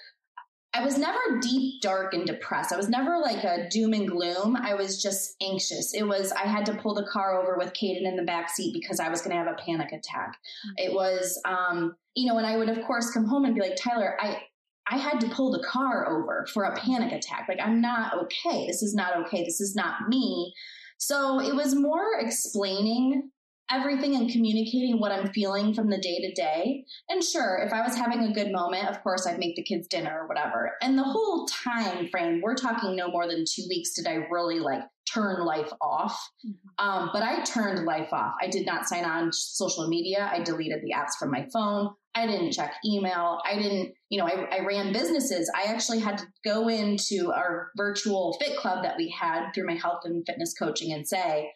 I 0.74 0.84
was 0.84 0.98
never 0.98 1.18
deep, 1.42 1.82
dark, 1.82 2.14
and 2.14 2.26
depressed. 2.26 2.72
I 2.72 2.78
was 2.78 2.88
never 2.88 3.18
like 3.18 3.44
a 3.44 3.68
doom 3.70 3.94
and 3.94 4.08
gloom. 4.08 4.56
I 4.56 4.76
was 4.76 5.02
just 5.02 5.36
anxious. 5.42 5.94
It 5.94 6.04
was, 6.04 6.32
I 6.32 6.46
had 6.46 6.66
to 6.68 6.76
pull 6.76 6.94
the 6.94 7.08
car 7.12 7.42
over 7.42 7.58
with 7.58 7.74
Caden 7.74 8.06
in 8.06 8.16
the 8.16 8.24
back 8.24 8.50
seat 8.50 8.74
because 8.74 9.00
I 9.00 9.10
was 9.10 9.22
going 9.22 9.32
to 9.32 9.44
have 9.44 9.52
a 9.52 9.58
panic 9.60 9.92
attack. 9.92 10.38
Mm-hmm. 10.38 10.74
It 10.78 10.94
was, 10.94 11.42
um, 11.46 11.96
you 12.16 12.28
know, 12.28 12.38
and 12.38 12.46
I 12.46 12.58
would, 12.58 12.70
of 12.70 12.86
course, 12.86 13.12
come 13.12 13.26
home 13.26 13.46
and 13.46 13.56
be 13.56 13.62
like, 13.62 13.76
Tyler, 13.76 14.18
I, 14.20 14.42
I 14.90 14.98
had 14.98 15.20
to 15.22 15.30
pull 15.30 15.52
the 15.52 15.66
car 15.68 16.08
over 16.10 16.48
for 16.54 16.64
a 16.64 16.76
panic 16.78 17.12
attack. 17.12 17.48
Like, 17.50 17.60
I'm 17.62 17.82
not 17.82 18.14
okay. 18.24 18.68
This 18.68 18.82
is 18.82 18.94
not 18.94 19.18
okay. 19.26 19.44
This 19.44 19.60
is 19.60 19.76
not 19.76 20.08
me. 20.08 20.54
So 20.98 21.40
it 21.40 21.54
was 21.54 21.76
more 21.76 22.20
explaining 22.20 23.32
everything 23.70 24.16
and 24.16 24.32
communicating 24.32 25.00
what 25.00 25.12
I'm 25.12 25.32
feeling 25.34 25.74
from 25.74 25.90
the 25.90 25.98
day 25.98 26.20
to 26.22 26.34
day. 26.34 26.86
And 27.10 27.24
sure, 27.24 27.58
if 27.66 27.74
I 27.74 27.82
was 27.82 27.96
having 27.96 28.24
a 28.24 28.34
good 28.34 28.52
moment, 28.52 28.88
of 28.88 29.04
course 29.04 29.28
I'd 29.28 29.40
make 29.40 29.56
the 29.56 29.64
kids 29.64 29.88
dinner 29.88 30.22
or 30.22 30.28
whatever. 30.28 30.72
And 30.82 30.98
the 30.98 31.04
whole 31.04 31.46
time 31.48 32.08
frame, 32.08 32.42
we're 32.42 32.56
talking 32.56 32.96
no 32.96 33.10
more 33.10 33.28
than 33.28 33.44
two 33.48 33.64
weeks, 33.70 33.94
did 33.94 34.08
I 34.08 34.26
really 34.32 34.60
like 34.60 34.84
turn 35.14 35.46
life 35.46 35.72
off? 35.82 36.18
Mm-hmm. 36.46 36.86
Um, 36.86 37.10
but 37.14 37.24
I 37.24 37.44
turned 37.44 37.86
life 37.86 38.12
off. 38.12 38.36
I 38.42 38.48
did 38.48 38.66
not 38.66 38.88
sign 38.88 39.06
on 39.06 39.32
social 39.34 39.88
media. 39.88 40.30
I 40.32 40.42
deleted 40.42 40.82
the 40.82 40.94
apps 40.94 41.18
from 41.20 41.32
my 41.32 41.48
phone. 41.52 41.92
I 42.16 42.26
didn't 42.26 42.52
check 42.52 42.74
email. 42.86 43.40
I 43.46 43.56
didn't, 43.56 43.94
you 44.10 44.20
know, 44.20 44.26
I, 44.26 44.58
I 44.58 44.66
ran 44.66 44.92
businesses. 44.92 45.52
I 45.56 45.72
actually 45.72 46.00
had 46.00 46.18
to 46.18 46.26
go 46.44 46.68
into 46.68 47.32
our 47.32 47.70
virtual 47.78 48.36
fit 48.42 48.58
club 48.58 48.84
that 48.84 48.98
we 48.98 49.10
had 49.10 49.52
through 49.52 49.68
my 49.68 49.76
health 49.76 50.02
and 50.04 50.26
fitness 50.26 50.56
coaching 50.58 50.92
and 50.94 51.08
say, 51.08 51.52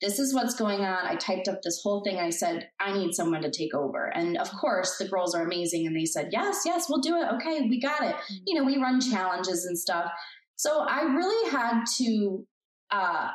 this 0.00 0.18
is 0.18 0.34
what's 0.34 0.54
going 0.56 0.80
on. 0.80 1.06
I 1.06 1.14
typed 1.14 1.46
up 1.46 1.62
this 1.62 1.80
whole 1.80 2.02
thing. 2.02 2.18
I 2.18 2.30
said, 2.30 2.68
I 2.80 2.92
need 2.92 3.14
someone 3.14 3.42
to 3.42 3.50
take 3.50 3.72
over. 3.72 4.06
And 4.06 4.36
of 4.36 4.50
course, 4.50 4.98
the 4.98 5.06
girls 5.06 5.32
are 5.34 5.44
amazing. 5.44 5.86
And 5.86 5.94
they 5.94 6.06
said, 6.06 6.30
yes, 6.32 6.62
yes, 6.66 6.86
we'll 6.88 7.00
do 7.00 7.16
it. 7.16 7.26
Okay, 7.34 7.68
we 7.68 7.78
got 7.78 8.02
it. 8.02 8.16
Mm-hmm. 8.16 8.34
You 8.46 8.54
know, 8.56 8.64
we 8.64 8.78
run 8.78 9.00
challenges 9.00 9.64
and 9.64 9.78
stuff. 9.78 10.10
So 10.56 10.80
I 10.80 11.02
really 11.02 11.50
had 11.50 11.84
to, 11.98 12.46
uh, 12.92 13.28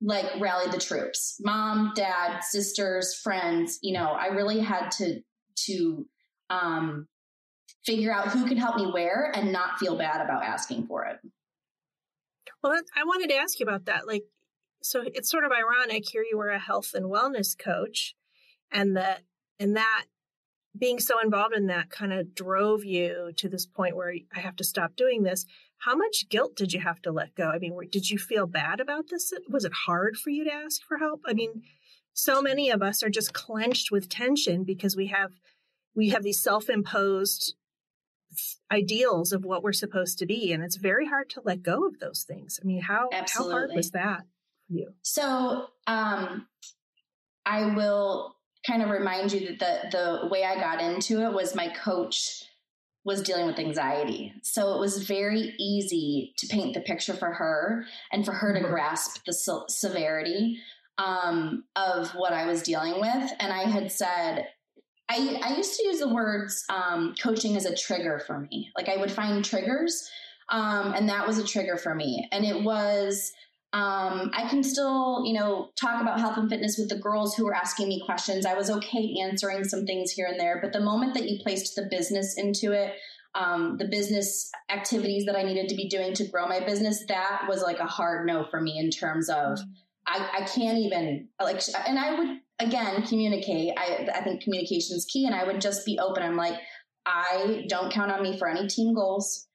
like 0.00 0.26
rally 0.40 0.70
the 0.70 0.78
troops 0.78 1.40
mom 1.40 1.92
dad 1.96 2.40
sisters 2.40 3.14
friends 3.14 3.80
you 3.82 3.92
know 3.92 4.10
i 4.12 4.26
really 4.26 4.60
had 4.60 4.90
to 4.90 5.20
to 5.56 6.06
um 6.50 7.06
figure 7.84 8.12
out 8.12 8.28
who 8.28 8.46
can 8.46 8.56
help 8.56 8.76
me 8.76 8.86
where 8.92 9.32
and 9.34 9.52
not 9.52 9.78
feel 9.78 9.96
bad 9.96 10.20
about 10.20 10.44
asking 10.44 10.86
for 10.86 11.04
it 11.04 11.16
well 12.62 12.72
i 12.96 13.02
wanted 13.02 13.28
to 13.28 13.36
ask 13.36 13.58
you 13.58 13.66
about 13.66 13.86
that 13.86 14.06
like 14.06 14.22
so 14.82 15.02
it's 15.04 15.28
sort 15.28 15.44
of 15.44 15.50
ironic 15.50 16.04
here 16.08 16.24
you 16.30 16.38
were 16.38 16.50
a 16.50 16.60
health 16.60 16.92
and 16.94 17.06
wellness 17.06 17.58
coach 17.58 18.14
and 18.70 18.96
that 18.96 19.22
and 19.58 19.76
that 19.76 20.04
being 20.78 20.98
so 20.98 21.20
involved 21.20 21.54
in 21.54 21.66
that 21.66 21.90
kind 21.90 22.12
of 22.12 22.34
drove 22.34 22.84
you 22.84 23.32
to 23.36 23.48
this 23.48 23.66
point 23.66 23.96
where 23.96 24.12
I 24.34 24.40
have 24.40 24.56
to 24.56 24.64
stop 24.64 24.96
doing 24.96 25.22
this. 25.22 25.44
How 25.78 25.94
much 25.94 26.28
guilt 26.28 26.56
did 26.56 26.72
you 26.72 26.80
have 26.80 27.00
to 27.02 27.12
let 27.12 27.34
go? 27.34 27.50
I 27.50 27.58
mean, 27.58 27.76
did 27.90 28.10
you 28.10 28.18
feel 28.18 28.46
bad 28.46 28.80
about 28.80 29.08
this? 29.10 29.32
Was 29.48 29.64
it 29.64 29.72
hard 29.72 30.16
for 30.16 30.30
you 30.30 30.44
to 30.44 30.52
ask 30.52 30.82
for 30.82 30.98
help? 30.98 31.20
I 31.26 31.34
mean, 31.34 31.62
so 32.12 32.42
many 32.42 32.70
of 32.70 32.82
us 32.82 33.02
are 33.02 33.10
just 33.10 33.32
clenched 33.32 33.92
with 33.92 34.08
tension 34.08 34.64
because 34.64 34.96
we 34.96 35.06
have 35.06 35.32
we 35.94 36.10
have 36.10 36.22
these 36.22 36.42
self-imposed 36.42 37.54
ideals 38.70 39.32
of 39.32 39.44
what 39.44 39.62
we're 39.62 39.72
supposed 39.72 40.18
to 40.18 40.26
be 40.26 40.52
and 40.52 40.62
it's 40.62 40.76
very 40.76 41.06
hard 41.06 41.30
to 41.30 41.40
let 41.44 41.62
go 41.62 41.86
of 41.86 41.98
those 42.00 42.24
things. 42.24 42.58
I 42.62 42.66
mean, 42.66 42.82
how 42.82 43.08
Absolutely. 43.12 43.52
how 43.52 43.58
hard 43.58 43.70
was 43.74 43.90
that? 43.92 44.22
For 44.66 44.74
you? 44.74 44.94
So 45.02 45.68
um, 45.86 46.46
I 47.46 47.74
will 47.74 48.36
kind 48.66 48.82
of 48.82 48.90
remind 48.90 49.32
you 49.32 49.56
that 49.56 49.90
the 49.92 50.22
the 50.22 50.28
way 50.28 50.44
I 50.44 50.56
got 50.56 50.80
into 50.80 51.24
it 51.24 51.32
was 51.32 51.54
my 51.54 51.68
coach 51.68 52.44
was 53.08 53.22
dealing 53.22 53.46
with 53.46 53.58
anxiety. 53.58 54.34
So 54.42 54.74
it 54.74 54.80
was 54.80 55.02
very 55.04 55.54
easy 55.58 56.34
to 56.36 56.46
paint 56.46 56.74
the 56.74 56.82
picture 56.82 57.14
for 57.14 57.32
her 57.32 57.86
and 58.12 58.22
for 58.22 58.32
her 58.32 58.52
to 58.52 58.60
mm-hmm. 58.60 58.70
grasp 58.70 59.24
the 59.24 59.32
severity 59.70 60.58
um, 60.98 61.64
of 61.74 62.10
what 62.10 62.34
I 62.34 62.44
was 62.44 62.62
dealing 62.62 63.00
with. 63.00 63.32
And 63.40 63.50
I 63.50 63.62
had 63.62 63.90
said, 63.90 64.48
I, 65.08 65.40
I 65.42 65.56
used 65.56 65.74
to 65.78 65.86
use 65.86 66.00
the 66.00 66.12
words 66.12 66.66
um, 66.68 67.14
coaching 67.18 67.56
as 67.56 67.64
a 67.64 67.74
trigger 67.74 68.18
for 68.26 68.40
me. 68.40 68.70
Like 68.76 68.90
I 68.90 68.98
would 68.98 69.10
find 69.10 69.42
triggers, 69.42 70.06
um, 70.50 70.92
and 70.92 71.08
that 71.08 71.26
was 71.26 71.38
a 71.38 71.44
trigger 71.44 71.78
for 71.78 71.94
me. 71.94 72.28
And 72.30 72.44
it 72.44 72.62
was 72.62 73.32
um, 73.74 74.30
I 74.32 74.48
can 74.48 74.62
still, 74.62 75.22
you 75.26 75.34
know, 75.34 75.70
talk 75.78 76.00
about 76.00 76.20
health 76.20 76.38
and 76.38 76.48
fitness 76.48 76.78
with 76.78 76.88
the 76.88 76.98
girls 76.98 77.34
who 77.34 77.44
were 77.44 77.54
asking 77.54 77.88
me 77.88 78.02
questions. 78.04 78.46
I 78.46 78.54
was 78.54 78.70
okay 78.70 79.16
answering 79.20 79.64
some 79.64 79.84
things 79.84 80.10
here 80.10 80.26
and 80.26 80.40
there, 80.40 80.58
but 80.62 80.72
the 80.72 80.80
moment 80.80 81.12
that 81.14 81.28
you 81.28 81.38
placed 81.42 81.76
the 81.76 81.86
business 81.90 82.38
into 82.38 82.72
it, 82.72 82.94
um, 83.34 83.76
the 83.76 83.86
business 83.86 84.50
activities 84.70 85.26
that 85.26 85.36
I 85.36 85.42
needed 85.42 85.68
to 85.68 85.74
be 85.74 85.86
doing 85.86 86.14
to 86.14 86.26
grow 86.26 86.48
my 86.48 86.60
business, 86.60 87.04
that 87.08 87.42
was 87.46 87.62
like 87.62 87.78
a 87.78 87.86
hard 87.86 88.26
no 88.26 88.46
for 88.50 88.58
me 88.60 88.78
in 88.78 88.90
terms 88.90 89.28
of 89.28 89.58
mm-hmm. 89.58 89.70
I, 90.06 90.38
I 90.38 90.40
can't 90.46 90.78
even 90.78 91.28
like, 91.38 91.60
and 91.86 91.98
I 91.98 92.18
would 92.18 92.38
again 92.60 93.02
communicate. 93.02 93.74
I, 93.76 94.08
I 94.14 94.22
think 94.22 94.42
communication 94.42 94.96
is 94.96 95.04
key, 95.04 95.26
and 95.26 95.34
I 95.34 95.44
would 95.44 95.60
just 95.60 95.84
be 95.84 95.98
open. 95.98 96.22
I'm 96.22 96.36
like, 96.36 96.58
I 97.04 97.66
don't 97.68 97.92
count 97.92 98.10
on 98.10 98.22
me 98.22 98.38
for 98.38 98.48
any 98.48 98.66
team 98.66 98.94
goals 98.94 99.47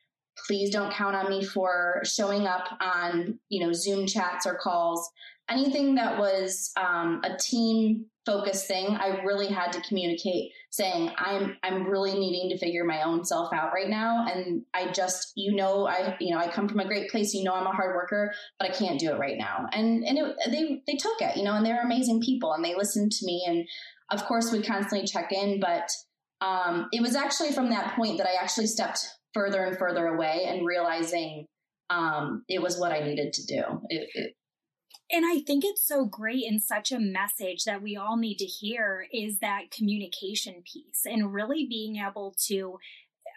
please 0.48 0.70
don't 0.70 0.94
count 0.94 1.16
on 1.16 1.30
me 1.30 1.44
for 1.44 2.02
showing 2.04 2.48
up 2.48 2.68
on 2.80 3.40
you 3.50 3.66
know 3.66 3.74
zoom 3.74 4.06
chats 4.08 4.46
or 4.46 4.56
calls. 4.56 5.10
Anything 5.50 5.96
that 5.96 6.18
was 6.18 6.72
um, 6.78 7.22
a 7.24 7.36
team 7.38 8.06
focused 8.26 8.68
thing 8.68 8.96
i 8.96 9.22
really 9.24 9.48
had 9.48 9.72
to 9.72 9.82
communicate 9.82 10.52
saying 10.70 11.12
i'm 11.18 11.58
i'm 11.64 11.86
really 11.86 12.18
needing 12.18 12.50
to 12.50 12.58
figure 12.58 12.86
my 12.86 13.02
own 13.02 13.26
self 13.26 13.52
out 13.52 13.74
right 13.74 13.90
now 13.90 14.26
and 14.32 14.62
i 14.74 14.90
just 14.92 15.34
you 15.36 15.54
know 15.54 15.88
i 15.88 16.16
you 16.22 16.34
know 16.34 16.40
i 16.40 16.48
come 16.48 16.68
from 16.70 16.80
a 16.80 16.88
great 16.88 17.10
place 17.10 17.34
you 17.34 17.44
know 17.44 17.54
i'm 17.54 17.68
a 17.68 17.72
hard 17.72 17.96
worker 17.96 18.34
but 18.60 18.70
i 18.70 18.74
can't 18.74 19.00
do 19.00 19.12
it 19.12 19.20
right 19.20 19.38
now. 19.38 19.66
And 19.74 20.06
and 20.06 20.18
it, 20.18 20.36
they 20.50 20.82
they 20.88 20.96
took 20.96 21.22
it 21.22 21.36
you 21.36 21.44
know 21.44 21.54
and 21.54 21.66
they're 21.66 21.84
amazing 21.84 22.22
people 22.22 22.54
and 22.54 22.64
they 22.64 22.76
listened 22.76 23.12
to 23.12 23.26
me 23.26 23.44
and 23.46 23.68
of 24.10 24.26
course 24.26 24.52
we 24.52 24.62
constantly 24.62 25.06
check 25.06 25.32
in 25.32 25.60
but 25.60 25.90
um, 26.42 26.90
it 26.92 27.02
was 27.02 27.16
actually 27.16 27.52
from 27.52 27.70
that 27.70 27.96
point 27.96 28.18
that 28.18 28.28
i 28.28 28.42
actually 28.42 28.68
stepped 28.68 29.06
further 29.34 29.66
and 29.66 29.78
further 29.78 30.08
away 30.08 30.46
and 30.48 30.66
realizing 30.66 31.46
um, 31.90 32.44
it 32.48 32.62
was 32.62 32.80
what 32.80 32.92
I 32.92 33.00
needed 33.00 33.34
to 33.34 33.46
do. 33.46 33.64
It, 33.90 34.10
it, 34.14 34.34
and 35.12 35.26
I 35.26 35.42
think 35.42 35.64
it's 35.66 35.86
so 35.86 36.06
great 36.06 36.46
and 36.46 36.62
such 36.62 36.92
a 36.92 37.00
message 37.00 37.66
that 37.66 37.84
we 37.84 37.96
all 37.96 38.18
need 38.18 38.38
to 38.38 38.46
hear 38.46 39.06
is 39.12 39.40
that 39.40 39.72
communication 39.72 40.64
piece 40.64 41.06
and 41.06 41.34
really 41.34 41.68
being 41.70 41.98
able 41.98 42.36
to 42.48 42.78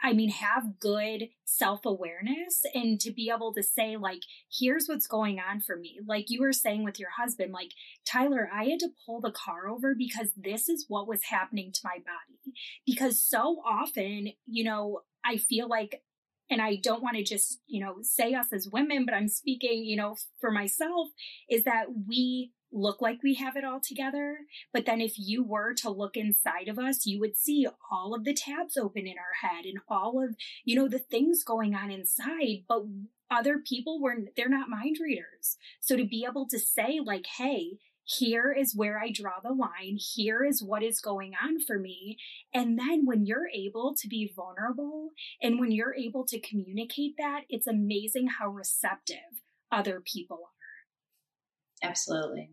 I 0.02 0.12
mean, 0.12 0.30
have 0.30 0.78
good 0.78 1.28
self 1.44 1.84
awareness 1.84 2.62
and 2.74 3.00
to 3.00 3.12
be 3.12 3.30
able 3.34 3.54
to 3.54 3.62
say, 3.62 3.96
like, 3.96 4.22
here's 4.52 4.86
what's 4.86 5.06
going 5.06 5.38
on 5.40 5.60
for 5.60 5.76
me. 5.76 6.00
Like 6.06 6.26
you 6.28 6.40
were 6.40 6.52
saying 6.52 6.84
with 6.84 6.98
your 6.98 7.10
husband, 7.16 7.52
like, 7.52 7.70
Tyler, 8.06 8.48
I 8.52 8.64
had 8.64 8.80
to 8.80 8.90
pull 9.04 9.20
the 9.20 9.32
car 9.32 9.68
over 9.68 9.94
because 9.94 10.28
this 10.36 10.68
is 10.68 10.86
what 10.88 11.08
was 11.08 11.24
happening 11.24 11.72
to 11.72 11.80
my 11.84 11.96
body. 11.96 12.54
Because 12.84 13.22
so 13.22 13.62
often, 13.66 14.32
you 14.46 14.64
know, 14.64 15.00
I 15.26 15.38
feel 15.38 15.68
like, 15.68 16.02
and 16.48 16.62
I 16.62 16.76
don't 16.76 17.02
want 17.02 17.16
to 17.16 17.24
just, 17.24 17.60
you 17.66 17.84
know, 17.84 17.96
say 18.02 18.34
us 18.34 18.52
as 18.52 18.68
women, 18.72 19.04
but 19.04 19.14
I'm 19.14 19.28
speaking, 19.28 19.84
you 19.84 19.96
know, 19.96 20.16
for 20.40 20.50
myself, 20.50 21.08
is 21.50 21.64
that 21.64 21.86
we 22.06 22.52
look 22.72 23.00
like 23.00 23.22
we 23.22 23.34
have 23.34 23.56
it 23.56 23.64
all 23.64 23.80
together. 23.80 24.38
But 24.72 24.86
then 24.86 25.00
if 25.00 25.14
you 25.16 25.42
were 25.44 25.74
to 25.74 25.90
look 25.90 26.16
inside 26.16 26.68
of 26.68 26.78
us, 26.78 27.06
you 27.06 27.18
would 27.20 27.36
see 27.36 27.66
all 27.90 28.14
of 28.14 28.24
the 28.24 28.34
tabs 28.34 28.76
open 28.76 29.06
in 29.06 29.16
our 29.18 29.48
head 29.48 29.64
and 29.64 29.78
all 29.88 30.22
of, 30.22 30.36
you 30.64 30.76
know, 30.76 30.88
the 30.88 30.98
things 30.98 31.42
going 31.42 31.74
on 31.74 31.90
inside. 31.90 32.64
But 32.68 32.82
other 33.30 33.58
people 33.58 34.00
were, 34.00 34.16
they're 34.36 34.48
not 34.48 34.68
mind 34.68 34.96
readers. 35.00 35.56
So 35.80 35.96
to 35.96 36.04
be 36.04 36.26
able 36.28 36.46
to 36.48 36.58
say, 36.58 37.00
like, 37.04 37.26
hey, 37.38 37.78
here 38.06 38.52
is 38.52 38.74
where 38.74 39.00
I 39.00 39.10
draw 39.10 39.40
the 39.42 39.52
line. 39.52 39.98
Here 39.98 40.44
is 40.44 40.62
what 40.62 40.84
is 40.84 41.00
going 41.00 41.32
on 41.42 41.60
for 41.60 41.76
me. 41.76 42.18
And 42.54 42.78
then 42.78 43.04
when 43.04 43.26
you're 43.26 43.48
able 43.52 43.96
to 44.00 44.08
be 44.08 44.32
vulnerable 44.34 45.10
and 45.42 45.58
when 45.58 45.72
you're 45.72 45.94
able 45.94 46.24
to 46.26 46.40
communicate 46.40 47.14
that, 47.18 47.42
it's 47.48 47.66
amazing 47.66 48.28
how 48.38 48.48
receptive 48.48 49.42
other 49.72 50.00
people 50.00 50.38
are. 50.44 51.88
Absolutely. 51.88 52.52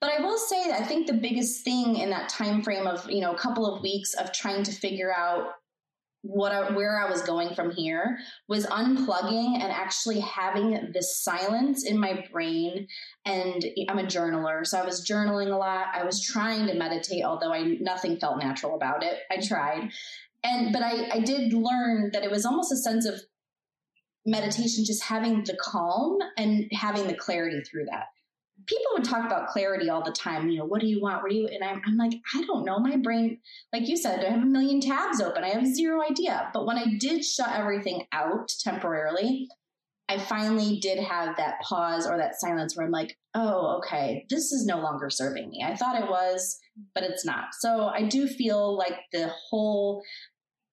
But 0.00 0.12
I 0.12 0.20
will 0.20 0.38
say 0.38 0.70
I 0.70 0.84
think 0.84 1.06
the 1.08 1.14
biggest 1.14 1.64
thing 1.64 1.96
in 1.96 2.08
that 2.10 2.28
time 2.28 2.62
frame 2.62 2.86
of, 2.86 3.10
you 3.10 3.20
know, 3.20 3.32
a 3.32 3.38
couple 3.38 3.66
of 3.66 3.82
weeks 3.82 4.14
of 4.14 4.32
trying 4.32 4.62
to 4.62 4.72
figure 4.72 5.12
out 5.12 5.48
what 6.22 6.52
I, 6.52 6.72
where 6.72 7.00
I 7.00 7.08
was 7.08 7.22
going 7.22 7.54
from 7.54 7.70
here 7.70 8.18
was 8.48 8.66
unplugging 8.66 9.54
and 9.54 9.72
actually 9.72 10.20
having 10.20 10.90
this 10.92 11.22
silence 11.22 11.84
in 11.84 11.98
my 11.98 12.24
brain. 12.32 12.88
And 13.24 13.64
I'm 13.88 13.98
a 13.98 14.04
journaler, 14.04 14.66
so 14.66 14.78
I 14.78 14.84
was 14.84 15.06
journaling 15.06 15.52
a 15.52 15.56
lot. 15.56 15.86
I 15.94 16.04
was 16.04 16.22
trying 16.22 16.66
to 16.66 16.74
meditate, 16.74 17.24
although 17.24 17.52
I 17.52 17.78
nothing 17.80 18.18
felt 18.18 18.38
natural 18.38 18.74
about 18.74 19.04
it. 19.04 19.18
I 19.30 19.38
tried, 19.40 19.90
and 20.42 20.72
but 20.72 20.82
I, 20.82 21.08
I 21.14 21.20
did 21.20 21.52
learn 21.52 22.10
that 22.12 22.24
it 22.24 22.30
was 22.30 22.44
almost 22.44 22.72
a 22.72 22.76
sense 22.76 23.06
of 23.06 23.20
meditation, 24.26 24.84
just 24.84 25.04
having 25.04 25.44
the 25.44 25.56
calm 25.60 26.18
and 26.36 26.68
having 26.72 27.06
the 27.06 27.14
clarity 27.14 27.60
through 27.62 27.86
that 27.86 28.08
people 28.66 28.92
would 28.92 29.04
talk 29.04 29.24
about 29.24 29.48
clarity 29.48 29.88
all 29.88 30.02
the 30.02 30.12
time. 30.12 30.48
You 30.48 30.58
know, 30.58 30.64
what 30.64 30.80
do 30.80 30.86
you 30.86 31.00
want? 31.00 31.22
Do 31.28 31.34
you? 31.34 31.46
And 31.46 31.64
I'm, 31.64 31.80
I'm 31.86 31.96
like, 31.96 32.12
I 32.34 32.42
don't 32.44 32.64
know. 32.64 32.78
My 32.78 32.96
brain, 32.96 33.38
like 33.72 33.88
you 33.88 33.96
said, 33.96 34.24
I 34.24 34.30
have 34.30 34.42
a 34.42 34.46
million 34.46 34.80
tabs 34.80 35.20
open. 35.20 35.44
I 35.44 35.48
have 35.48 35.66
zero 35.66 36.02
idea. 36.02 36.50
But 36.52 36.66
when 36.66 36.76
I 36.76 36.96
did 36.98 37.24
shut 37.24 37.50
everything 37.54 38.06
out 38.12 38.52
temporarily, 38.60 39.48
I 40.08 40.18
finally 40.18 40.78
did 40.80 40.98
have 40.98 41.36
that 41.36 41.60
pause 41.60 42.06
or 42.06 42.16
that 42.16 42.40
silence 42.40 42.76
where 42.76 42.86
I'm 42.86 42.92
like, 42.92 43.18
oh, 43.34 43.78
okay, 43.78 44.24
this 44.30 44.52
is 44.52 44.64
no 44.64 44.78
longer 44.80 45.10
serving 45.10 45.50
me. 45.50 45.62
I 45.64 45.76
thought 45.76 46.00
it 46.02 46.08
was, 46.08 46.58
but 46.94 47.04
it's 47.04 47.26
not. 47.26 47.48
So 47.60 47.88
I 47.88 48.02
do 48.04 48.26
feel 48.26 48.76
like 48.76 48.98
the 49.12 49.28
whole 49.28 50.02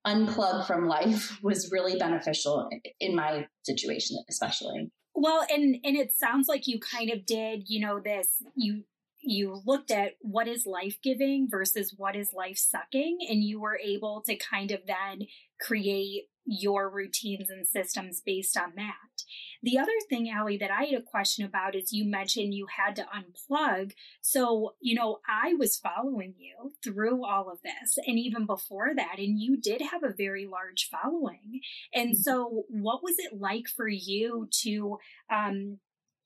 unplug 0.08 0.66
from 0.66 0.88
life 0.88 1.38
was 1.44 1.72
really 1.72 1.98
beneficial 1.98 2.70
in 3.00 3.16
my 3.16 3.46
situation, 3.64 4.18
especially. 4.30 4.92
Well, 5.16 5.46
and 5.50 5.78
and 5.84 5.96
it 5.96 6.12
sounds 6.14 6.48
like 6.48 6.68
you 6.68 6.80
kind 6.80 7.10
of 7.12 7.26
did, 7.26 7.70
you 7.70 7.80
know, 7.80 8.00
this 8.00 8.44
you 8.56 8.84
you 9.22 9.62
looked 9.66 9.90
at 9.90 10.14
what 10.22 10.48
is 10.48 10.66
life 10.68 10.98
giving 11.02 11.48
versus 11.50 11.94
what 11.98 12.16
is 12.16 12.34
life 12.34 12.58
sucking 12.58 13.20
and 13.28 13.44
you 13.44 13.60
were 13.60 13.80
able 13.84 14.22
to 14.28 14.36
kind 14.36 14.70
of 14.72 14.82
then 14.86 15.26
create 15.60 16.26
your 16.46 16.90
routines 16.90 17.50
and 17.50 17.66
systems 17.66 18.22
based 18.24 18.56
on 18.56 18.74
that. 18.76 19.15
The 19.62 19.78
other 19.78 19.92
thing, 20.10 20.30
Ali, 20.36 20.58
that 20.58 20.72
I 20.72 20.84
had 20.84 21.00
a 21.00 21.04
question 21.04 21.46
about 21.46 21.76
is 21.76 21.92
you 21.92 22.10
mentioned 22.10 22.54
you 22.54 22.68
had 22.78 22.96
to 22.98 23.06
unplug. 23.06 23.94
So, 24.22 24.76
you 24.80 24.96
know, 24.96 25.20
I 25.28 25.54
was 25.54 25.78
following 25.78 26.36
you 26.38 26.74
through 26.84 27.26
all 27.26 27.50
of 27.50 27.60
this 27.64 27.98
and 28.06 28.20
even 28.20 28.46
before 28.46 28.92
that, 28.96 29.16
and 29.18 29.40
you 29.40 29.58
did 29.58 29.82
have 29.82 30.04
a 30.04 30.14
very 30.16 30.46
large 30.46 30.90
following. 30.90 31.62
And 31.94 32.12
mm-hmm. 32.12 32.22
so, 32.22 32.64
what 32.70 33.04
was 33.04 33.16
it 33.20 33.40
like 33.40 33.68
for 33.68 33.88
you 33.88 34.48
to, 34.64 34.98
um, 35.32 35.80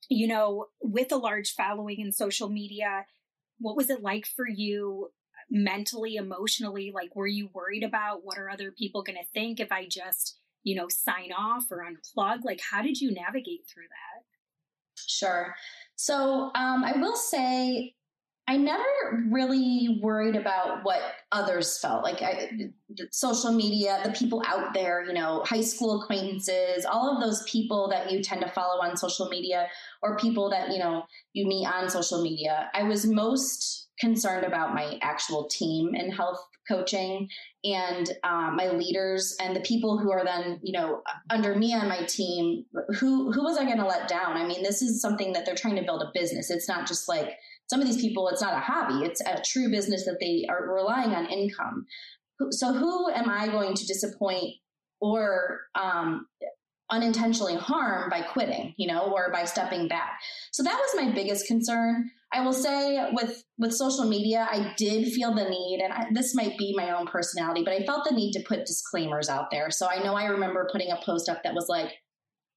you 0.08 0.26
know, 0.26 0.66
with 0.80 1.12
a 1.12 1.16
large 1.16 1.52
following 1.52 2.00
in 2.00 2.12
social 2.12 2.48
media, 2.48 3.04
what 3.58 3.76
was 3.76 3.90
it 3.90 4.02
like 4.02 4.26
for 4.26 4.48
you 4.48 5.10
mentally, 5.50 6.16
emotionally? 6.16 6.92
Like, 6.94 7.14
were 7.14 7.26
you 7.26 7.50
worried 7.52 7.84
about 7.84 8.24
what 8.24 8.38
are 8.38 8.50
other 8.50 8.72
people 8.72 9.02
going 9.02 9.18
to 9.18 9.28
think 9.32 9.60
if 9.60 9.70
I 9.70 9.86
just, 9.86 10.38
you 10.62 10.76
know, 10.76 10.86
sign 10.88 11.30
off 11.36 11.64
or 11.70 11.84
unplug? 11.84 12.38
Like, 12.44 12.60
how 12.70 12.82
did 12.82 13.00
you 13.00 13.12
navigate 13.12 13.66
through 13.72 13.88
that? 13.88 14.24
Sure. 15.06 15.54
So, 15.96 16.50
um, 16.54 16.84
I 16.84 16.92
will 16.96 17.16
say 17.16 17.94
I 18.50 18.56
never 18.56 18.82
really 19.30 20.00
worried 20.02 20.34
about 20.34 20.82
what 20.82 21.00
others 21.30 21.78
felt 21.78 22.02
like. 22.02 22.20
I, 22.20 22.50
social 23.12 23.52
media, 23.52 24.00
the 24.04 24.10
people 24.10 24.42
out 24.44 24.74
there, 24.74 25.04
you 25.04 25.12
know, 25.12 25.44
high 25.44 25.60
school 25.60 26.02
acquaintances, 26.02 26.84
all 26.84 27.14
of 27.14 27.22
those 27.22 27.44
people 27.44 27.88
that 27.90 28.10
you 28.10 28.20
tend 28.20 28.40
to 28.40 28.48
follow 28.48 28.82
on 28.82 28.96
social 28.96 29.28
media, 29.28 29.68
or 30.02 30.16
people 30.16 30.50
that 30.50 30.72
you 30.72 30.80
know 30.80 31.04
you 31.32 31.46
meet 31.46 31.64
on 31.64 31.88
social 31.88 32.22
media. 32.22 32.68
I 32.74 32.82
was 32.82 33.06
most 33.06 33.86
concerned 34.00 34.44
about 34.44 34.74
my 34.74 34.98
actual 35.00 35.46
team 35.46 35.94
and 35.94 36.12
health 36.12 36.44
coaching 36.70 37.28
and 37.64 38.10
um, 38.24 38.56
my 38.56 38.70
leaders 38.70 39.36
and 39.40 39.54
the 39.54 39.60
people 39.60 39.98
who 39.98 40.10
are 40.10 40.24
then 40.24 40.60
you 40.62 40.72
know 40.72 41.02
under 41.28 41.54
me 41.54 41.74
on 41.74 41.88
my 41.88 42.02
team 42.04 42.64
who 42.98 43.32
who 43.32 43.42
was 43.42 43.58
i 43.58 43.64
going 43.64 43.78
to 43.78 43.86
let 43.86 44.08
down? 44.08 44.36
I 44.36 44.46
mean 44.46 44.62
this 44.62 44.80
is 44.82 45.02
something 45.02 45.32
that 45.32 45.44
they're 45.44 45.54
trying 45.54 45.76
to 45.76 45.82
build 45.82 46.02
a 46.02 46.10
business. 46.14 46.50
It's 46.50 46.68
not 46.68 46.86
just 46.86 47.08
like 47.08 47.36
some 47.68 47.80
of 47.80 47.86
these 47.86 48.00
people 48.00 48.28
it's 48.28 48.42
not 48.42 48.54
a 48.54 48.60
hobby. 48.60 49.04
It's 49.04 49.20
a 49.20 49.42
true 49.44 49.70
business 49.70 50.04
that 50.04 50.18
they 50.20 50.46
are 50.48 50.72
relying 50.72 51.10
on 51.14 51.26
income. 51.26 51.86
So 52.50 52.72
who 52.72 53.10
am 53.10 53.28
i 53.28 53.48
going 53.48 53.74
to 53.74 53.86
disappoint 53.86 54.54
or 55.00 55.60
um, 55.74 56.26
unintentionally 56.90 57.56
harm 57.56 58.10
by 58.10 58.22
quitting 58.22 58.74
you 58.78 58.86
know 58.86 59.12
or 59.12 59.30
by 59.32 59.44
stepping 59.44 59.88
back? 59.88 60.20
So 60.52 60.62
that 60.62 60.78
was 60.78 61.04
my 61.04 61.12
biggest 61.12 61.46
concern 61.46 62.10
I 62.32 62.42
will 62.42 62.52
say 62.52 63.10
with 63.12 63.42
with 63.58 63.74
social 63.74 64.04
media, 64.04 64.46
I 64.50 64.72
did 64.76 65.12
feel 65.12 65.34
the 65.34 65.48
need, 65.48 65.80
and 65.82 65.92
I, 65.92 66.06
this 66.12 66.34
might 66.34 66.56
be 66.56 66.74
my 66.76 66.96
own 66.96 67.06
personality, 67.06 67.62
but 67.64 67.74
I 67.74 67.84
felt 67.84 68.08
the 68.08 68.14
need 68.14 68.32
to 68.32 68.44
put 68.46 68.66
disclaimers 68.66 69.28
out 69.28 69.50
there. 69.50 69.70
So 69.70 69.88
I 69.88 70.02
know 70.02 70.14
I 70.14 70.26
remember 70.26 70.68
putting 70.70 70.92
a 70.92 71.00
post 71.04 71.28
up 71.28 71.42
that 71.42 71.54
was 71.54 71.66
like, 71.68 71.92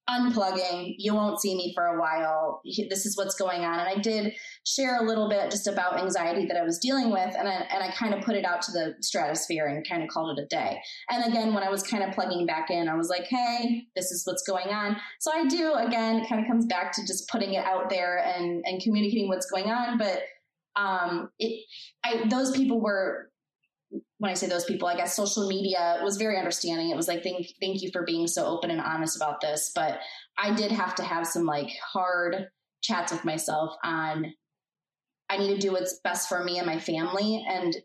unplugging. 0.08 0.94
You 0.98 1.14
won't 1.14 1.40
see 1.40 1.54
me 1.54 1.72
for 1.74 1.86
a 1.86 2.00
while. 2.00 2.60
This 2.64 3.06
is 3.06 3.16
what's 3.16 3.34
going 3.34 3.64
on. 3.64 3.78
And 3.78 3.88
I 3.88 4.00
did 4.00 4.34
share 4.66 5.02
a 5.02 5.06
little 5.06 5.28
bit 5.28 5.50
just 5.50 5.66
about 5.66 5.98
anxiety 5.98 6.46
that 6.46 6.56
I 6.56 6.62
was 6.62 6.78
dealing 6.78 7.10
with. 7.10 7.34
And 7.38 7.48
I, 7.48 7.66
and 7.72 7.82
I 7.82 7.90
kind 7.92 8.14
of 8.14 8.22
put 8.22 8.36
it 8.36 8.44
out 8.44 8.62
to 8.62 8.72
the 8.72 8.94
stratosphere 9.00 9.66
and 9.66 9.86
kind 9.88 10.02
of 10.02 10.08
called 10.08 10.38
it 10.38 10.42
a 10.42 10.46
day. 10.46 10.80
And 11.08 11.24
again, 11.32 11.54
when 11.54 11.62
I 11.62 11.70
was 11.70 11.82
kind 11.82 12.02
of 12.02 12.14
plugging 12.14 12.46
back 12.46 12.70
in, 12.70 12.88
I 12.88 12.94
was 12.94 13.08
like, 13.08 13.24
hey, 13.24 13.86
this 13.96 14.10
is 14.10 14.26
what's 14.26 14.42
going 14.42 14.68
on. 14.68 14.96
So 15.20 15.32
I 15.32 15.46
do, 15.46 15.74
again, 15.74 16.26
kind 16.26 16.40
of 16.40 16.46
comes 16.46 16.66
back 16.66 16.92
to 16.92 17.06
just 17.06 17.28
putting 17.28 17.54
it 17.54 17.64
out 17.64 17.88
there 17.88 18.18
and, 18.18 18.62
and 18.66 18.82
communicating 18.82 19.28
what's 19.28 19.50
going 19.50 19.70
on. 19.70 19.96
But 19.98 20.22
um, 20.76 21.30
it, 21.38 21.64
I, 22.04 22.26
those 22.28 22.50
people 22.50 22.80
were 22.80 23.30
when 24.24 24.30
I 24.30 24.34
say 24.36 24.46
those 24.46 24.64
people, 24.64 24.88
I 24.88 24.96
guess 24.96 25.14
social 25.14 25.46
media 25.46 26.00
was 26.02 26.16
very 26.16 26.38
understanding. 26.38 26.88
It 26.88 26.96
was 26.96 27.08
like, 27.08 27.22
thank, 27.22 27.46
thank 27.60 27.82
you 27.82 27.90
for 27.92 28.04
being 28.04 28.26
so 28.26 28.46
open 28.46 28.70
and 28.70 28.80
honest 28.80 29.16
about 29.16 29.42
this. 29.42 29.70
But 29.74 29.98
I 30.38 30.54
did 30.54 30.72
have 30.72 30.94
to 30.94 31.02
have 31.02 31.26
some 31.26 31.44
like 31.44 31.68
hard 31.92 32.48
chats 32.80 33.12
with 33.12 33.22
myself 33.26 33.76
on, 33.84 34.32
I 35.28 35.36
need 35.36 35.48
to 35.48 35.58
do 35.58 35.72
what's 35.72 36.00
best 36.02 36.30
for 36.30 36.42
me 36.42 36.56
and 36.56 36.66
my 36.66 36.78
family. 36.78 37.44
And 37.46 37.76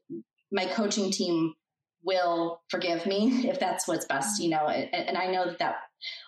my 0.50 0.66
coaching 0.68 1.12
team 1.12 1.56
will 2.04 2.62
forgive 2.70 3.06
me 3.06 3.28
if 3.50 3.60
that's 3.60 3.86
what's 3.86 4.06
best, 4.06 4.42
you 4.42 4.50
know, 4.50 4.66
and, 4.66 4.96
and 4.96 5.18
I 5.18 5.28
know 5.28 5.44
that 5.46 5.60
that 5.60 5.76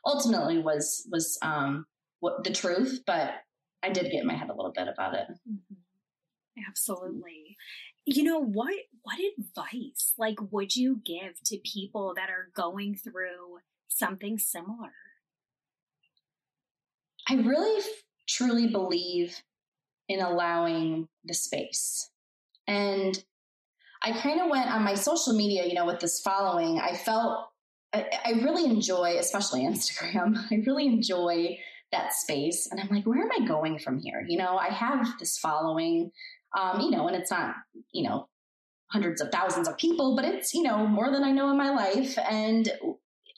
ultimately 0.06 0.58
was, 0.58 1.08
was, 1.10 1.38
um, 1.42 1.86
what 2.20 2.44
the 2.44 2.52
truth, 2.52 3.04
but 3.08 3.32
I 3.82 3.92
did 3.92 4.12
get 4.12 4.24
in 4.24 4.28
my 4.28 4.36
head 4.36 4.50
a 4.50 4.56
little 4.56 4.74
bit 4.76 4.90
about 4.90 5.14
it. 5.14 5.28
Mm-hmm. 5.50 6.68
Absolutely 6.68 7.51
you 8.06 8.24
know 8.24 8.40
what 8.40 8.74
what 9.04 9.18
advice 9.38 10.14
like 10.18 10.38
would 10.52 10.76
you 10.76 11.02
give 11.06 11.40
to 11.46 11.58
people 11.58 12.14
that 12.16 12.30
are 12.30 12.50
going 12.56 12.96
through 12.96 13.60
something 13.88 14.38
similar? 14.38 14.94
I 17.28 17.36
really 17.36 17.84
truly 18.28 18.68
believe 18.68 19.42
in 20.08 20.20
allowing 20.20 21.08
the 21.26 21.34
space. 21.34 22.10
And 22.68 23.24
i 24.04 24.12
kind 24.12 24.42
of 24.42 24.50
went 24.50 24.72
on 24.72 24.84
my 24.84 24.96
social 24.96 25.34
media 25.34 25.64
you 25.66 25.76
know 25.76 25.86
with 25.86 26.00
this 26.00 26.22
following. 26.22 26.80
I 26.80 26.96
felt 26.96 27.50
I, 27.94 28.08
I 28.26 28.32
really 28.44 28.66
enjoy 28.66 29.18
especially 29.20 29.62
instagram 29.68 30.38
i 30.52 30.56
really 30.66 30.88
enjoy 30.88 31.58
that 31.92 32.14
space. 32.14 32.68
And 32.72 32.80
i'm 32.80 32.90
like 32.90 33.06
where 33.06 33.22
am 33.22 33.30
i 33.32 33.46
going 33.46 33.78
from 33.80 34.00
here? 34.00 34.26
You 34.28 34.38
know 34.38 34.58
i 34.58 34.70
have 34.70 35.20
this 35.20 35.38
following 35.38 36.12
um, 36.58 36.82
you 36.82 36.92
know, 36.92 37.08
and 37.08 37.16
it's 37.16 37.32
not, 37.32 37.56
you 37.92 38.08
know, 38.08 38.28
hundreds 38.88 39.22
of 39.22 39.32
thousands 39.32 39.68
of 39.68 39.78
people, 39.78 40.16
but 40.16 40.26
it's, 40.26 40.54
you 40.54 40.64
know, 40.64 40.86
more 40.86 41.12
than 41.12 41.24
I 41.24 41.32
know 41.32 41.50
in 41.50 41.58
my 41.58 41.70
life. 41.70 42.18
And 42.18 42.70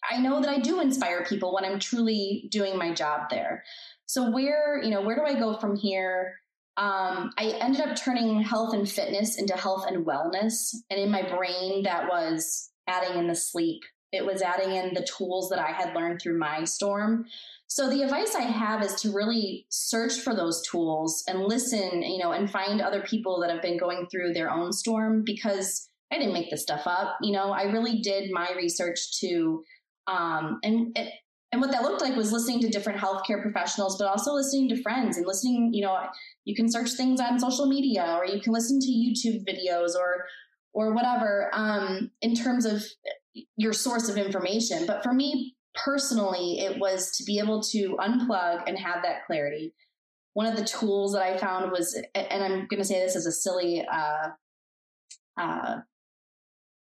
I 0.10 0.20
know 0.20 0.42
that 0.42 0.50
I 0.50 0.60
do 0.60 0.82
inspire 0.82 1.24
people 1.26 1.54
when 1.54 1.64
I'm 1.64 1.80
truly 1.80 2.48
doing 2.52 2.78
my 2.78 2.94
job 2.94 3.30
there. 3.30 3.64
So 4.06 4.32
where, 4.32 4.82
you 4.82 4.90
know, 4.90 5.02
where 5.02 5.16
do 5.16 5.24
I 5.24 5.40
go 5.40 5.58
from 5.58 5.76
here? 5.76 6.36
Um, 6.76 7.32
I 7.38 7.56
ended 7.62 7.82
up 7.82 7.96
turning 7.96 8.42
health 8.42 8.74
and 8.74 8.90
fitness 8.90 9.38
into 9.38 9.56
health 9.56 9.86
and 9.88 10.06
wellness. 10.06 10.76
And 10.90 11.00
in 11.00 11.12
my 11.12 11.22
brain, 11.22 11.84
that 11.84 12.10
was 12.10 12.72
adding 12.88 13.18
in 13.20 13.28
the 13.28 13.36
sleep. 13.36 13.84
It 14.14 14.26
was 14.26 14.42
adding 14.42 14.76
in 14.76 14.94
the 14.94 15.06
tools 15.18 15.50
that 15.50 15.60
I 15.60 15.72
had 15.72 15.96
learned 15.96 16.22
through 16.22 16.38
my 16.38 16.64
storm. 16.64 17.26
So 17.68 17.90
the 17.90 18.04
advice 18.04 18.36
I 18.36 18.44
have 18.44 18.84
is 18.84 18.94
to 19.02 19.12
really 19.12 19.66
search 19.70 20.20
for 20.20 20.36
those 20.36 20.62
tools 20.68 21.24
and 21.28 21.42
listen, 21.42 22.04
you 22.04 22.20
know, 22.20 22.32
and 22.32 22.50
find 22.50 22.80
other 22.80 23.02
people 23.02 23.42
that 23.42 23.50
have 23.50 23.64
been 23.64 23.80
going 23.80 24.08
through 24.12 24.34
their 24.34 24.52
own 24.52 24.72
storm 24.72 25.24
because 25.26 25.90
I 26.12 26.20
didn't 26.20 26.34
make 26.34 26.52
this 26.52 26.62
stuff 26.62 26.84
up. 26.86 27.18
You 27.22 27.34
know, 27.34 27.52
I 27.52 27.64
really 27.64 28.00
did 28.02 28.30
my 28.32 28.50
research 28.56 29.20
to, 29.22 29.64
um, 30.06 30.60
and 30.64 30.96
it, 30.96 31.12
and 31.52 31.62
what 31.62 31.72
that 31.72 31.84
looked 31.84 32.02
like 32.02 32.16
was 32.16 32.32
listening 32.32 32.60
to 32.62 32.70
different 32.70 33.00
healthcare 33.00 33.42
professionals, 33.42 33.98
but 33.98 34.08
also 34.08 34.34
listening 34.34 34.70
to 34.70 34.82
friends 34.82 35.18
and 35.18 35.26
listening. 35.26 35.72
You 35.74 35.84
know, 35.84 36.00
you 36.46 36.56
can 36.56 36.72
search 36.72 36.92
things 36.94 37.20
on 37.20 37.40
social 37.40 37.68
media, 37.68 38.18
or 38.18 38.26
you 38.26 38.42
can 38.42 38.54
listen 38.54 38.80
to 38.80 38.88
YouTube 38.88 39.46
videos, 39.48 39.96
or 39.96 40.26
or 40.74 40.94
whatever 40.94 41.52
um, 41.54 42.10
in 42.22 42.34
terms 42.34 42.66
of 42.66 42.84
your 43.58 43.74
source 43.74 44.10
of 44.10 44.18
information. 44.18 44.86
But 44.86 45.04
for 45.04 45.14
me 45.14 45.56
personally, 45.76 46.60
it 46.60 46.80
was 46.80 47.12
to 47.18 47.24
be 47.24 47.40
able 47.40 47.62
to 47.64 47.98
unplug 48.00 48.64
and 48.68 48.78
have 48.78 49.04
that 49.04 49.26
clarity. 49.26 49.74
One 50.34 50.48
of 50.48 50.56
the 50.56 50.66
tools 50.66 51.14
that 51.14 51.22
I 51.22 51.38
found 51.38 51.72
was, 51.72 52.00
and 52.16 52.44
I'm 52.44 52.68
going 52.68 52.82
to 52.82 52.86
say 52.86 53.00
this 53.00 53.16
as 53.16 53.26
a 53.26 53.32
silly 53.32 53.86
uh, 53.92 54.30
uh, 55.40 55.78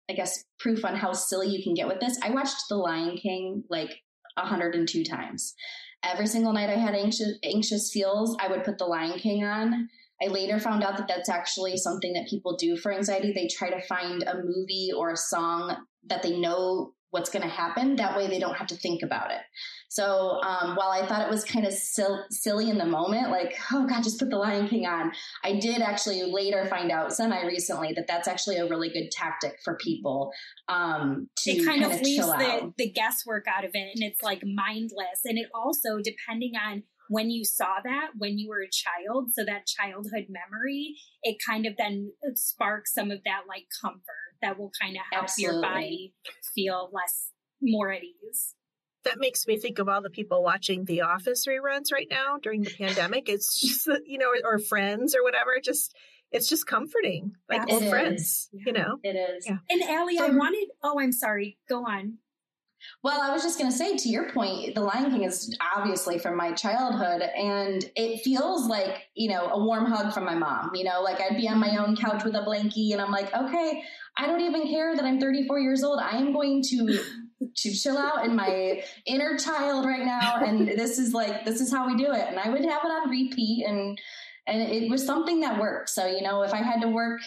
I 0.09 0.15
guess, 0.15 0.45
proof 0.59 0.85
on 0.85 0.97
how 0.97 1.13
silly 1.13 1.49
you 1.49 1.63
can 1.63 1.75
get 1.75 1.87
with 1.87 2.01
this. 2.01 2.19
I 2.23 2.31
watched 2.31 2.69
The 2.69 2.77
Lion 2.77 3.17
King 3.17 3.65
like 3.69 4.03
102 4.35 5.05
times. 5.05 5.55
Every 6.03 6.27
single 6.27 6.53
night 6.53 6.71
I 6.71 6.77
had 6.77 6.95
anxious, 6.95 7.39
anxious 7.43 7.91
feels, 7.93 8.37
I 8.41 8.49
would 8.49 8.65
put 8.65 8.79
The 8.79 8.87
Lion 8.87 9.19
King 9.19 9.45
on. 9.45 9.89
I 10.23 10.29
later 10.29 10.59
found 10.59 10.83
out 10.83 10.97
that 10.97 11.09
that's 11.09 11.29
actually 11.29 11.77
something 11.77 12.15
that 12.15 12.29
people 12.29 12.57
do 12.57 12.77
for 12.77 12.93
anxiety. 12.93 13.33
They 13.33 13.49
try 13.49 13.71
to 13.71 13.87
find 13.87 14.23
a 14.23 14.43
movie 14.43 14.91
or 14.97 15.11
a 15.11 15.17
song 15.17 15.77
that 16.09 16.23
they 16.23 16.38
know 16.38 16.94
what's 17.11 17.31
going 17.31 17.42
to 17.42 17.49
happen. 17.49 17.97
That 17.97 18.16
way 18.16 18.27
they 18.27 18.38
don't 18.38 18.57
have 18.57 18.66
to 18.66 18.77
think 18.77 19.03
about 19.03 19.31
it. 19.31 19.40
So 19.88 20.40
um, 20.42 20.77
while 20.77 20.90
I 20.90 21.07
thought 21.07 21.23
it 21.23 21.31
was 21.31 21.42
kind 21.42 21.66
of 21.66 21.73
sil- 21.73 22.27
silly 22.31 22.68
in 22.68 22.77
the 22.77 22.85
moment, 22.85 23.31
like, 23.31 23.59
oh 23.73 23.87
God, 23.87 24.03
just 24.03 24.18
put 24.18 24.29
the 24.29 24.37
Lion 24.37 24.68
King 24.68 24.87
on, 24.87 25.12
I 25.42 25.59
did 25.59 25.81
actually 25.81 26.23
later 26.31 26.66
find 26.66 26.90
out 26.90 27.12
semi 27.12 27.42
recently 27.47 27.94
that 27.94 28.07
that's 28.07 28.29
actually 28.29 28.57
a 28.57 28.68
really 28.68 28.90
good 28.90 29.11
tactic 29.11 29.59
for 29.64 29.77
people 29.77 30.31
um, 30.68 31.29
to 31.38 31.51
it 31.53 31.64
kind, 31.64 31.81
kind 31.81 31.92
of 31.92 32.01
leaves 32.03 32.27
the, 32.27 32.73
the 32.77 32.90
guesswork 32.90 33.47
out 33.49 33.64
of 33.64 33.71
it 33.73 33.88
and 33.94 34.03
it's 34.03 34.23
like 34.23 34.42
mindless. 34.44 35.21
And 35.25 35.38
it 35.38 35.49
also, 35.55 36.01
depending 36.03 36.53
on 36.62 36.83
when 37.09 37.31
you 37.31 37.42
saw 37.42 37.77
that 37.83 38.11
when 38.18 38.38
you 38.38 38.51
were 38.51 38.61
a 38.61 38.68
child, 38.71 39.33
so 39.33 39.42
that 39.42 39.66
childhood 39.66 40.27
memory, 40.29 40.94
it 41.23 41.38
kind 41.44 41.64
of 41.64 41.75
then 41.79 42.12
sparks 42.35 42.92
some 42.92 43.11
of 43.11 43.21
that 43.25 43.42
like 43.49 43.64
comfort 43.81 44.28
that 44.42 44.59
will 44.59 44.70
kind 44.81 44.96
of 44.96 45.03
help 45.12 45.24
Absolutely. 45.24 45.55
your 45.55 45.62
body 45.62 46.14
feel 46.55 46.90
less 46.92 47.33
more 47.61 47.92
at 47.92 48.03
ease. 48.03 48.55
That 49.05 49.18
makes 49.18 49.46
me 49.46 49.59
think 49.59 49.79
of 49.79 49.88
all 49.88 50.03
the 50.03 50.11
people 50.11 50.42
watching 50.42 50.85
the 50.85 51.03
office 51.03 51.46
reruns 51.46 51.92
right 51.92 52.09
now 52.11 52.38
during 52.42 52.62
the 52.62 52.70
pandemic. 52.70 53.29
It's 53.29 53.61
just 53.61 53.88
you 54.07 54.18
know 54.18 54.33
or 54.44 54.59
friends 54.59 55.14
or 55.14 55.22
whatever. 55.22 55.59
Just 55.62 55.94
it's 56.31 56.48
just 56.48 56.66
comforting 56.66 57.33
like 57.48 57.70
old 57.70 57.88
friends 57.88 58.51
you 58.53 58.72
know? 58.72 58.98
It 59.03 59.16
is. 59.16 59.46
Yeah. 59.46 59.59
and 59.70 59.83
Ali, 59.88 60.18
i 60.18 60.27
um, 60.27 60.37
wanted 60.37 60.68
oh 60.83 61.01
i'm 61.01 61.12
sorry. 61.12 61.59
Go 61.68 61.87
on. 61.87 62.18
Well, 63.03 63.20
I 63.20 63.33
was 63.33 63.42
just 63.42 63.59
going 63.59 63.70
to 63.70 63.77
say, 63.77 63.96
to 63.96 64.09
your 64.09 64.31
point, 64.31 64.74
The 64.74 64.81
Lion 64.81 65.11
King 65.11 65.24
is 65.24 65.57
obviously 65.77 66.18
from 66.18 66.37
my 66.37 66.53
childhood, 66.53 67.22
and 67.22 67.85
it 67.96 68.22
feels 68.22 68.68
like, 68.68 69.09
you 69.14 69.31
know, 69.31 69.48
a 69.48 69.64
warm 69.64 69.87
hug 69.87 70.12
from 70.12 70.24
my 70.24 70.35
mom. 70.35 70.70
You 70.74 70.85
know, 70.85 71.03
like 71.03 71.20
I'd 71.20 71.37
be 71.37 71.48
on 71.48 71.59
my 71.59 71.77
own 71.77 71.96
couch 71.96 72.24
with 72.24 72.35
a 72.35 72.40
blankie, 72.40 72.92
and 72.92 73.01
I'm 73.01 73.11
like, 73.11 73.35
okay, 73.35 73.83
I 74.18 74.26
don't 74.26 74.40
even 74.40 74.66
care 74.66 74.94
that 74.96 75.04
I'm 75.04 75.20
34 75.20 75.61
years 75.61 75.85
old. 75.85 76.00
I 76.00 76.16
am 76.18 76.33
going 76.33 76.62
to 76.70 77.00
to 77.57 77.72
chill 77.72 77.96
out 77.96 78.24
in 78.24 78.35
my 78.35 78.83
inner 79.07 79.38
child 79.38 79.87
right 79.87 80.04
now, 80.04 80.42
and 80.44 80.66
this 80.78 80.98
is 80.98 81.14
like 81.14 81.44
this 81.44 81.61
is 81.61 81.72
how 81.72 81.87
we 81.87 81.96
do 81.96 82.12
it. 82.12 82.26
And 82.28 82.38
I 82.38 82.50
would 82.50 82.64
have 82.64 82.83
it 82.85 82.88
on 82.88 83.11
repeat, 83.11 83.64
and 83.66 83.98
and 84.46 84.62
it 84.62 84.90
was 84.90 85.07
something 85.07 85.40
that 85.40 85.61
worked. 85.61 85.90
So 85.90 86.07
you 86.07 86.22
know, 86.22 86.42
if 86.42 86.52
I 86.52 86.62
had 86.62 86.81
to 86.83 86.88
work 86.88 87.20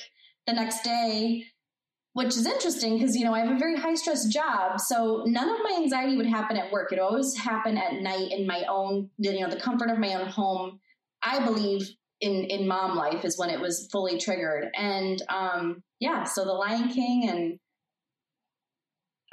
the 0.47 0.53
next 0.53 0.83
day 0.83 1.45
which 2.13 2.35
is 2.35 2.45
interesting 2.45 2.97
because 2.97 3.15
you 3.15 3.23
know 3.23 3.33
I 3.33 3.39
have 3.39 3.55
a 3.55 3.59
very 3.59 3.77
high 3.77 3.95
stress 3.95 4.25
job, 4.25 4.79
so 4.79 5.23
none 5.25 5.49
of 5.49 5.57
my 5.63 5.77
anxiety 5.77 6.17
would 6.17 6.25
happen 6.25 6.57
at 6.57 6.71
work. 6.71 6.91
It 6.91 6.99
always 6.99 7.37
happened 7.37 7.79
at 7.79 8.01
night 8.01 8.31
in 8.31 8.45
my 8.45 8.63
own, 8.69 9.09
you 9.17 9.39
know, 9.39 9.49
the 9.49 9.59
comfort 9.59 9.89
of 9.89 9.97
my 9.97 10.15
own 10.15 10.27
home. 10.27 10.79
I 11.23 11.43
believe 11.43 11.89
in 12.19 12.45
in 12.45 12.67
mom 12.67 12.97
life 12.97 13.23
is 13.23 13.37
when 13.37 13.49
it 13.49 13.59
was 13.59 13.87
fully 13.91 14.17
triggered, 14.17 14.69
and 14.75 15.21
um, 15.29 15.83
yeah, 16.01 16.25
so 16.25 16.43
the 16.43 16.51
Lion 16.51 16.89
King 16.89 17.29
and. 17.29 17.59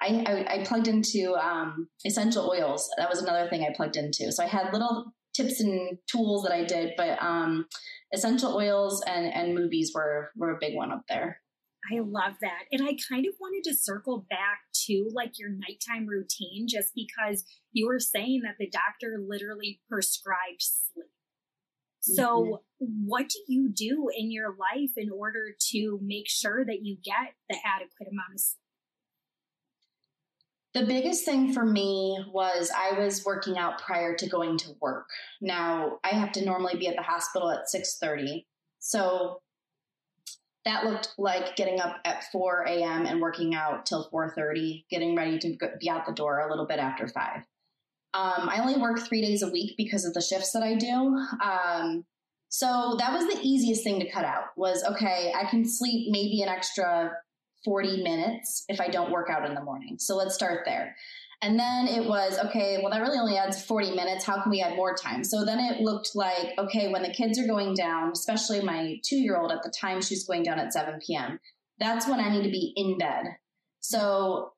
I, 0.01 0.23
I, 0.29 0.55
I 0.61 0.65
plugged 0.65 0.87
into 0.87 1.35
um, 1.35 1.89
essential 2.07 2.49
oils. 2.49 2.89
That 2.99 3.11
was 3.11 3.21
another 3.21 3.51
thing 3.51 3.65
I 3.65 3.75
plugged 3.75 3.97
into. 3.97 4.31
So 4.31 4.45
I 4.45 4.47
had 4.47 4.73
little 4.73 5.13
tips 5.35 5.59
and 5.61 5.99
tools 6.09 6.45
that 6.45 6.53
I 6.53 6.63
did, 6.63 6.93
but 6.97 7.21
um, 7.21 7.67
essential 8.15 8.55
oils 8.55 9.03
and, 9.09 9.27
and 9.35 9.57
movies 9.57 9.91
were 9.93 10.31
were 10.37 10.55
a 10.55 10.59
big 10.61 10.77
one 10.77 10.93
up 10.93 11.03
there. 11.09 11.41
I 11.93 11.99
love 11.99 12.35
that. 12.43 12.65
And 12.71 12.83
I 12.83 12.97
kind 13.09 13.27
of 13.27 13.35
wanted 13.41 13.69
to 13.69 13.77
circle 13.77 14.27
back 14.31 14.61
to 14.87 15.11
like 15.15 15.33
your 15.39 15.51
nighttime 15.51 16.07
routine 16.07 16.67
just 16.69 16.93
because 16.95 17.45
you 17.73 17.87
were 17.87 17.99
saying 17.99 18.43
that 18.45 18.57
the 18.59 18.71
doctor 18.71 19.21
literally 19.27 19.81
prescribed 19.89 20.61
sleep. 20.61 21.07
So, 22.15 22.63
mm-hmm. 22.83 23.07
what 23.07 23.29
do 23.29 23.39
you 23.49 23.69
do 23.69 24.09
in 24.17 24.31
your 24.31 24.51
life 24.51 24.93
in 24.97 25.11
order 25.11 25.55
to 25.71 25.99
make 26.03 26.29
sure 26.29 26.65
that 26.65 26.85
you 26.85 26.97
get 27.03 27.35
the 27.49 27.57
adequate 27.65 28.09
amount 28.09 28.35
of 28.35 28.41
sleep? 28.41 28.59
The 30.75 30.87
biggest 30.87 31.25
thing 31.25 31.53
for 31.53 31.65
me 31.65 32.25
was 32.31 32.71
I 32.71 32.99
was 32.99 33.25
working 33.25 33.59
out 33.59 33.81
prior 33.81 34.15
to 34.17 34.29
going 34.29 34.59
to 34.59 34.77
work. 34.81 35.09
Now, 35.41 35.99
I 36.05 36.09
have 36.09 36.33
to 36.33 36.45
normally 36.45 36.77
be 36.77 36.89
at 36.89 36.97
the 36.97 37.03
hospital 37.03 37.51
at 37.51 37.69
6:30. 37.69 38.47
So, 38.79 39.41
that 40.65 40.85
looked 40.85 41.15
like 41.19 41.57
getting 41.57 41.81
up 41.81 41.97
at 42.05 42.25
4 42.31 42.65
a.m. 42.69 43.07
and 43.07 43.21
working 43.21 43.55
out 43.55 43.87
till 43.87 44.09
4:30, 44.11 44.85
getting 44.91 45.17
ready 45.17 45.39
to 45.39 45.57
be 45.81 45.89
out 45.89 46.07
the 46.07 46.13
door 46.13 46.41
a 46.41 46.51
little 46.51 46.67
bit 46.67 46.79
after 46.79 47.09
five. 47.09 47.43
Um, 48.15 48.49
I 48.49 48.61
only 48.61 48.77
work 48.77 49.01
three 49.01 49.21
days 49.21 49.43
a 49.43 49.51
week 49.51 49.75
because 49.77 50.05
of 50.05 50.15
the 50.15 50.21
shifts 50.21 50.53
that 50.53 50.63
I 50.63 50.75
do. 50.75 51.17
Um, 51.43 52.05
so 52.49 52.97
that 52.99 53.13
was 53.13 53.27
the 53.27 53.41
easiest 53.43 53.85
thing 53.85 54.01
to 54.01 54.11
cut 54.11 54.25
out. 54.25 54.45
Was 54.57 54.83
okay, 54.85 55.33
I 55.37 55.45
can 55.45 55.69
sleep 55.69 56.11
maybe 56.11 56.41
an 56.43 56.49
extra 56.49 57.13
40 57.65 58.03
minutes 58.03 58.65
if 58.69 58.81
I 58.81 58.89
don't 58.89 59.11
work 59.11 59.29
out 59.31 59.45
in 59.45 59.55
the 59.55 59.63
morning. 59.63 59.97
So 59.99 60.17
let's 60.17 60.35
start 60.35 60.63
there. 60.65 60.97
And 61.41 61.59
then 61.59 61.87
it 61.87 62.09
was, 62.09 62.37
okay, 62.47 62.79
well, 62.81 62.91
that 62.91 63.01
really 63.01 63.19
only 63.19 63.37
adds 63.37 63.63
40 63.63 63.93
minutes. 63.95 64.25
How 64.25 64.43
can 64.43 64.51
we 64.51 64.61
add 64.61 64.75
more 64.75 64.95
time? 64.95 65.23
So 65.23 65.45
then 65.45 65.61
it 65.61 65.81
looked 65.81 66.17
like, 66.17 66.59
okay, 66.59 66.91
when 66.91 67.03
the 67.03 67.13
kids 67.13 67.39
are 67.39 67.47
going 67.47 67.75
down, 67.75 68.11
especially 68.11 68.61
my 68.61 68.99
two 69.05 69.19
year 69.19 69.37
old 69.37 69.53
at 69.53 69.63
the 69.63 69.71
time, 69.71 70.01
she's 70.01 70.27
going 70.27 70.43
down 70.43 70.59
at 70.59 70.73
7 70.73 70.99
p.m., 71.07 71.39
that's 71.79 72.09
when 72.09 72.19
I 72.19 72.31
need 72.31 72.43
to 72.43 72.51
be 72.51 72.73
in 72.75 72.99
bed. 72.99 73.37
So 73.81 74.55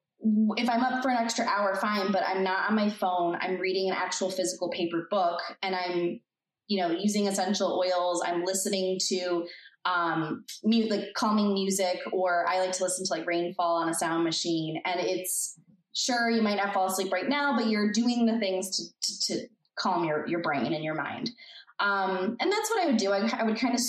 if 0.56 0.68
I'm 0.68 0.82
up 0.82 1.02
for 1.02 1.10
an 1.10 1.16
extra 1.16 1.46
hour, 1.46 1.74
fine, 1.76 2.12
but 2.12 2.22
I'm 2.26 2.42
not 2.42 2.68
on 2.68 2.76
my 2.76 2.90
phone. 2.90 3.36
I'm 3.40 3.58
reading 3.58 3.88
an 3.88 3.96
actual 3.96 4.30
physical 4.30 4.68
paper 4.68 5.06
book 5.10 5.40
and 5.62 5.74
I'm, 5.74 6.20
you 6.68 6.80
know, 6.80 6.90
using 6.90 7.26
essential 7.26 7.78
oils. 7.78 8.22
I'm 8.24 8.44
listening 8.44 8.98
to 9.08 9.46
um 9.86 10.44
mute 10.62 10.90
like 10.90 11.14
calming 11.14 11.54
music 11.54 11.98
or 12.12 12.44
I 12.46 12.58
like 12.58 12.72
to 12.72 12.84
listen 12.84 13.06
to 13.06 13.14
like 13.14 13.26
rainfall 13.26 13.76
on 13.76 13.88
a 13.88 13.94
sound 13.94 14.24
machine 14.24 14.80
and 14.84 15.00
it's 15.00 15.58
sure 15.94 16.28
you 16.28 16.42
might 16.42 16.56
not 16.56 16.74
fall 16.74 16.86
asleep 16.86 17.10
right 17.10 17.28
now 17.28 17.56
but 17.56 17.66
you're 17.66 17.90
doing 17.90 18.26
the 18.26 18.38
things 18.38 18.76
to, 18.76 18.82
to, 19.00 19.26
to 19.26 19.48
calm 19.76 20.04
your, 20.04 20.26
your 20.28 20.42
brain 20.42 20.74
and 20.74 20.84
your 20.84 20.94
mind 20.94 21.30
um, 21.78 22.36
and 22.40 22.52
that's 22.52 22.68
what 22.68 22.82
i 22.82 22.86
would 22.86 22.98
do 22.98 23.10
I, 23.10 23.26
I 23.38 23.42
would 23.42 23.56
kind 23.56 23.74
of 23.74 23.80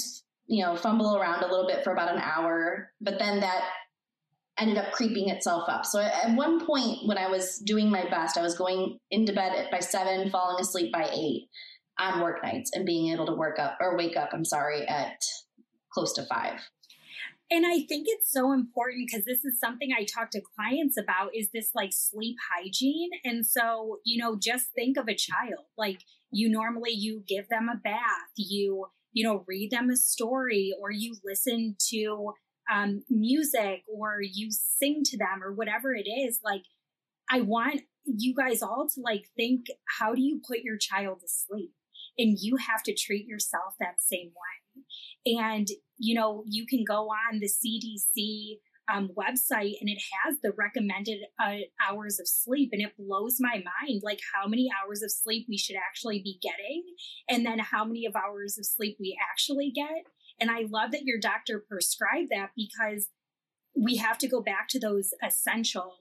you 0.47 0.63
know 0.63 0.77
fumble 0.77 1.17
around 1.17 1.43
a 1.43 1.47
little 1.47 1.67
bit 1.67 1.83
for 1.83 1.91
about 1.91 2.15
an 2.15 2.21
hour 2.21 2.89
but 3.01 3.19
then 3.19 3.41
that 3.41 3.65
ended 4.61 4.77
up 4.77 4.91
creeping 4.91 5.29
itself 5.29 5.67
up 5.67 5.85
so 5.85 5.99
at 5.99 6.35
one 6.35 6.65
point 6.65 6.99
when 7.05 7.17
i 7.17 7.27
was 7.27 7.57
doing 7.59 7.89
my 7.89 8.07
best 8.09 8.37
i 8.37 8.41
was 8.41 8.57
going 8.57 8.97
into 9.09 9.33
bed 9.33 9.67
by 9.71 9.79
seven 9.79 10.29
falling 10.29 10.59
asleep 10.61 10.91
by 10.91 11.09
eight 11.11 11.49
on 11.99 12.21
work 12.21 12.41
nights 12.43 12.71
and 12.73 12.85
being 12.85 13.11
able 13.11 13.25
to 13.25 13.33
work 13.33 13.59
up 13.59 13.77
or 13.81 13.97
wake 13.97 14.15
up 14.15 14.29
i'm 14.33 14.45
sorry 14.45 14.87
at 14.87 15.17
close 15.93 16.13
to 16.13 16.23
five 16.25 16.59
and 17.53 17.65
I 17.65 17.81
think 17.81 18.05
it's 18.07 18.31
so 18.31 18.53
important 18.53 19.09
because 19.11 19.25
this 19.25 19.43
is 19.43 19.59
something 19.59 19.89
I 19.91 20.05
talk 20.05 20.31
to 20.31 20.41
clients 20.55 20.95
about 20.97 21.35
is 21.35 21.49
this 21.53 21.71
like 21.75 21.91
sleep 21.91 22.37
hygiene. 22.55 23.09
And 23.25 23.45
so, 23.45 23.97
you 24.05 24.23
know, 24.23 24.37
just 24.41 24.67
think 24.73 24.95
of 24.97 25.09
a 25.09 25.15
child. 25.15 25.65
Like 25.77 25.99
you 26.31 26.49
normally 26.49 26.91
you 26.91 27.23
give 27.27 27.49
them 27.49 27.67
a 27.67 27.75
bath, 27.75 28.31
you, 28.37 28.85
you 29.11 29.25
know, 29.25 29.43
read 29.49 29.71
them 29.71 29.89
a 29.89 29.97
story 29.97 30.73
or 30.81 30.91
you 30.91 31.17
listen 31.25 31.75
to 31.89 32.31
um, 32.71 33.03
music 33.09 33.83
or 33.87 34.19
you 34.21 34.49
sing 34.49 35.01
to 35.05 35.17
them 35.17 35.43
or 35.43 35.53
whatever 35.53 35.93
it 35.93 36.09
is. 36.09 36.39
Like 36.43 36.63
I 37.29 37.41
want 37.41 37.81
you 38.05 38.33
guys 38.35 38.61
all 38.61 38.87
to 38.95 39.01
like 39.01 39.25
think, 39.35 39.65
how 39.99 40.15
do 40.15 40.21
you 40.21 40.41
put 40.47 40.59
your 40.59 40.77
child 40.77 41.19
to 41.21 41.27
sleep? 41.27 41.71
And 42.17 42.37
you 42.39 42.57
have 42.57 42.83
to 42.83 42.95
treat 42.95 43.25
yourself 43.25 43.75
that 43.79 44.01
same 44.01 44.31
way. 44.31 45.37
And 45.37 45.67
you 45.97 46.15
know, 46.15 46.43
you 46.47 46.65
can 46.65 46.83
go 46.87 47.09
on 47.09 47.39
the 47.39 47.49
CDC 47.49 48.59
um, 48.91 49.09
website 49.17 49.75
and 49.79 49.89
it 49.89 50.01
has 50.23 50.37
the 50.41 50.51
recommended 50.57 51.19
uh, 51.39 51.57
hours 51.87 52.19
of 52.19 52.27
sleep 52.27 52.69
and 52.71 52.81
it 52.81 52.93
blows 52.97 53.37
my 53.39 53.63
mind 53.63 54.01
like 54.03 54.19
how 54.33 54.47
many 54.47 54.69
hours 54.69 55.01
of 55.01 55.11
sleep 55.11 55.45
we 55.47 55.57
should 55.57 55.75
actually 55.75 56.21
be 56.21 56.39
getting 56.41 56.83
and 57.29 57.45
then 57.45 57.59
how 57.59 57.85
many 57.85 58.05
of 58.05 58.15
hours 58.15 58.57
of 58.57 58.65
sleep 58.65 58.97
we 58.99 59.17
actually 59.31 59.71
get 59.71 60.05
and 60.41 60.51
i 60.51 60.65
love 60.69 60.91
that 60.91 61.03
your 61.03 61.19
doctor 61.19 61.63
prescribed 61.65 62.29
that 62.29 62.49
because 62.57 63.09
we 63.75 63.95
have 63.95 64.17
to 64.17 64.27
go 64.27 64.41
back 64.41 64.67
to 64.67 64.79
those 64.79 65.13
essential 65.25 65.93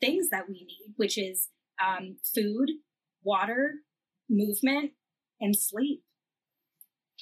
things 0.00 0.30
that 0.30 0.48
we 0.48 0.54
need 0.54 0.94
which 0.96 1.18
is 1.18 1.48
um, 1.84 2.16
food 2.34 2.70
water 3.22 3.74
movement 4.30 4.92
and 5.40 5.56
sleep 5.56 6.02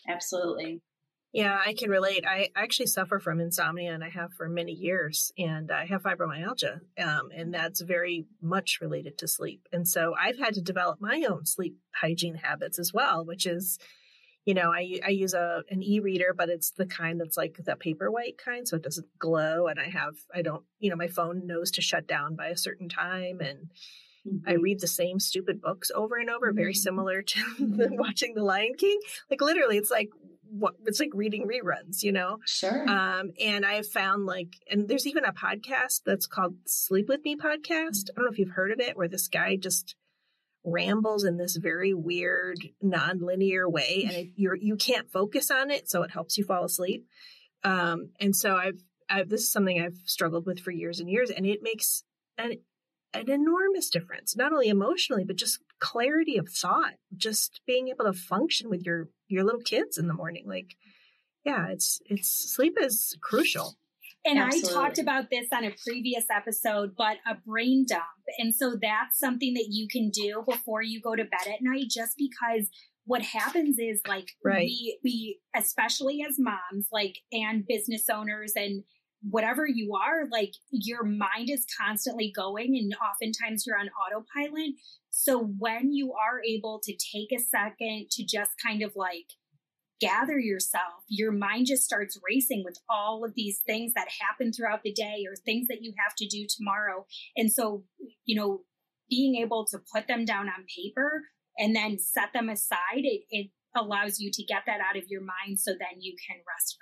absolutely 0.08 0.82
yeah, 1.32 1.58
I 1.64 1.72
can 1.72 1.88
relate. 1.88 2.26
I 2.26 2.50
actually 2.54 2.88
suffer 2.88 3.18
from 3.18 3.40
insomnia 3.40 3.94
and 3.94 4.04
I 4.04 4.10
have 4.10 4.34
for 4.34 4.50
many 4.50 4.72
years, 4.72 5.32
and 5.38 5.72
I 5.72 5.86
have 5.86 6.02
fibromyalgia, 6.02 6.80
um, 7.02 7.30
and 7.34 7.54
that's 7.54 7.80
very 7.80 8.26
much 8.42 8.80
related 8.82 9.16
to 9.18 9.28
sleep. 9.28 9.66
And 9.72 9.88
so 9.88 10.14
I've 10.20 10.38
had 10.38 10.52
to 10.54 10.60
develop 10.60 11.00
my 11.00 11.24
own 11.28 11.46
sleep 11.46 11.78
hygiene 11.94 12.34
habits 12.34 12.78
as 12.78 12.92
well, 12.92 13.24
which 13.24 13.46
is, 13.46 13.78
you 14.44 14.54
know, 14.54 14.72
I, 14.72 14.98
I 15.06 15.10
use 15.10 15.34
a 15.34 15.62
an 15.70 15.82
e-reader, 15.82 16.34
but 16.36 16.48
it's 16.48 16.70
the 16.70 16.86
kind 16.86 17.20
that's 17.20 17.36
like 17.36 17.56
the 17.64 17.76
paperwhite 17.76 18.38
kind, 18.44 18.66
so 18.66 18.76
it 18.76 18.82
doesn't 18.82 19.06
glow. 19.18 19.68
And 19.68 19.78
I 19.78 19.88
have, 19.88 20.14
I 20.34 20.42
don't, 20.42 20.64
you 20.78 20.90
know, 20.90 20.96
my 20.96 21.08
phone 21.08 21.46
knows 21.46 21.70
to 21.72 21.80
shut 21.82 22.08
down 22.08 22.34
by 22.34 22.48
a 22.48 22.56
certain 22.56 22.88
time, 22.88 23.40
and 23.40 23.70
mm-hmm. 24.26 24.48
I 24.48 24.54
read 24.54 24.80
the 24.80 24.88
same 24.88 25.20
stupid 25.20 25.60
books 25.60 25.90
over 25.94 26.16
and 26.16 26.28
over, 26.28 26.52
very 26.52 26.72
mm-hmm. 26.72 26.78
similar 26.78 27.22
to 27.22 27.40
watching 27.92 28.34
The 28.34 28.42
Lion 28.42 28.74
King. 28.76 28.98
Like 29.30 29.40
literally, 29.40 29.76
it's 29.76 29.90
like 29.92 30.10
what 30.52 30.74
it's 30.86 30.98
like 30.98 31.10
reading 31.14 31.46
reruns, 31.46 32.02
you 32.02 32.10
know. 32.10 32.38
Sure. 32.44 32.88
Um, 32.88 33.30
and 33.40 33.64
I 33.64 33.74
have 33.74 33.86
found 33.86 34.26
like, 34.26 34.54
and 34.70 34.88
there's 34.88 35.06
even 35.06 35.24
a 35.24 35.32
podcast 35.32 36.02
that's 36.04 36.26
called 36.26 36.56
Sleep 36.66 37.08
with 37.08 37.24
Me 37.24 37.36
podcast. 37.36 38.10
I 38.10 38.16
don't 38.16 38.24
know 38.24 38.32
if 38.32 38.38
you've 38.38 38.50
heard 38.50 38.72
of 38.72 38.80
it, 38.80 38.96
where 38.96 39.08
this 39.08 39.28
guy 39.28 39.56
just 39.56 39.94
rambles 40.64 41.24
in 41.24 41.36
this 41.36 41.56
very 41.56 41.92
weird 41.92 42.58
non-linear 42.80 43.68
way 43.68 44.04
and 44.06 44.16
it, 44.16 44.28
you're 44.36 44.54
you 44.54 44.76
can't 44.76 45.10
focus 45.10 45.50
on 45.50 45.70
it 45.70 45.88
so 45.88 46.02
it 46.02 46.10
helps 46.10 46.38
you 46.38 46.44
fall 46.44 46.64
asleep. 46.64 47.06
Um, 47.64 48.10
and 48.20 48.34
so 48.34 48.56
I've, 48.56 48.80
I've 49.08 49.28
this 49.28 49.42
is 49.42 49.52
something 49.52 49.80
i've 49.80 49.98
struggled 50.04 50.46
with 50.46 50.60
for 50.60 50.70
years 50.70 51.00
and 51.00 51.10
years 51.10 51.30
and 51.30 51.46
it 51.46 51.60
makes 51.62 52.04
an 52.38 52.58
an 53.14 53.30
enormous 53.30 53.90
difference 53.90 54.36
not 54.36 54.52
only 54.52 54.68
emotionally 54.68 55.24
but 55.24 55.36
just 55.36 55.58
clarity 55.78 56.38
of 56.38 56.48
thought 56.48 56.94
just 57.16 57.60
being 57.66 57.88
able 57.88 58.04
to 58.04 58.12
function 58.12 58.70
with 58.70 58.84
your 58.84 59.08
your 59.28 59.44
little 59.44 59.60
kids 59.60 59.98
in 59.98 60.06
the 60.06 60.14
morning 60.14 60.44
like 60.46 60.76
yeah 61.44 61.68
it's 61.68 62.00
it's 62.06 62.54
sleep 62.54 62.76
is 62.80 63.16
crucial 63.20 63.76
and 64.24 64.38
Absolutely. 64.38 64.70
I 64.70 64.72
talked 64.72 64.98
about 64.98 65.30
this 65.30 65.46
on 65.52 65.64
a 65.64 65.72
previous 65.84 66.24
episode, 66.30 66.94
but 66.96 67.16
a 67.26 67.34
brain 67.34 67.84
dump. 67.88 68.04
And 68.38 68.54
so 68.54 68.76
that's 68.80 69.18
something 69.18 69.54
that 69.54 69.66
you 69.68 69.88
can 69.88 70.10
do 70.10 70.44
before 70.48 70.82
you 70.82 71.00
go 71.00 71.16
to 71.16 71.24
bed 71.24 71.52
at 71.52 71.60
night, 71.60 71.86
just 71.90 72.16
because 72.16 72.68
what 73.04 73.22
happens 73.22 73.78
is 73.80 74.00
like 74.06 74.30
right. 74.44 74.60
we, 74.64 74.98
we, 75.02 75.40
especially 75.56 76.24
as 76.28 76.36
moms, 76.38 76.86
like, 76.92 77.18
and 77.32 77.66
business 77.66 78.04
owners 78.08 78.52
and 78.54 78.84
whatever 79.28 79.66
you 79.66 79.94
are, 79.94 80.28
like 80.30 80.52
your 80.70 81.02
mind 81.02 81.50
is 81.50 81.66
constantly 81.80 82.32
going 82.34 82.76
and 82.76 82.94
oftentimes 83.10 83.64
you're 83.66 83.78
on 83.78 83.88
autopilot. 83.88 84.74
So 85.10 85.52
when 85.58 85.92
you 85.92 86.12
are 86.12 86.40
able 86.48 86.80
to 86.84 86.92
take 86.92 87.32
a 87.32 87.42
second 87.42 88.10
to 88.12 88.24
just 88.24 88.50
kind 88.64 88.82
of 88.82 88.92
like 88.94 89.26
gather 90.02 90.38
yourself, 90.38 91.04
your 91.06 91.30
mind 91.30 91.66
just 91.66 91.84
starts 91.84 92.18
racing 92.28 92.62
with 92.64 92.76
all 92.90 93.24
of 93.24 93.34
these 93.34 93.60
things 93.64 93.92
that 93.94 94.08
happen 94.20 94.52
throughout 94.52 94.82
the 94.82 94.92
day 94.92 95.24
or 95.28 95.36
things 95.36 95.68
that 95.68 95.82
you 95.82 95.94
have 95.96 96.14
to 96.16 96.26
do 96.26 96.44
tomorrow. 96.48 97.06
And 97.36 97.52
so, 97.52 97.84
you 98.24 98.34
know, 98.34 98.62
being 99.08 99.36
able 99.36 99.64
to 99.66 99.78
put 99.94 100.08
them 100.08 100.24
down 100.24 100.48
on 100.48 100.66
paper 100.76 101.22
and 101.56 101.76
then 101.76 101.98
set 101.98 102.32
them 102.34 102.48
aside, 102.48 103.04
it, 103.04 103.22
it 103.30 103.50
allows 103.76 104.18
you 104.18 104.30
to 104.32 104.42
get 104.42 104.62
that 104.66 104.80
out 104.80 104.96
of 104.96 105.04
your 105.08 105.22
mind 105.22 105.60
so 105.60 105.70
then 105.70 106.00
you 106.00 106.16
can 106.26 106.38
rest. 106.48 106.76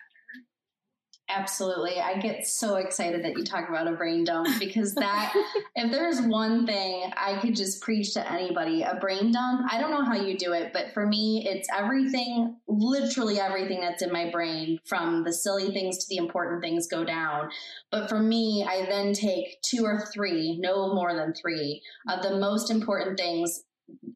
Absolutely. 1.32 2.00
I 2.00 2.18
get 2.18 2.46
so 2.46 2.76
excited 2.76 3.24
that 3.24 3.38
you 3.38 3.44
talk 3.44 3.68
about 3.68 3.86
a 3.86 3.92
brain 3.92 4.24
dump 4.24 4.48
because 4.58 4.94
that, 4.94 5.32
if 5.76 5.92
there's 5.92 6.20
one 6.20 6.66
thing 6.66 7.12
I 7.16 7.38
could 7.40 7.54
just 7.54 7.80
preach 7.80 8.14
to 8.14 8.32
anybody, 8.32 8.82
a 8.82 8.96
brain 8.96 9.30
dump, 9.30 9.72
I 9.72 9.80
don't 9.80 9.90
know 9.90 10.04
how 10.04 10.16
you 10.16 10.36
do 10.36 10.52
it, 10.52 10.72
but 10.72 10.92
for 10.92 11.06
me, 11.06 11.46
it's 11.46 11.68
everything, 11.76 12.56
literally 12.66 13.38
everything 13.38 13.80
that's 13.80 14.02
in 14.02 14.12
my 14.12 14.30
brain 14.30 14.80
from 14.84 15.22
the 15.22 15.32
silly 15.32 15.70
things 15.70 15.98
to 15.98 16.08
the 16.08 16.16
important 16.16 16.62
things 16.62 16.88
go 16.88 17.04
down. 17.04 17.50
But 17.90 18.08
for 18.08 18.18
me, 18.18 18.66
I 18.68 18.86
then 18.86 19.12
take 19.12 19.62
two 19.62 19.84
or 19.84 20.06
three, 20.12 20.58
no 20.58 20.94
more 20.94 21.14
than 21.14 21.32
three, 21.32 21.82
of 22.08 22.22
the 22.22 22.38
most 22.38 22.70
important 22.70 23.18
things 23.18 23.62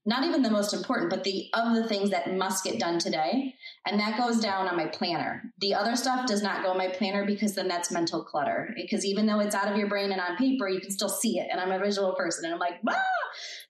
not 0.07 0.25
even 0.25 0.43
the 0.43 0.51
most 0.51 0.75
important, 0.75 1.11
but 1.11 1.25
the 1.25 1.49
of 1.55 1.75
the 1.75 1.87
things 1.89 2.11
that 2.11 2.35
must 2.37 2.65
get 2.65 2.79
done 2.79 2.99
today. 2.99 3.55
And 3.87 3.99
that 3.99 4.19
goes 4.19 4.39
down 4.39 4.69
on 4.69 4.77
my 4.77 4.87
planner. 4.87 5.43
The 5.61 5.75
other 5.75 5.97
stuff 5.97 6.27
does 6.27 6.43
not 6.43 6.63
go 6.63 6.71
on 6.71 6.79
my 6.79 6.89
planner 6.89 7.25
because 7.25 7.55
then 7.55 7.69
that's 7.69 7.91
mental 7.91 8.23
clutter. 8.23 8.75
Because 8.77 9.05
even 9.05 9.27
though 9.27 9.41
it's 9.41 9.55
out 9.55 9.71
of 9.71 9.79
your 9.79 9.89
brain 9.89 10.13
and 10.13 10.21
on 10.21 10.37
paper, 10.37 10.69
you 10.69 10.81
can 10.81 10.91
still 10.91 11.09
see 11.09 11.39
it. 11.39 11.49
And 11.51 11.61
I'm 11.61 11.73
a 11.73 11.83
visual 11.83 12.15
person 12.15 12.45
and 12.45 12.55
I'm 12.55 12.61
like, 12.61 12.81
ah! 12.89 12.95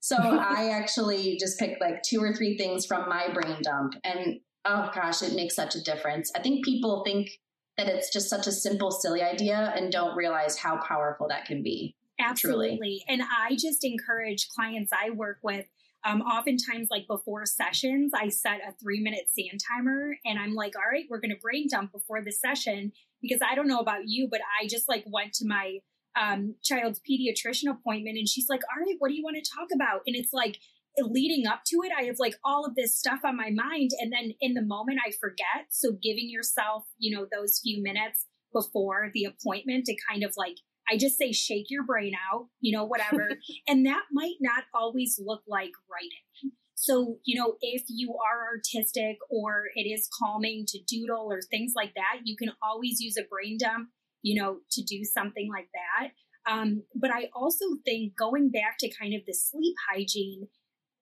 So 0.00 0.16
I 0.20 0.70
actually 0.70 1.36
just 1.38 1.58
pick 1.58 1.78
like 1.80 2.02
two 2.02 2.20
or 2.20 2.34
three 2.34 2.56
things 2.56 2.84
from 2.84 3.08
my 3.08 3.32
brain 3.32 3.58
dump. 3.62 3.94
And 4.02 4.40
oh 4.64 4.90
gosh, 4.94 5.22
it 5.22 5.34
makes 5.34 5.54
such 5.54 5.76
a 5.76 5.82
difference. 5.82 6.32
I 6.34 6.40
think 6.40 6.64
people 6.64 7.02
think 7.04 7.30
that 7.76 7.88
it's 7.88 8.12
just 8.12 8.28
such 8.28 8.46
a 8.46 8.52
simple, 8.52 8.90
silly 8.90 9.22
idea 9.22 9.72
and 9.76 9.90
don't 9.90 10.16
realize 10.16 10.58
how 10.58 10.78
powerful 10.78 11.28
that 11.28 11.44
can 11.44 11.62
be. 11.62 11.96
Absolutely. 12.20 12.76
Truly. 12.76 13.04
And 13.08 13.22
I 13.22 13.56
just 13.56 13.84
encourage 13.84 14.48
clients 14.48 14.92
I 14.92 15.10
work 15.10 15.38
with 15.42 15.66
um, 16.04 16.20
oftentimes, 16.20 16.88
like 16.90 17.06
before 17.08 17.46
sessions, 17.46 18.12
I 18.14 18.28
set 18.28 18.60
a 18.66 18.72
three 18.82 19.00
minute 19.00 19.28
sand 19.28 19.60
timer 19.72 20.16
and 20.24 20.38
I'm 20.38 20.54
like, 20.54 20.74
all 20.76 20.90
right, 20.90 21.06
we're 21.08 21.20
going 21.20 21.34
to 21.34 21.40
brain 21.40 21.66
dump 21.70 21.92
before 21.92 22.22
the 22.22 22.32
session 22.32 22.92
because 23.22 23.40
I 23.42 23.54
don't 23.54 23.68
know 23.68 23.78
about 23.78 24.02
you, 24.06 24.28
but 24.30 24.40
I 24.60 24.68
just 24.68 24.88
like 24.88 25.04
went 25.06 25.32
to 25.34 25.46
my 25.46 25.78
um, 26.20 26.54
child's 26.62 27.00
pediatrician 27.00 27.70
appointment 27.70 28.18
and 28.18 28.28
she's 28.28 28.48
like, 28.48 28.60
all 28.70 28.84
right, 28.84 28.96
what 28.98 29.08
do 29.08 29.14
you 29.14 29.24
want 29.24 29.36
to 29.42 29.50
talk 29.50 29.68
about? 29.74 30.02
And 30.06 30.14
it's 30.14 30.32
like, 30.32 30.58
leading 30.98 31.46
up 31.46 31.62
to 31.66 31.78
it, 31.82 31.92
I 31.96 32.04
have 32.04 32.18
like 32.18 32.36
all 32.44 32.64
of 32.64 32.74
this 32.74 32.96
stuff 32.96 33.20
on 33.24 33.36
my 33.36 33.50
mind. 33.50 33.90
And 33.98 34.12
then 34.12 34.32
in 34.40 34.54
the 34.54 34.62
moment, 34.62 35.00
I 35.04 35.10
forget. 35.20 35.66
So 35.70 35.92
giving 35.92 36.30
yourself, 36.30 36.84
you 36.98 37.16
know, 37.16 37.26
those 37.32 37.60
few 37.62 37.82
minutes 37.82 38.26
before 38.52 39.10
the 39.12 39.24
appointment 39.24 39.86
to 39.86 39.96
kind 40.08 40.22
of 40.22 40.34
like 40.36 40.56
I 40.90 40.96
just 40.96 41.16
say 41.18 41.32
shake 41.32 41.66
your 41.70 41.84
brain 41.84 42.12
out, 42.32 42.48
you 42.60 42.76
know, 42.76 42.84
whatever. 42.84 43.30
and 43.68 43.86
that 43.86 44.02
might 44.12 44.36
not 44.40 44.64
always 44.74 45.20
look 45.22 45.42
like 45.48 45.72
writing. 45.90 46.52
So, 46.74 47.18
you 47.24 47.40
know, 47.40 47.54
if 47.60 47.84
you 47.88 48.14
are 48.14 48.46
artistic 48.46 49.16
or 49.30 49.64
it 49.74 49.88
is 49.88 50.08
calming 50.18 50.64
to 50.68 50.78
doodle 50.86 51.28
or 51.30 51.40
things 51.40 51.72
like 51.74 51.94
that, 51.94 52.20
you 52.24 52.36
can 52.36 52.50
always 52.62 53.00
use 53.00 53.16
a 53.16 53.22
brain 53.22 53.56
dump, 53.58 53.88
you 54.22 54.40
know, 54.40 54.58
to 54.72 54.82
do 54.82 55.04
something 55.04 55.48
like 55.50 55.68
that. 55.72 56.10
Um, 56.50 56.82
but 56.94 57.10
I 57.10 57.30
also 57.34 57.64
think 57.84 58.16
going 58.16 58.50
back 58.50 58.76
to 58.80 58.90
kind 58.90 59.14
of 59.14 59.22
the 59.26 59.32
sleep 59.32 59.76
hygiene, 59.90 60.48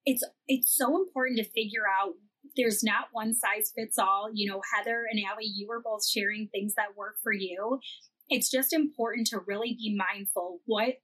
it's 0.05 0.22
it's 0.47 0.76
so 0.76 1.01
important 1.03 1.39
to 1.39 1.45
figure 1.45 1.85
out 2.01 2.14
there's 2.57 2.85
not 2.85 3.07
one 3.12 3.35
size 3.35 3.72
fits 3.74 3.99
all. 3.99 4.30
You 4.33 4.51
know, 4.51 4.61
Heather 4.74 5.05
and 5.11 5.20
Ali, 5.30 5.47
you 5.47 5.66
were 5.68 5.83
both 5.83 6.07
sharing 6.07 6.49
things 6.53 6.74
that 6.74 6.97
work 6.97 7.16
for 7.22 7.33
you 7.33 7.80
it's 8.29 8.51
just 8.51 8.73
important 8.73 9.27
to 9.29 9.41
really 9.47 9.75
be 9.75 9.97
mindful 9.97 10.61
what 10.66 10.95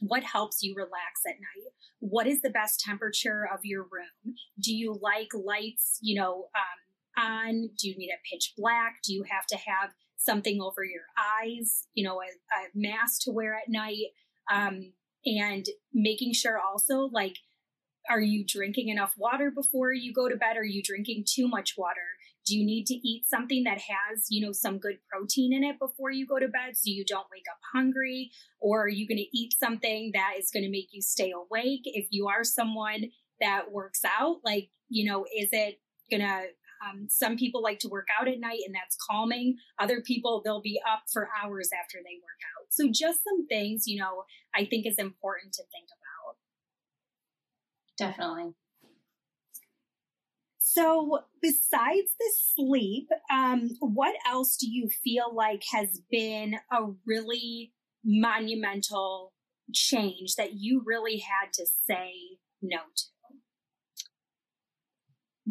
what 0.00 0.24
helps 0.24 0.62
you 0.62 0.74
relax 0.74 1.20
at 1.26 1.34
night. 1.34 1.70
What 2.00 2.26
is 2.26 2.40
the 2.40 2.48
best 2.48 2.80
temperature 2.80 3.46
of 3.52 3.60
your 3.62 3.82
room? 3.82 4.34
Do 4.58 4.74
you 4.74 4.98
like 5.02 5.28
lights 5.34 5.98
you 6.00 6.18
know 6.18 6.46
um, 6.56 7.24
on? 7.24 7.70
Do 7.78 7.88
you 7.88 7.96
need 7.96 8.10
a 8.10 8.22
pitch 8.30 8.54
black? 8.56 9.00
Do 9.04 9.12
you 9.12 9.24
have 9.30 9.46
to 9.48 9.56
have 9.56 9.90
something 10.16 10.60
over 10.62 10.84
your 10.84 11.02
eyes 11.18 11.88
you 11.94 12.04
know 12.04 12.20
a, 12.20 12.24
a 12.24 12.68
mask 12.74 13.22
to 13.24 13.32
wear 13.32 13.54
at 13.54 13.68
night? 13.68 14.12
Um, 14.50 14.92
and 15.24 15.66
making 15.92 16.32
sure 16.32 16.58
also 16.58 17.08
like 17.12 17.36
are 18.10 18.20
you 18.20 18.44
drinking 18.46 18.88
enough 18.88 19.14
water 19.16 19.50
before 19.50 19.92
you 19.92 20.12
go 20.12 20.28
to 20.28 20.36
bed? 20.36 20.56
Are 20.56 20.64
you 20.64 20.82
drinking 20.82 21.24
too 21.28 21.46
much 21.46 21.74
water 21.78 22.11
do 22.44 22.56
you 22.56 22.66
need 22.66 22.86
to 22.86 22.94
eat 22.94 23.24
something 23.26 23.64
that 23.64 23.78
has, 23.78 24.26
you 24.28 24.44
know, 24.44 24.52
some 24.52 24.78
good 24.78 24.98
protein 25.10 25.52
in 25.52 25.64
it 25.64 25.78
before 25.78 26.10
you 26.10 26.26
go 26.26 26.38
to 26.38 26.48
bed 26.48 26.74
so 26.74 26.82
you 26.84 27.04
don't 27.04 27.26
wake 27.30 27.44
up 27.50 27.58
hungry? 27.72 28.30
Or 28.60 28.84
are 28.84 28.88
you 28.88 29.06
going 29.06 29.18
to 29.18 29.36
eat 29.36 29.54
something 29.58 30.10
that 30.14 30.34
is 30.38 30.50
going 30.50 30.64
to 30.64 30.70
make 30.70 30.88
you 30.92 31.02
stay 31.02 31.32
awake? 31.32 31.82
If 31.84 32.08
you 32.10 32.28
are 32.28 32.44
someone 32.44 33.10
that 33.40 33.70
works 33.70 34.00
out, 34.04 34.38
like, 34.44 34.70
you 34.88 35.10
know, 35.10 35.24
is 35.24 35.48
it 35.52 35.80
going 36.10 36.22
to 36.22 36.42
um, 36.82 37.06
some 37.08 37.36
people 37.36 37.62
like 37.62 37.78
to 37.80 37.88
work 37.88 38.08
out 38.20 38.28
at 38.28 38.40
night 38.40 38.58
and 38.66 38.74
that's 38.74 38.96
calming. 39.08 39.56
Other 39.78 40.00
people, 40.00 40.42
they'll 40.44 40.60
be 40.60 40.80
up 40.90 41.02
for 41.12 41.28
hours 41.40 41.70
after 41.72 41.98
they 41.98 42.16
work 42.16 42.40
out. 42.58 42.66
So 42.70 42.88
just 42.92 43.22
some 43.22 43.46
things, 43.46 43.84
you 43.86 44.00
know, 44.00 44.24
I 44.54 44.64
think 44.64 44.86
is 44.86 44.98
important 44.98 45.52
to 45.54 45.62
think 45.70 45.88
about. 47.98 48.12
Definitely. 48.16 48.54
So, 50.74 51.18
besides 51.42 52.12
the 52.18 52.32
sleep, 52.54 53.08
um, 53.30 53.68
what 53.80 54.14
else 54.26 54.56
do 54.56 54.66
you 54.70 54.88
feel 55.04 55.34
like 55.34 55.62
has 55.70 56.00
been 56.10 56.54
a 56.72 56.86
really 57.06 57.72
monumental 58.02 59.34
change 59.74 60.36
that 60.36 60.54
you 60.54 60.82
really 60.86 61.18
had 61.18 61.52
to 61.54 61.66
say 61.86 62.12
no 62.62 62.78
to? 62.78 63.04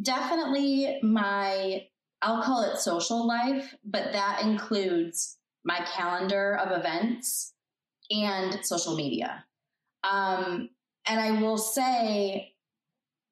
Definitely 0.02 1.00
my, 1.04 1.86
I'll 2.24 2.42
call 2.42 2.64
it 2.64 2.80
social 2.80 3.28
life, 3.28 3.76
but 3.86 4.14
that 4.14 4.42
includes 4.42 5.38
my 5.64 5.86
calendar 5.96 6.56
of 6.56 6.72
events 6.72 7.54
and 8.10 8.66
social 8.66 8.96
media. 8.96 9.46
Um, 10.04 10.70
and 11.06 11.20
I 11.20 11.40
will 11.40 11.60
say, 11.60 12.56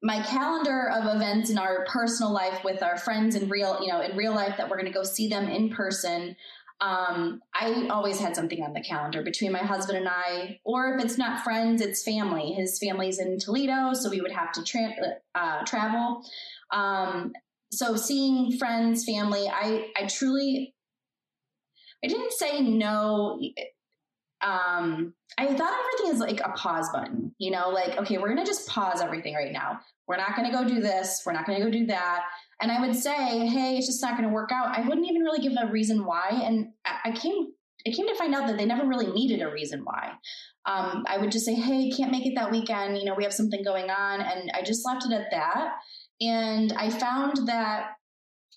my 0.02 0.22
calendar 0.22 0.90
of 0.90 1.14
events 1.14 1.50
in 1.50 1.58
our 1.58 1.84
personal 1.86 2.32
life 2.32 2.64
with 2.64 2.82
our 2.82 2.96
friends 2.96 3.34
in 3.34 3.48
real, 3.48 3.78
you 3.82 3.88
know, 3.88 4.00
in 4.00 4.16
real 4.16 4.34
life 4.34 4.56
that 4.56 4.68
we're 4.68 4.76
going 4.76 4.90
to 4.90 4.98
go 4.98 5.02
see 5.02 5.28
them 5.28 5.48
in 5.48 5.68
person. 5.68 6.36
Um, 6.80 7.42
I 7.54 7.88
always 7.90 8.18
had 8.18 8.34
something 8.34 8.62
on 8.62 8.72
the 8.72 8.80
calendar 8.80 9.22
between 9.22 9.52
my 9.52 9.58
husband 9.58 9.98
and 9.98 10.08
I, 10.08 10.60
or 10.64 10.94
if 10.94 11.04
it's 11.04 11.18
not 11.18 11.44
friends, 11.44 11.82
it's 11.82 12.02
family. 12.02 12.52
His 12.52 12.78
family's 12.78 13.18
in 13.18 13.38
Toledo, 13.38 13.92
so 13.92 14.08
we 14.08 14.22
would 14.22 14.32
have 14.32 14.52
to 14.52 14.64
tra- 14.64 15.16
uh, 15.34 15.64
travel. 15.66 16.22
Um, 16.70 17.34
so 17.70 17.96
seeing 17.96 18.56
friends, 18.56 19.04
family, 19.04 19.46
I 19.48 19.90
I 19.94 20.06
truly 20.06 20.74
I 22.02 22.08
didn't 22.08 22.32
say 22.32 22.62
no 22.62 23.38
um, 24.42 25.14
I 25.38 25.46
thought 25.54 25.72
everything 25.78 26.14
is 26.14 26.20
like 26.20 26.40
a 26.40 26.50
pause 26.52 26.88
button, 26.92 27.34
you 27.38 27.50
know, 27.50 27.68
like, 27.68 27.98
okay, 27.98 28.18
we're 28.18 28.32
going 28.32 28.44
to 28.44 28.50
just 28.50 28.68
pause 28.68 29.00
everything 29.00 29.34
right 29.34 29.52
now. 29.52 29.80
We're 30.06 30.16
not 30.16 30.34
going 30.34 30.50
to 30.50 30.56
go 30.56 30.66
do 30.66 30.80
this. 30.80 31.22
We're 31.24 31.32
not 31.32 31.46
going 31.46 31.58
to 31.58 31.64
go 31.64 31.70
do 31.70 31.86
that. 31.86 32.24
And 32.60 32.72
I 32.72 32.80
would 32.80 32.96
say, 32.96 33.46
hey, 33.46 33.76
it's 33.76 33.86
just 33.86 34.02
not 34.02 34.16
going 34.16 34.28
to 34.28 34.34
work 34.34 34.50
out. 34.52 34.76
I 34.76 34.80
wouldn't 34.80 35.06
even 35.06 35.22
really 35.22 35.40
give 35.40 35.52
a 35.60 35.70
reason 35.70 36.04
why. 36.04 36.40
And 36.42 36.68
I 36.84 37.12
came, 37.12 37.48
I 37.86 37.90
came 37.90 38.08
to 38.08 38.14
find 38.16 38.34
out 38.34 38.46
that 38.46 38.56
they 38.56 38.64
never 38.64 38.86
really 38.86 39.10
needed 39.12 39.40
a 39.42 39.50
reason 39.50 39.82
why. 39.84 40.12
Um, 40.66 41.04
I 41.06 41.18
would 41.18 41.32
just 41.32 41.46
say, 41.46 41.54
hey, 41.54 41.90
can't 41.90 42.12
make 42.12 42.26
it 42.26 42.34
that 42.36 42.50
weekend. 42.50 42.98
You 42.98 43.04
know, 43.04 43.14
we 43.14 43.24
have 43.24 43.32
something 43.32 43.62
going 43.62 43.90
on. 43.90 44.20
And 44.20 44.50
I 44.54 44.62
just 44.62 44.84
left 44.86 45.06
it 45.06 45.12
at 45.12 45.30
that. 45.30 45.76
And 46.20 46.72
I 46.74 46.90
found 46.90 47.46
that 47.46 47.92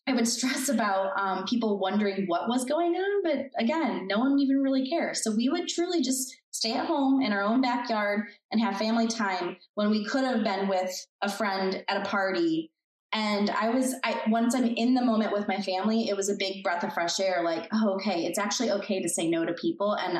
I 0.05 0.13
would 0.13 0.27
stress 0.27 0.67
about 0.67 1.17
um, 1.17 1.45
people 1.45 1.79
wondering 1.79 2.25
what 2.27 2.49
was 2.49 2.65
going 2.65 2.93
on, 2.95 3.23
but 3.23 3.49
again, 3.57 4.05
no 4.07 4.19
one 4.19 4.37
even 4.39 4.61
really 4.61 4.89
cares. 4.89 5.23
So 5.23 5.31
we 5.31 5.47
would 5.47 5.69
truly 5.69 6.01
just 6.01 6.35
stay 6.51 6.73
at 6.73 6.85
home 6.85 7.21
in 7.21 7.31
our 7.31 7.41
own 7.41 7.61
backyard 7.61 8.27
and 8.51 8.61
have 8.61 8.77
family 8.77 9.07
time 9.07 9.57
when 9.75 9.89
we 9.89 10.05
could 10.05 10.25
have 10.25 10.43
been 10.43 10.67
with 10.67 10.91
a 11.21 11.31
friend 11.31 11.83
at 11.87 12.05
a 12.05 12.09
party. 12.09 12.69
And 13.13 13.49
I 13.49 13.69
was, 13.69 13.95
I, 14.03 14.21
once 14.27 14.55
I'm 14.55 14.65
in 14.65 14.93
the 14.93 15.05
moment 15.05 15.31
with 15.31 15.47
my 15.47 15.61
family, 15.61 16.09
it 16.09 16.17
was 16.17 16.29
a 16.29 16.35
big 16.37 16.63
breath 16.63 16.83
of 16.83 16.93
fresh 16.93 17.19
air. 17.19 17.41
Like, 17.43 17.69
oh, 17.71 17.93
okay, 17.95 18.25
it's 18.25 18.39
actually 18.39 18.71
okay 18.71 19.01
to 19.01 19.07
say 19.07 19.29
no 19.29 19.45
to 19.45 19.53
people, 19.53 19.93
and 19.93 20.19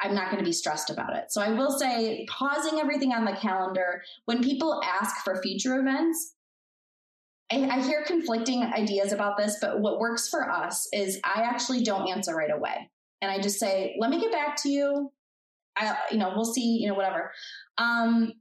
I'm 0.00 0.14
not 0.14 0.26
going 0.26 0.38
to 0.38 0.44
be 0.44 0.52
stressed 0.52 0.90
about 0.90 1.16
it. 1.16 1.30
So 1.30 1.40
I 1.40 1.50
will 1.50 1.70
say, 1.70 2.26
pausing 2.28 2.78
everything 2.78 3.12
on 3.12 3.24
the 3.24 3.32
calendar 3.32 4.02
when 4.26 4.42
people 4.42 4.80
ask 4.84 5.24
for 5.24 5.40
future 5.42 5.78
events, 5.78 6.34
I, 7.50 7.82
hear 7.82 8.04
conflicting 8.04 8.62
ideas 8.62 9.12
about 9.12 9.36
this, 9.36 9.58
but 9.60 9.80
what 9.80 9.98
works 9.98 10.28
for 10.28 10.50
us 10.50 10.88
is 10.92 11.18
I 11.24 11.42
actually 11.42 11.82
don't 11.82 12.08
answer 12.08 12.34
right 12.34 12.50
away. 12.50 12.90
And 13.22 13.30
I 13.30 13.40
just 13.40 13.58
say, 13.58 13.96
let 13.98 14.10
me 14.10 14.20
get 14.20 14.32
back 14.32 14.56
to 14.62 14.68
you. 14.68 15.10
I, 15.76 15.96
you 16.10 16.18
know, 16.18 16.32
we'll 16.34 16.44
see, 16.44 16.78
you 16.80 16.88
know, 16.88 16.94
whatever. 16.94 17.32
Um, 17.78 18.32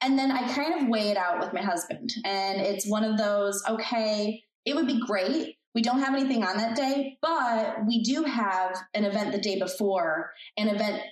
and 0.00 0.18
then 0.18 0.30
I 0.30 0.52
kind 0.52 0.82
of 0.82 0.88
weigh 0.88 1.10
it 1.10 1.16
out 1.16 1.40
with 1.40 1.52
my 1.52 1.62
husband. 1.62 2.12
And 2.24 2.60
it's 2.60 2.88
one 2.88 3.04
of 3.04 3.18
those, 3.18 3.62
okay, 3.68 4.42
it 4.64 4.74
would 4.74 4.86
be 4.86 5.00
great. 5.00 5.56
We 5.74 5.82
don't 5.82 6.00
have 6.00 6.14
anything 6.14 6.42
on 6.42 6.56
that 6.56 6.74
day, 6.74 7.18
but 7.22 7.86
we 7.86 8.02
do 8.02 8.24
have 8.24 8.76
an 8.94 9.04
event 9.04 9.32
the 9.32 9.38
day 9.38 9.58
before, 9.58 10.32
an 10.56 10.68
event 10.68 11.02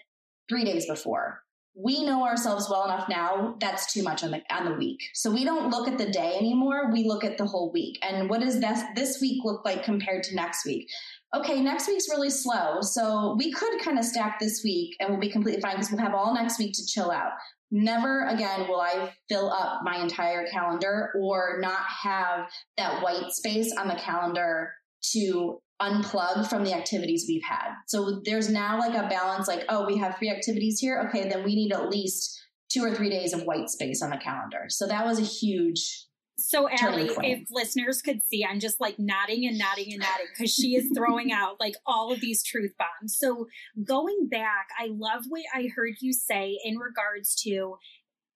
three 0.48 0.64
days 0.64 0.86
before 0.86 1.42
we 1.80 2.04
know 2.04 2.24
ourselves 2.24 2.68
well 2.68 2.84
enough 2.84 3.08
now 3.08 3.54
that's 3.60 3.92
too 3.92 4.02
much 4.02 4.24
on 4.24 4.32
the 4.32 4.42
on 4.50 4.64
the 4.64 4.74
week. 4.74 5.00
So 5.14 5.30
we 5.30 5.44
don't 5.44 5.70
look 5.70 5.86
at 5.86 5.96
the 5.96 6.10
day 6.10 6.34
anymore 6.36 6.90
we 6.92 7.04
look 7.04 7.24
at 7.24 7.38
the 7.38 7.46
whole 7.46 7.70
week. 7.72 7.98
And 8.02 8.28
what 8.28 8.40
does 8.40 8.60
this 8.60 8.82
this 8.96 9.20
week 9.20 9.44
look 9.44 9.64
like 9.64 9.84
compared 9.84 10.24
to 10.24 10.34
next 10.34 10.66
week? 10.66 10.88
Okay 11.36 11.60
next 11.60 11.86
week's 11.86 12.08
really 12.08 12.30
slow 12.30 12.80
so 12.80 13.36
we 13.38 13.52
could 13.52 13.80
kind 13.80 13.98
of 13.98 14.04
stack 14.04 14.40
this 14.40 14.62
week 14.64 14.96
and 14.98 15.10
we'll 15.10 15.20
be 15.20 15.30
completely 15.30 15.60
fine 15.60 15.76
because 15.76 15.92
we'll 15.92 16.00
have 16.00 16.14
all 16.14 16.34
next 16.34 16.58
week 16.58 16.72
to 16.74 16.86
chill 16.86 17.10
out. 17.10 17.32
Never 17.70 18.26
again 18.26 18.66
will 18.66 18.80
i 18.80 19.12
fill 19.28 19.52
up 19.52 19.82
my 19.84 19.98
entire 19.98 20.46
calendar 20.46 21.12
or 21.20 21.58
not 21.60 21.84
have 22.02 22.48
that 22.76 23.02
white 23.02 23.30
space 23.30 23.72
on 23.78 23.88
the 23.88 23.94
calendar 23.94 24.72
to 25.12 25.60
unplug 25.80 26.48
from 26.48 26.64
the 26.64 26.74
activities 26.74 27.26
we've 27.28 27.44
had. 27.44 27.72
So 27.86 28.20
there's 28.24 28.50
now 28.50 28.78
like 28.78 28.94
a 28.94 29.08
balance 29.08 29.46
like, 29.46 29.64
oh, 29.68 29.86
we 29.86 29.96
have 29.98 30.16
three 30.18 30.30
activities 30.30 30.78
here. 30.80 31.08
Okay, 31.08 31.28
then 31.28 31.44
we 31.44 31.54
need 31.54 31.72
at 31.72 31.88
least 31.88 32.40
two 32.70 32.82
or 32.82 32.94
three 32.94 33.10
days 33.10 33.32
of 33.32 33.44
white 33.44 33.70
space 33.70 34.02
on 34.02 34.10
the 34.10 34.16
calendar. 34.16 34.66
So 34.68 34.86
that 34.86 35.06
was 35.06 35.18
a 35.18 35.24
huge 35.24 36.08
so 36.40 36.68
Ali, 36.70 37.10
if 37.24 37.48
listeners 37.50 38.00
could 38.00 38.22
see, 38.22 38.46
I'm 38.48 38.60
just 38.60 38.80
like 38.80 38.96
nodding 38.96 39.44
and 39.44 39.58
nodding 39.58 39.92
and 39.92 40.00
nodding 40.00 40.26
because 40.32 40.54
she 40.54 40.76
is 40.76 40.88
throwing 40.96 41.32
out 41.32 41.58
like 41.58 41.74
all 41.84 42.12
of 42.12 42.20
these 42.20 42.44
truth 42.44 42.74
bombs. 42.78 43.18
So 43.18 43.48
going 43.82 44.28
back, 44.30 44.68
I 44.78 44.86
love 44.92 45.24
what 45.28 45.42
I 45.52 45.68
heard 45.74 45.94
you 46.00 46.12
say 46.12 46.56
in 46.64 46.78
regards 46.78 47.34
to 47.42 47.78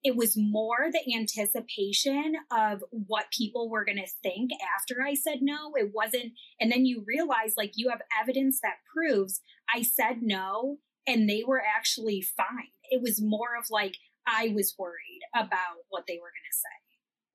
it 0.05 0.17
was 0.17 0.37
more 0.37 0.89
the 0.91 1.15
anticipation 1.15 2.35
of 2.51 2.83
what 2.91 3.27
people 3.31 3.71
were 3.71 3.85
going 3.85 3.99
to 3.99 4.11
think 4.23 4.51
after 4.77 5.03
I 5.03 5.15
said 5.15 5.39
no. 5.41 5.73
It 5.77 5.91
wasn't, 5.95 6.33
and 6.61 6.71
then 6.73 6.85
you 6.85 7.05
realize 7.07 7.55
like 7.57 7.73
you 7.77 7.89
have 7.91 8.03
evidence 8.21 8.61
that 8.63 8.77
proves 8.93 9.41
I 9.73 9.83
said 9.83 10.23
no 10.23 10.79
and 11.07 11.29
they 11.29 11.43
were 11.47 11.63
actually 11.77 12.21
fine. 12.21 12.73
It 12.91 13.01
was 13.03 13.23
more 13.23 13.57
of 13.59 13.67
like 13.71 13.97
I 14.27 14.53
was 14.55 14.75
worried 14.79 15.21
about 15.35 15.85
what 15.89 16.05
they 16.07 16.15
were 16.15 16.31
going 16.31 16.51
to 16.51 16.57
say 16.57 16.83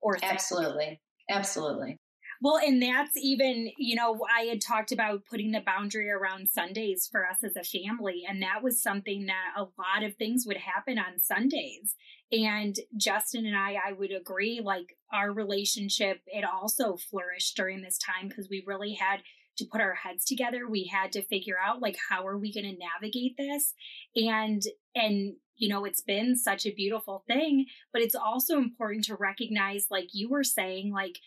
or 0.00 0.18
think. 0.18 0.32
Absolutely. 0.32 1.00
Absolutely. 1.30 1.98
Well, 2.40 2.58
and 2.58 2.80
that's 2.80 3.16
even, 3.16 3.70
you 3.78 3.96
know, 3.96 4.20
I 4.32 4.42
had 4.42 4.60
talked 4.60 4.92
about 4.92 5.24
putting 5.28 5.50
the 5.50 5.60
boundary 5.60 6.08
around 6.10 6.48
Sundays 6.48 7.08
for 7.10 7.26
us 7.26 7.42
as 7.42 7.56
a 7.56 7.64
family. 7.64 8.22
And 8.28 8.42
that 8.42 8.62
was 8.62 8.80
something 8.80 9.26
that 9.26 9.54
a 9.56 9.62
lot 9.62 10.04
of 10.04 10.14
things 10.16 10.44
would 10.46 10.58
happen 10.58 10.98
on 10.98 11.18
Sundays. 11.18 11.96
And 12.30 12.76
Justin 12.96 13.44
and 13.46 13.56
I, 13.56 13.76
I 13.88 13.92
would 13.92 14.12
agree, 14.12 14.60
like 14.62 14.96
our 15.12 15.32
relationship, 15.32 16.20
it 16.26 16.44
also 16.44 16.96
flourished 16.96 17.56
during 17.56 17.82
this 17.82 17.98
time 17.98 18.28
because 18.28 18.48
we 18.48 18.62
really 18.66 18.94
had 18.94 19.22
to 19.56 19.64
put 19.64 19.80
our 19.80 19.94
heads 19.94 20.24
together. 20.24 20.68
We 20.68 20.84
had 20.92 21.10
to 21.12 21.22
figure 21.22 21.56
out 21.62 21.82
like 21.82 21.96
how 22.08 22.26
are 22.26 22.38
we 22.38 22.52
going 22.52 22.72
to 22.72 22.78
navigate 22.78 23.36
this? 23.36 23.74
And 24.14 24.62
and 24.94 25.34
you 25.56 25.68
know, 25.68 25.84
it's 25.84 26.02
been 26.02 26.36
such 26.36 26.66
a 26.66 26.74
beautiful 26.74 27.24
thing, 27.26 27.66
but 27.92 28.00
it's 28.00 28.14
also 28.14 28.58
important 28.58 29.04
to 29.06 29.16
recognize 29.16 29.88
like 29.90 30.08
you 30.12 30.28
were 30.28 30.44
saying 30.44 30.92
like 30.92 31.18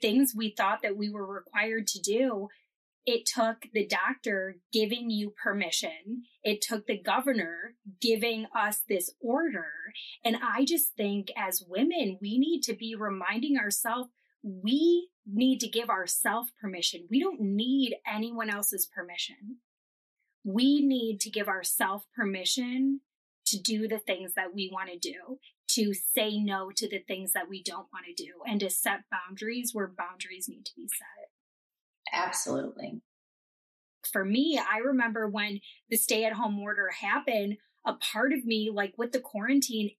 things 0.00 0.34
we 0.36 0.54
thought 0.56 0.82
that 0.82 0.96
we 0.96 1.08
were 1.08 1.26
required 1.26 1.86
to 1.88 2.00
do 2.00 2.48
it 3.06 3.24
took 3.24 3.68
the 3.72 3.86
doctor 3.86 4.56
giving 4.72 5.10
you 5.10 5.30
permission. 5.30 6.24
It 6.42 6.60
took 6.60 6.86
the 6.86 6.98
governor 7.00 7.74
giving 8.00 8.46
us 8.54 8.82
this 8.88 9.10
order. 9.20 9.70
And 10.24 10.36
I 10.42 10.64
just 10.64 10.96
think 10.96 11.30
as 11.36 11.64
women, 11.66 12.18
we 12.20 12.36
need 12.36 12.62
to 12.64 12.74
be 12.74 12.96
reminding 12.98 13.58
ourselves 13.58 14.08
we 14.42 15.08
need 15.24 15.60
to 15.60 15.68
give 15.68 15.88
ourselves 15.88 16.50
permission. 16.60 17.06
We 17.10 17.20
don't 17.20 17.40
need 17.40 17.96
anyone 18.06 18.50
else's 18.50 18.86
permission. 18.86 19.58
We 20.44 20.84
need 20.84 21.20
to 21.20 21.30
give 21.30 21.48
ourselves 21.48 22.06
permission 22.14 23.00
to 23.46 23.60
do 23.60 23.86
the 23.86 23.98
things 23.98 24.34
that 24.34 24.54
we 24.54 24.70
want 24.72 24.90
to 24.90 24.98
do, 24.98 25.38
to 25.68 25.92
say 25.92 26.38
no 26.38 26.70
to 26.76 26.88
the 26.88 27.00
things 27.06 27.32
that 27.32 27.48
we 27.48 27.62
don't 27.62 27.88
want 27.92 28.06
to 28.06 28.22
do, 28.22 28.32
and 28.46 28.60
to 28.60 28.70
set 28.70 29.00
boundaries 29.10 29.70
where 29.72 29.86
boundaries 29.88 30.48
need 30.48 30.64
to 30.64 30.72
be 30.76 30.88
set. 30.88 31.30
Absolutely. 32.12 33.00
For 34.12 34.24
me, 34.24 34.58
I 34.58 34.78
remember 34.78 35.28
when 35.28 35.60
the 35.90 35.96
stay 35.96 36.24
at 36.24 36.34
home 36.34 36.58
order 36.60 36.90
happened, 37.00 37.56
a 37.84 37.94
part 37.94 38.32
of 38.32 38.44
me, 38.44 38.70
like 38.72 38.94
with 38.96 39.12
the 39.12 39.20
quarantine, 39.20 39.90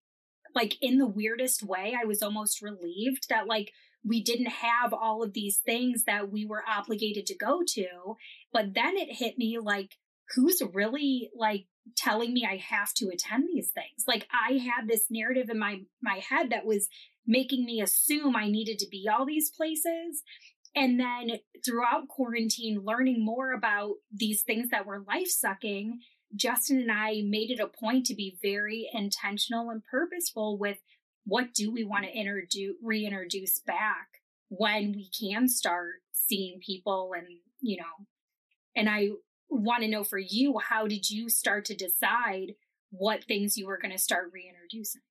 like 0.56 0.78
in 0.82 0.98
the 0.98 1.08
weirdest 1.08 1.64
way, 1.64 1.96
I 2.02 2.06
was 2.06 2.22
almost 2.22 2.62
relieved 2.62 3.28
that 3.30 3.48
like 3.48 3.72
we 4.06 4.24
didn't 4.24 4.48
have 4.48 4.94
all 4.94 5.24
of 5.24 5.34
these 5.34 5.58
things 5.58 6.06
that 6.06 6.32
we 6.32 6.46
were 6.46 6.64
obligated 6.68 7.26
to 7.28 7.38
go 7.38 7.62
to. 7.68 8.16
But 8.54 8.74
then 8.74 8.96
it 8.96 9.18
hit 9.18 9.38
me 9.38 9.60
like, 9.62 9.98
who's 10.36 10.62
really 10.74 11.30
like 11.36 11.66
telling 11.96 12.34
me 12.34 12.48
I 12.50 12.58
have 12.58 12.94
to 12.96 13.10
attend 13.10 13.46
these 13.48 13.70
things? 13.70 14.06
Like 14.08 14.28
I 14.32 14.58
had 14.58 14.88
this 14.88 15.06
narrative 15.10 15.50
in 15.50 15.60
my 15.60 15.82
my 16.02 16.20
head 16.28 16.50
that 16.50 16.66
was 16.66 16.88
making 17.26 17.66
me 17.66 17.82
assume 17.82 18.36
I 18.36 18.50
needed 18.50 18.80
to 18.80 18.88
be 18.90 19.08
all 19.08 19.26
these 19.26 19.50
places. 19.50 20.24
And 20.76 21.00
then 21.00 21.40
throughout 21.66 22.08
quarantine, 22.08 22.82
learning 22.84 23.24
more 23.24 23.52
about 23.52 23.96
these 24.14 24.44
things 24.44 24.70
that 24.70 24.86
were 24.86 25.04
life 25.08 25.28
sucking, 25.28 26.00
Justin 26.36 26.80
and 26.80 26.92
I 26.92 27.22
made 27.26 27.52
it 27.52 27.60
a 27.60 27.68
point 27.68 28.06
to 28.08 28.16
be 28.16 28.38
very 28.42 28.90
intentional 28.94 29.70
and 29.70 29.84
purposeful 29.84 30.58
with 30.58 30.78
what 31.26 31.54
do 31.54 31.72
we 31.72 31.84
want 31.84 32.06
to 32.06 32.12
introduce, 32.12 32.76
reintroduce 32.82 33.60
back 33.60 34.08
when 34.50 34.94
we 34.94 35.10
can 35.20 35.48
start 35.50 35.96
seeing 36.14 36.60
people 36.66 37.12
and, 37.18 37.28
you 37.60 37.78
know, 37.78 38.06
and 38.76 38.90
I 38.90 39.10
want 39.50 39.84
to 39.84 39.90
know 39.90 40.04
for 40.04 40.20
you, 40.20 40.60
how 40.60 40.88
did 40.88 41.10
you 41.10 41.30
start 41.30 41.66
to 41.66 41.76
decide 41.76 42.54
what 42.90 43.24
things 43.24 43.58
you 43.58 43.68
were 43.68 43.78
going 43.78 43.92
to 43.92 43.98
start 43.98 44.32
reintroducing? 44.34 45.02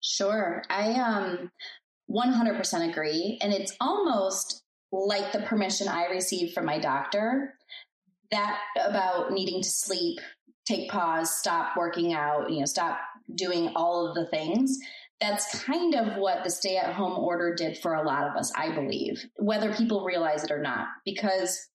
Sure. 0.00 0.62
I 0.68 0.92
um 0.92 1.50
100% 2.10 2.90
agree. 2.90 3.38
And 3.40 3.52
it's 3.52 3.74
almost 3.80 4.62
like 4.90 5.32
the 5.32 5.40
permission 5.42 5.88
I 5.88 6.06
received 6.06 6.52
from 6.52 6.66
my 6.66 6.78
doctor, 6.78 7.54
that 8.30 8.58
about 8.82 9.32
needing 9.32 9.62
to 9.62 9.68
sleep, 9.68 10.18
take 10.66 10.90
pause, 10.90 11.34
stop 11.34 11.76
working 11.76 12.12
out, 12.12 12.50
you 12.50 12.60
know, 12.60 12.66
stop 12.66 12.98
doing 13.34 13.72
all 13.74 14.06
of 14.06 14.14
the 14.14 14.26
things. 14.26 14.78
That's 15.20 15.62
kind 15.64 15.94
of 15.94 16.16
what 16.16 16.42
the 16.42 16.50
stay 16.50 16.76
at 16.76 16.94
home 16.94 17.18
order 17.18 17.54
did 17.54 17.78
for 17.78 17.94
a 17.94 18.02
lot 18.02 18.24
of 18.24 18.36
us, 18.36 18.52
I 18.56 18.74
believe, 18.74 19.24
whether 19.36 19.72
people 19.74 20.04
realize 20.04 20.44
it 20.44 20.50
or 20.50 20.60
not, 20.60 20.88
because 21.04 21.68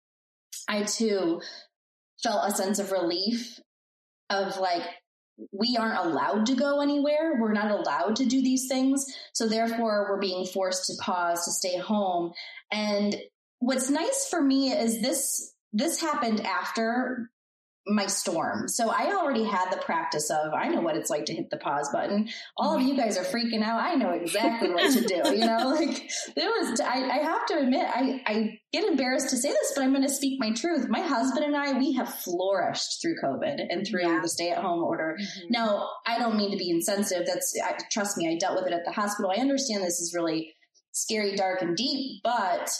I 0.68 0.82
too 0.82 1.40
felt 2.22 2.48
a 2.48 2.54
sense 2.54 2.78
of 2.78 2.92
relief 2.92 3.58
of 4.30 4.58
like, 4.58 4.82
we 5.52 5.76
aren't 5.78 6.04
allowed 6.04 6.46
to 6.46 6.56
go 6.56 6.80
anywhere. 6.80 7.38
We're 7.38 7.52
not 7.52 7.70
allowed 7.70 8.16
to 8.16 8.26
do 8.26 8.42
these 8.42 8.66
things. 8.66 9.06
So 9.32 9.46
therefore, 9.48 10.08
we're 10.08 10.20
being 10.20 10.46
forced 10.46 10.86
to 10.86 10.94
pause, 11.00 11.44
to 11.44 11.52
stay 11.52 11.78
home. 11.78 12.32
And 12.72 13.16
what's 13.60 13.88
nice 13.88 14.26
for 14.28 14.42
me 14.42 14.72
is 14.72 15.00
this 15.00 15.54
this 15.72 16.00
happened 16.00 16.40
after 16.40 17.30
my 17.88 18.06
storm. 18.06 18.68
So 18.68 18.90
I 18.90 19.14
already 19.14 19.44
had 19.44 19.70
the 19.70 19.78
practice 19.78 20.30
of 20.30 20.52
I 20.52 20.68
know 20.68 20.80
what 20.80 20.96
it's 20.96 21.10
like 21.10 21.24
to 21.26 21.34
hit 21.34 21.50
the 21.50 21.56
pause 21.56 21.88
button. 21.92 22.28
All 22.56 22.76
of 22.76 22.82
you 22.82 22.96
guys 22.96 23.16
are 23.16 23.24
freaking 23.24 23.62
out. 23.62 23.80
I 23.80 23.94
know 23.94 24.10
exactly 24.10 24.70
what 24.70 24.92
to 24.92 25.00
do. 25.00 25.36
You 25.36 25.46
know, 25.46 25.68
like 25.80 26.10
there 26.36 26.48
was. 26.48 26.80
I, 26.80 27.08
I 27.08 27.18
have 27.18 27.46
to 27.46 27.58
admit, 27.58 27.86
I 27.88 28.22
I 28.26 28.58
get 28.72 28.84
embarrassed 28.84 29.30
to 29.30 29.36
say 29.36 29.48
this, 29.48 29.72
but 29.74 29.82
I'm 29.82 29.92
going 29.92 30.06
to 30.06 30.12
speak 30.12 30.38
my 30.40 30.52
truth. 30.52 30.88
My 30.88 31.00
husband 31.00 31.44
and 31.44 31.56
I 31.56 31.78
we 31.78 31.94
have 31.94 32.12
flourished 32.12 33.00
through 33.00 33.16
COVID 33.22 33.60
and 33.68 33.86
through 33.86 34.02
yeah. 34.02 34.20
the 34.20 34.28
stay 34.28 34.50
at 34.50 34.58
home 34.58 34.82
order. 34.82 35.16
Mm-hmm. 35.20 35.46
Now 35.50 35.88
I 36.06 36.18
don't 36.18 36.36
mean 36.36 36.50
to 36.50 36.58
be 36.58 36.70
insensitive. 36.70 37.26
That's 37.26 37.54
I, 37.64 37.76
trust 37.90 38.16
me. 38.16 38.30
I 38.30 38.36
dealt 38.38 38.56
with 38.56 38.66
it 38.66 38.74
at 38.74 38.84
the 38.84 38.92
hospital. 38.92 39.32
I 39.34 39.40
understand 39.40 39.82
this 39.82 40.00
is 40.00 40.14
really 40.14 40.52
scary, 40.92 41.36
dark, 41.36 41.62
and 41.62 41.76
deep, 41.76 42.20
but 42.22 42.70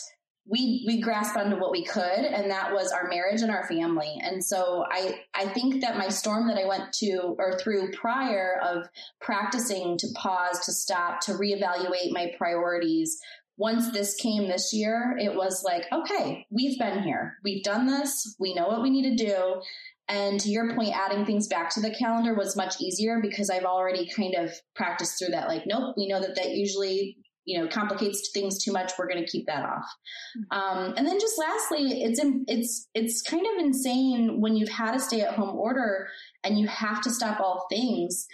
we 0.50 0.84
we 0.86 1.00
grasped 1.00 1.36
onto 1.36 1.56
what 1.56 1.70
we 1.70 1.84
could 1.84 2.02
and 2.02 2.50
that 2.50 2.72
was 2.72 2.90
our 2.90 3.08
marriage 3.08 3.42
and 3.42 3.50
our 3.50 3.66
family. 3.66 4.18
And 4.22 4.44
so 4.44 4.84
i 4.90 5.20
i 5.34 5.46
think 5.46 5.80
that 5.82 5.98
my 5.98 6.08
storm 6.08 6.48
that 6.48 6.58
i 6.58 6.66
went 6.66 6.92
to 6.94 7.36
or 7.38 7.58
through 7.58 7.92
prior 7.92 8.60
of 8.62 8.88
practicing 9.20 9.98
to 9.98 10.06
pause 10.14 10.60
to 10.66 10.72
stop 10.72 11.20
to 11.22 11.32
reevaluate 11.32 12.12
my 12.12 12.32
priorities 12.36 13.18
once 13.56 13.90
this 13.90 14.14
came 14.14 14.48
this 14.48 14.72
year 14.72 15.16
it 15.20 15.34
was 15.34 15.62
like 15.64 15.86
okay 15.92 16.46
we've 16.50 16.78
been 16.78 17.02
here. 17.02 17.34
We've 17.44 17.62
done 17.62 17.86
this. 17.86 18.36
We 18.38 18.54
know 18.54 18.68
what 18.68 18.82
we 18.82 18.90
need 18.90 19.16
to 19.16 19.24
do. 19.24 19.60
And 20.10 20.40
to 20.40 20.48
your 20.48 20.74
point, 20.74 20.96
adding 20.96 21.26
things 21.26 21.48
back 21.48 21.68
to 21.70 21.80
the 21.80 21.94
calendar 21.94 22.34
was 22.34 22.56
much 22.56 22.80
easier 22.80 23.20
because 23.20 23.50
I've 23.50 23.64
already 23.64 24.08
kind 24.08 24.34
of 24.34 24.50
practiced 24.74 25.18
through 25.18 25.32
that. 25.32 25.48
Like, 25.48 25.64
nope, 25.66 25.94
we 25.98 26.08
know 26.08 26.20
that 26.20 26.34
that 26.36 26.52
usually 26.52 27.17
you 27.48 27.58
know 27.58 27.66
complicates 27.66 28.30
things 28.34 28.62
too 28.62 28.72
much 28.72 28.92
we're 28.98 29.08
going 29.08 29.24
to 29.24 29.30
keep 29.30 29.46
that 29.46 29.64
off 29.64 29.86
mm-hmm. 30.36 30.58
um, 30.58 30.94
and 30.96 31.06
then 31.06 31.18
just 31.18 31.38
lastly 31.38 32.02
it's 32.02 32.20
it's 32.46 32.88
it's 32.94 33.22
kind 33.22 33.46
of 33.46 33.64
insane 33.64 34.38
when 34.38 34.54
you've 34.54 34.68
had 34.68 34.94
a 34.94 35.00
stay 35.00 35.22
at 35.22 35.34
home 35.34 35.56
order 35.56 36.08
and 36.44 36.58
you 36.58 36.68
have 36.68 37.00
to 37.00 37.10
stop 37.10 37.40
all 37.40 37.66
things 37.70 38.26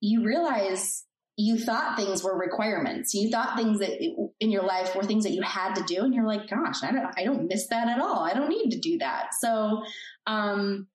you 0.00 0.24
realize 0.24 1.04
you 1.36 1.58
thought 1.58 1.96
things 1.96 2.24
were 2.24 2.38
requirements 2.38 3.12
you 3.12 3.30
thought 3.30 3.54
things 3.56 3.80
that 3.80 4.02
in 4.40 4.50
your 4.50 4.64
life 4.64 4.96
were 4.96 5.04
things 5.04 5.24
that 5.24 5.32
you 5.32 5.42
had 5.42 5.74
to 5.74 5.82
do 5.84 6.02
and 6.02 6.14
you're 6.14 6.26
like 6.26 6.48
gosh 6.48 6.82
i 6.82 6.90
don't 6.90 7.12
i 7.18 7.24
don't 7.24 7.48
miss 7.48 7.68
that 7.68 7.88
at 7.88 8.00
all 8.00 8.24
i 8.24 8.32
don't 8.32 8.48
need 8.48 8.70
to 8.70 8.80
do 8.80 8.96
that 8.98 9.28
so 9.38 9.82
um 10.26 10.86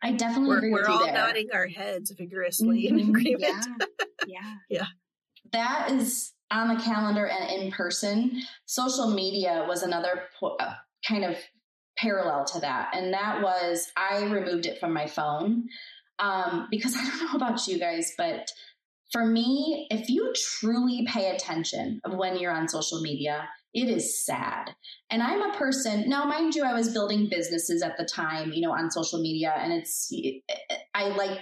I 0.00 0.12
definitely 0.12 0.48
we're, 0.48 0.58
agree 0.58 0.70
we're 0.70 0.78
with 0.82 0.88
you 0.88 0.94
all 0.94 1.04
there. 1.06 1.14
nodding 1.14 1.48
our 1.52 1.66
heads 1.66 2.12
vigorously 2.16 2.86
mm-hmm. 2.86 2.98
in 2.98 3.08
agreement. 3.08 3.66
Yeah. 3.66 4.04
yeah. 4.28 4.54
yeah. 4.68 4.86
That 5.50 5.90
is 5.90 6.32
on 6.50 6.68
the 6.68 6.82
calendar 6.82 7.26
and 7.26 7.62
in 7.62 7.70
person. 7.70 8.42
Social 8.66 9.10
media 9.10 9.64
was 9.68 9.82
another 9.82 10.22
po- 10.38 10.56
uh, 10.60 10.74
kind 11.06 11.24
of 11.24 11.36
parallel 11.96 12.44
to 12.44 12.60
that. 12.60 12.90
And 12.94 13.12
that 13.12 13.42
was 13.42 13.90
I 13.96 14.24
removed 14.24 14.66
it 14.66 14.78
from 14.78 14.92
my 14.92 15.06
phone 15.06 15.68
um, 16.18 16.68
because 16.70 16.96
I 16.98 17.04
don't 17.04 17.22
know 17.22 17.36
about 17.36 17.66
you 17.66 17.78
guys, 17.78 18.12
but 18.16 18.50
for 19.12 19.24
me, 19.24 19.86
if 19.90 20.10
you 20.10 20.32
truly 20.60 21.06
pay 21.06 21.30
attention 21.30 22.00
of 22.04 22.14
when 22.14 22.38
you're 22.38 22.52
on 22.52 22.68
social 22.68 23.00
media, 23.00 23.48
it 23.72 23.88
is 23.88 24.24
sad. 24.24 24.74
And 25.10 25.22
I'm 25.22 25.42
a 25.42 25.56
person, 25.56 26.08
now 26.08 26.24
mind 26.24 26.54
you, 26.54 26.64
I 26.64 26.74
was 26.74 26.92
building 26.92 27.28
businesses 27.30 27.82
at 27.82 27.96
the 27.96 28.04
time, 28.04 28.52
you 28.52 28.60
know, 28.60 28.72
on 28.72 28.90
social 28.90 29.20
media, 29.20 29.54
and 29.56 29.72
it's, 29.72 30.12
I 30.94 31.08
like, 31.08 31.38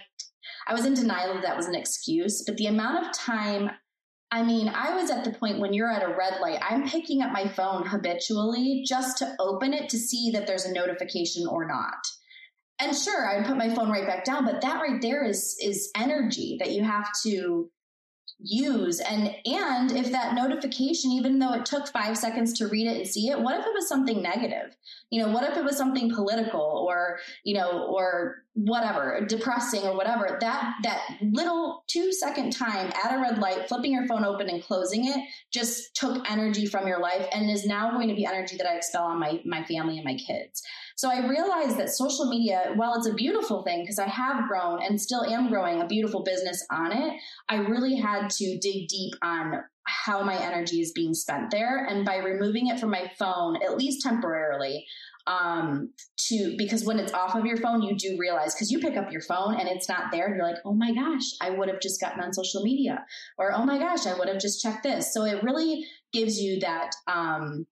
I 0.69 0.75
was 0.75 0.85
in 0.85 0.95
denial 0.95 1.35
that 1.35 1.43
that 1.43 1.57
was 1.57 1.67
an 1.67 1.75
excuse, 1.75 2.45
but 2.47 2.57
the 2.57 2.67
amount 2.67 3.05
of 3.05 3.13
time 3.13 3.71
I 4.31 4.43
mean, 4.43 4.69
I 4.69 4.95
was 4.95 5.11
at 5.11 5.25
the 5.25 5.33
point 5.33 5.61
when 5.61 5.73
you're 5.73 5.91
at 5.91 6.03
a 6.03 6.15
red 6.17 6.41
light, 6.41 6.59
I'm 6.61 6.89
picking 6.89 7.23
up 7.23 7.33
my 7.33 7.47
phone 7.47 7.87
habitually 7.87 8.85
just 8.87 9.19
to 9.19 9.37
open 9.39 9.73
it 9.73 9.89
to 9.91 9.99
see 9.99 10.31
that 10.33 10.47
there's 10.47 10.65
a 10.65 10.73
notification 10.73 11.47
or 11.47 11.67
not. 11.67 11.95
And 12.79 12.95
sure, 12.95 13.27
I 13.27 13.39
would 13.39 13.47
put 13.47 13.57
my 13.57 13.75
phone 13.75 13.91
right 13.91 14.07
back 14.07 14.25
down, 14.25 14.45
but 14.45 14.61
that 14.61 14.81
right 14.81 15.01
there 15.01 15.25
is 15.25 15.57
is 15.63 15.91
energy 15.97 16.57
that 16.59 16.73
you 16.73 16.83
have 16.83 17.09
to 17.23 17.71
use. 18.39 19.01
And 19.01 19.35
and 19.47 19.93
if 19.93 20.13
that 20.13 20.35
notification 20.35 21.11
even 21.13 21.39
though 21.39 21.55
it 21.55 21.65
took 21.65 21.89
5 21.89 22.17
seconds 22.17 22.53
to 22.59 22.69
read 22.69 22.87
it 22.87 22.97
and 22.99 23.07
see 23.07 23.29
it 23.29 23.41
what 23.41 23.59
if 23.59 23.67
it 23.67 23.73
was 23.75 23.89
something 23.89 24.23
negative? 24.23 24.77
You 25.11 25.23
know 25.23 25.33
what 25.33 25.45
if 25.45 25.57
it 25.57 25.65
was 25.65 25.77
something 25.77 26.15
political 26.15 26.87
or 26.89 27.19
you 27.45 27.55
know 27.55 27.87
or 27.87 28.43
whatever 28.53 29.25
depressing 29.27 29.83
or 29.83 29.97
whatever? 29.97 30.39
That 30.41 30.75
that 30.83 31.03
little 31.23 31.85
2 31.89 32.13
second 32.13 32.51
time 32.51 32.93
at 33.05 33.15
a 33.15 33.21
red 33.21 33.39
light 33.39 33.69
flipping 33.69 33.93
your 33.93 34.07
phone 34.07 34.25
open 34.25 34.49
and 34.51 34.63
closing 34.63 35.07
it 35.07 35.17
just 35.53 35.95
took 35.97 36.31
energy 36.31 36.67
from 36.67 36.87
your 36.87 37.01
life 37.01 37.27
and 37.33 37.51
is 37.51 37.65
now 37.65 37.91
going 37.91 38.09
to 38.09 38.15
be 38.15 38.27
energy 38.27 38.57
that 38.57 38.67
I 38.67 38.77
expel 38.77 39.05
on 39.05 39.19
my 39.19 39.41
my 39.47 39.65
family 39.65 39.97
and 39.97 40.05
my 40.05 40.17
kids 40.17 40.63
so 40.97 41.11
I 41.11 41.29
realized 41.29 41.77
that 41.77 41.91
social 41.91 42.29
media, 42.29 42.73
while 42.75 42.95
it's 42.95 43.07
a 43.07 43.15
beautiful 43.15 43.63
thing, 43.63 43.83
because 43.83 43.99
I 43.99 44.09
have 44.09 44.49
grown 44.49 44.83
and 44.83 45.01
still 45.01 45.25
am 45.25 45.49
growing 45.49 45.81
a 45.81 45.87
beautiful 45.87 46.23
business 46.23 46.65
on 46.71 46.91
it, 46.91 47.21
I 47.49 47.57
really 47.57 47.97
had 47.97 48.31
to 48.31 48.59
dig 48.59 48.89
deep 48.89 49.15
on 49.23 49.63
how 49.85 50.23
my 50.23 50.43
energy 50.43 50.81
is 50.81 50.93
being 50.93 51.15
spent 51.15 51.51
there. 51.51 51.85
And 51.85 52.05
by 52.05 52.17
removing 52.17 52.69
it 52.69 52.81
from 52.81 52.91
my 52.91 53.11
phone, 53.19 53.63
at 53.63 53.77
least 53.77 54.03
temporarily, 54.03 54.87
um, 55.27 55.91
to 56.29 56.55
because 56.57 56.85
when 56.85 56.99
it's 56.99 57.13
off 57.13 57.35
of 57.35 57.45
your 57.45 57.57
phone, 57.57 57.83
you 57.83 57.97
do 57.97 58.17
realize 58.19 58.55
because 58.55 58.71
you 58.71 58.79
pick 58.79 58.97
up 58.97 59.11
your 59.13 59.21
phone 59.21 59.59
and 59.59 59.69
it's 59.69 59.89
not 59.89 60.11
there, 60.13 60.27
and 60.27 60.37
you're 60.37 60.47
like, 60.47 60.63
oh 60.65 60.73
my 60.73 60.95
gosh, 60.95 61.25
I 61.41 61.51
would 61.51 61.69
have 61.69 61.81
just 61.81 62.01
gotten 62.01 62.23
on 62.23 62.33
social 62.33 62.63
media, 62.63 63.05
or 63.37 63.53
oh 63.53 63.65
my 63.65 63.79
gosh, 63.79 64.07
I 64.07 64.17
would 64.17 64.29
have 64.29 64.41
just 64.41 64.63
checked 64.63 64.83
this. 64.83 65.13
So 65.13 65.25
it 65.25 65.43
really 65.43 65.85
gives 66.13 66.41
you 66.41 66.61
that 66.61 66.93
um, 67.07 67.67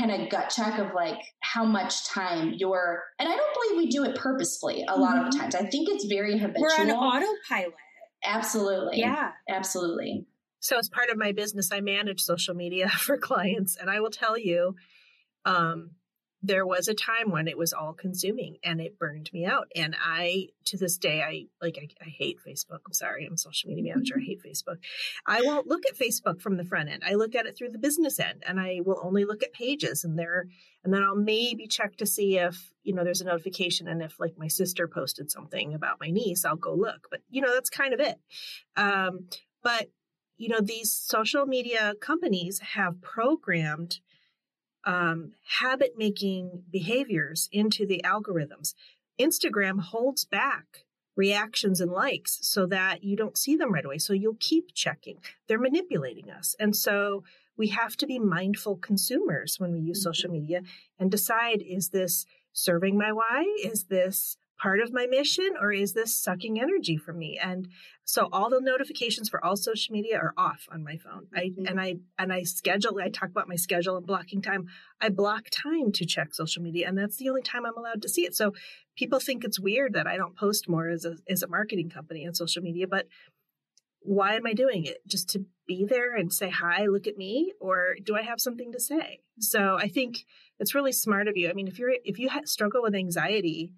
kind 0.00 0.22
of 0.22 0.30
gut 0.30 0.50
check 0.50 0.78
of 0.78 0.94
like 0.94 1.20
how 1.40 1.64
much 1.64 2.06
time 2.06 2.54
you're 2.56 3.02
and 3.18 3.28
i 3.28 3.36
don't 3.36 3.54
believe 3.54 3.84
we 3.84 3.90
do 3.90 4.04
it 4.04 4.16
purposefully 4.16 4.82
a 4.82 4.92
mm-hmm. 4.92 5.00
lot 5.00 5.18
of 5.18 5.24
mm-hmm. 5.24 5.40
times. 5.40 5.54
I 5.54 5.66
think 5.66 5.88
it's 5.88 6.04
very 6.04 6.38
habitual 6.38 6.62
we're 6.62 6.82
on 6.82 6.90
autopilot. 6.90 7.74
Absolutely. 8.22 8.98
Yeah. 8.98 9.30
Absolutely. 9.48 10.26
So 10.60 10.78
as 10.78 10.90
part 10.90 11.08
of 11.10 11.16
my 11.16 11.32
business 11.32 11.70
i 11.72 11.80
manage 11.80 12.20
social 12.20 12.54
media 12.54 12.88
for 13.06 13.16
clients 13.16 13.76
and 13.76 13.90
i 13.90 14.00
will 14.00 14.10
tell 14.10 14.38
you 14.38 14.74
um, 15.46 15.92
there 16.42 16.66
was 16.66 16.88
a 16.88 16.94
time 16.94 17.30
when 17.30 17.46
it 17.46 17.58
was 17.58 17.72
all 17.72 17.92
consuming 17.92 18.56
and 18.64 18.80
it 18.80 18.98
burned 18.98 19.30
me 19.32 19.44
out. 19.44 19.70
And 19.76 19.94
I, 20.02 20.48
to 20.66 20.78
this 20.78 20.96
day, 20.96 21.22
I 21.22 21.46
like, 21.60 21.78
I, 21.78 21.88
I, 22.04 22.08
hate 22.08 22.38
Facebook. 22.46 22.78
I'm 22.86 22.94
sorry. 22.94 23.26
I'm 23.26 23.34
a 23.34 23.38
social 23.38 23.68
media 23.68 23.92
manager. 23.92 24.14
I 24.16 24.24
hate 24.24 24.42
Facebook. 24.42 24.78
I 25.26 25.42
won't 25.42 25.66
look 25.66 25.82
at 25.86 25.98
Facebook 25.98 26.40
from 26.40 26.56
the 26.56 26.64
front 26.64 26.88
end. 26.88 27.02
I 27.06 27.14
look 27.14 27.34
at 27.34 27.44
it 27.44 27.58
through 27.58 27.70
the 27.70 27.78
business 27.78 28.18
end 28.18 28.42
and 28.46 28.58
I 28.58 28.80
will 28.84 29.00
only 29.02 29.26
look 29.26 29.42
at 29.42 29.52
pages 29.52 30.02
and 30.02 30.18
there, 30.18 30.46
and 30.82 30.94
then 30.94 31.02
I'll 31.02 31.14
maybe 31.14 31.66
check 31.66 31.96
to 31.96 32.06
see 32.06 32.38
if, 32.38 32.72
you 32.84 32.94
know, 32.94 33.04
there's 33.04 33.20
a 33.20 33.26
notification. 33.26 33.86
And 33.86 34.02
if 34.02 34.18
like 34.18 34.38
my 34.38 34.48
sister 34.48 34.88
posted 34.88 35.30
something 35.30 35.74
about 35.74 36.00
my 36.00 36.08
niece, 36.08 36.46
I'll 36.46 36.56
go 36.56 36.74
look, 36.74 37.08
but 37.10 37.20
you 37.28 37.42
know, 37.42 37.52
that's 37.52 37.70
kind 37.70 37.92
of 37.92 38.00
it. 38.00 38.18
Um, 38.76 39.26
but 39.62 39.88
you 40.38 40.48
know, 40.48 40.60
these 40.62 40.90
social 40.90 41.44
media 41.44 41.92
companies 42.00 42.60
have 42.60 43.02
programmed 43.02 44.00
um, 44.84 45.32
habit 45.60 45.94
making 45.96 46.64
behaviors 46.70 47.48
into 47.52 47.86
the 47.86 48.00
algorithms. 48.04 48.74
Instagram 49.20 49.80
holds 49.80 50.24
back 50.24 50.84
reactions 51.16 51.80
and 51.80 51.92
likes 51.92 52.38
so 52.42 52.66
that 52.66 53.04
you 53.04 53.16
don't 53.16 53.36
see 53.36 53.56
them 53.56 53.72
right 53.72 53.84
away. 53.84 53.98
So 53.98 54.12
you'll 54.12 54.38
keep 54.40 54.72
checking. 54.74 55.18
They're 55.46 55.58
manipulating 55.58 56.30
us. 56.30 56.54
And 56.58 56.74
so 56.74 57.24
we 57.56 57.68
have 57.68 57.96
to 57.98 58.06
be 58.06 58.18
mindful 58.18 58.76
consumers 58.76 59.56
when 59.58 59.72
we 59.72 59.80
use 59.80 59.98
mm-hmm. 59.98 60.08
social 60.08 60.30
media 60.30 60.62
and 60.98 61.10
decide 61.10 61.62
is 61.62 61.90
this 61.90 62.24
serving 62.52 62.96
my 62.96 63.12
why? 63.12 63.44
Is 63.62 63.84
this 63.84 64.38
part 64.58 64.80
of 64.80 64.92
my 64.92 65.06
mission 65.06 65.50
or 65.60 65.72
is 65.72 65.92
this 65.92 66.14
sucking 66.14 66.60
energy 66.60 66.96
from 66.96 67.18
me 67.18 67.38
and 67.42 67.68
so 68.10 68.28
all 68.32 68.50
the 68.50 68.60
notifications 68.60 69.28
for 69.28 69.42
all 69.44 69.56
social 69.56 69.92
media 69.92 70.18
are 70.18 70.34
off 70.36 70.66
on 70.72 70.82
my 70.82 70.96
phone. 70.96 71.28
I 71.32 71.50
mm-hmm. 71.50 71.66
and 71.66 71.80
i 71.80 71.94
and 72.18 72.32
i 72.32 72.42
schedule 72.42 72.98
i 73.00 73.08
talk 73.08 73.30
about 73.30 73.48
my 73.48 73.54
schedule 73.54 73.96
and 73.96 74.04
blocking 74.04 74.42
time. 74.42 74.66
I 75.00 75.10
block 75.10 75.44
time 75.50 75.92
to 75.92 76.04
check 76.04 76.34
social 76.34 76.60
media 76.60 76.88
and 76.88 76.98
that's 76.98 77.18
the 77.18 77.28
only 77.28 77.42
time 77.42 77.64
i'm 77.64 77.76
allowed 77.76 78.02
to 78.02 78.08
see 78.08 78.22
it. 78.22 78.34
So 78.34 78.52
people 78.96 79.20
think 79.20 79.44
it's 79.44 79.60
weird 79.60 79.92
that 79.92 80.08
i 80.08 80.16
don't 80.16 80.36
post 80.36 80.68
more 80.68 80.88
as 80.88 81.04
a 81.04 81.18
as 81.28 81.44
a 81.44 81.48
marketing 81.48 81.88
company 81.88 82.26
on 82.26 82.34
social 82.34 82.62
media 82.62 82.88
but 82.88 83.06
why 84.00 84.34
am 84.34 84.46
i 84.46 84.54
doing 84.54 84.86
it? 84.86 85.06
Just 85.06 85.28
to 85.30 85.44
be 85.68 85.84
there 85.84 86.16
and 86.16 86.32
say 86.32 86.50
hi 86.50 86.86
look 86.86 87.06
at 87.06 87.16
me 87.16 87.52
or 87.60 87.94
do 88.02 88.16
i 88.16 88.22
have 88.22 88.40
something 88.40 88.72
to 88.72 88.80
say? 88.80 89.20
So 89.38 89.76
i 89.78 89.86
think 89.86 90.24
it's 90.58 90.74
really 90.74 90.92
smart 90.92 91.28
of 91.28 91.36
you. 91.36 91.48
I 91.48 91.52
mean 91.52 91.68
if 91.68 91.78
you're 91.78 91.94
if 92.04 92.18
you 92.18 92.28
ha- 92.28 92.40
struggle 92.44 92.82
with 92.82 92.96
anxiety 92.96 93.70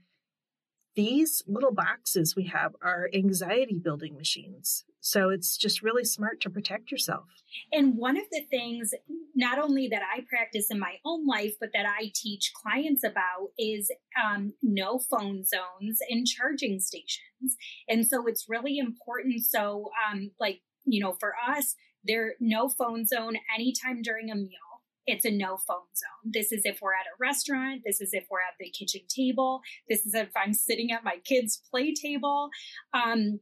these 0.95 1.43
little 1.47 1.73
boxes 1.73 2.37
we 2.37 2.45
have 2.45 2.73
are 2.83 3.09
anxiety 3.15 3.79
building 3.79 4.17
machines. 4.17 4.85
So 5.01 5.31
it's 5.31 5.57
just 5.57 5.83
really 5.83 6.05
smart 6.05 6.41
to 6.43 6.51
protect 6.51 6.93
yourself. 6.93 7.25
And 7.73 7.97
one 7.97 8.17
of 8.17 8.25
the 8.31 8.43
things, 8.49 8.95
not 9.35 9.59
only 9.59 9.89
that 9.89 10.03
I 10.03 10.21
practice 10.29 10.69
in 10.71 10.79
my 10.79 10.95
own 11.05 11.27
life, 11.27 11.55
but 11.59 11.71
that 11.75 11.87
I 11.87 12.13
teach 12.15 12.53
clients 12.55 13.03
about 13.03 13.51
is 13.59 13.91
um, 14.23 14.53
no 14.63 15.01
phone 15.01 15.45
zones 15.45 15.99
and 16.09 16.27
charging 16.27 16.79
stations. 16.79 17.57
And 17.89 18.07
so 18.07 18.27
it's 18.27 18.47
really 18.49 18.79
important. 18.79 19.45
So, 19.45 19.91
um, 20.09 20.31
like, 20.39 20.61
you 20.85 21.03
know, 21.03 21.17
for 21.19 21.35
us, 21.49 21.75
there 22.05 22.35
no 22.41 22.69
phone 22.69 23.07
zone 23.07 23.37
anytime 23.55 24.03
during 24.03 24.31
a 24.31 24.37
meal 24.37 24.72
it's 25.07 25.25
a 25.25 25.31
no 25.31 25.57
phone 25.57 25.91
zone. 25.97 26.33
This 26.33 26.53
is 26.53 26.63
if 26.65 26.81
we're 26.81 26.95
at 26.95 27.07
a 27.07 27.17
restaurant. 27.21 27.83
This 27.85 28.01
is 28.01 28.11
if 28.13 28.27
we're 28.31 28.41
at 28.41 28.55
the 28.59 28.71
kitchen 28.71 29.03
table. 29.09 29.61
This 29.89 30.07
is 30.07 30.15
if 30.15 30.31
I'm 30.37 30.55
sitting 30.55 30.93
at 30.93 31.05
my 31.05 31.17
kids' 31.25 31.61
play 31.71 31.93
table. 31.93 32.51
Um, 32.95 33.41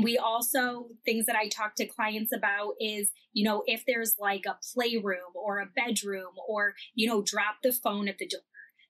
we 0.00 0.16
also 0.16 0.86
things 1.04 1.26
that 1.26 1.36
i 1.36 1.48
talk 1.48 1.74
to 1.74 1.84
clients 1.84 2.32
about 2.34 2.74
is 2.80 3.10
you 3.32 3.44
know 3.44 3.62
if 3.66 3.84
there's 3.86 4.14
like 4.18 4.44
a 4.46 4.56
playroom 4.72 5.34
or 5.34 5.58
a 5.58 5.66
bedroom 5.66 6.32
or 6.48 6.74
you 6.94 7.06
know 7.06 7.20
drop 7.20 7.56
the 7.62 7.72
phone 7.72 8.08
at 8.08 8.16
the 8.18 8.26
door 8.26 8.40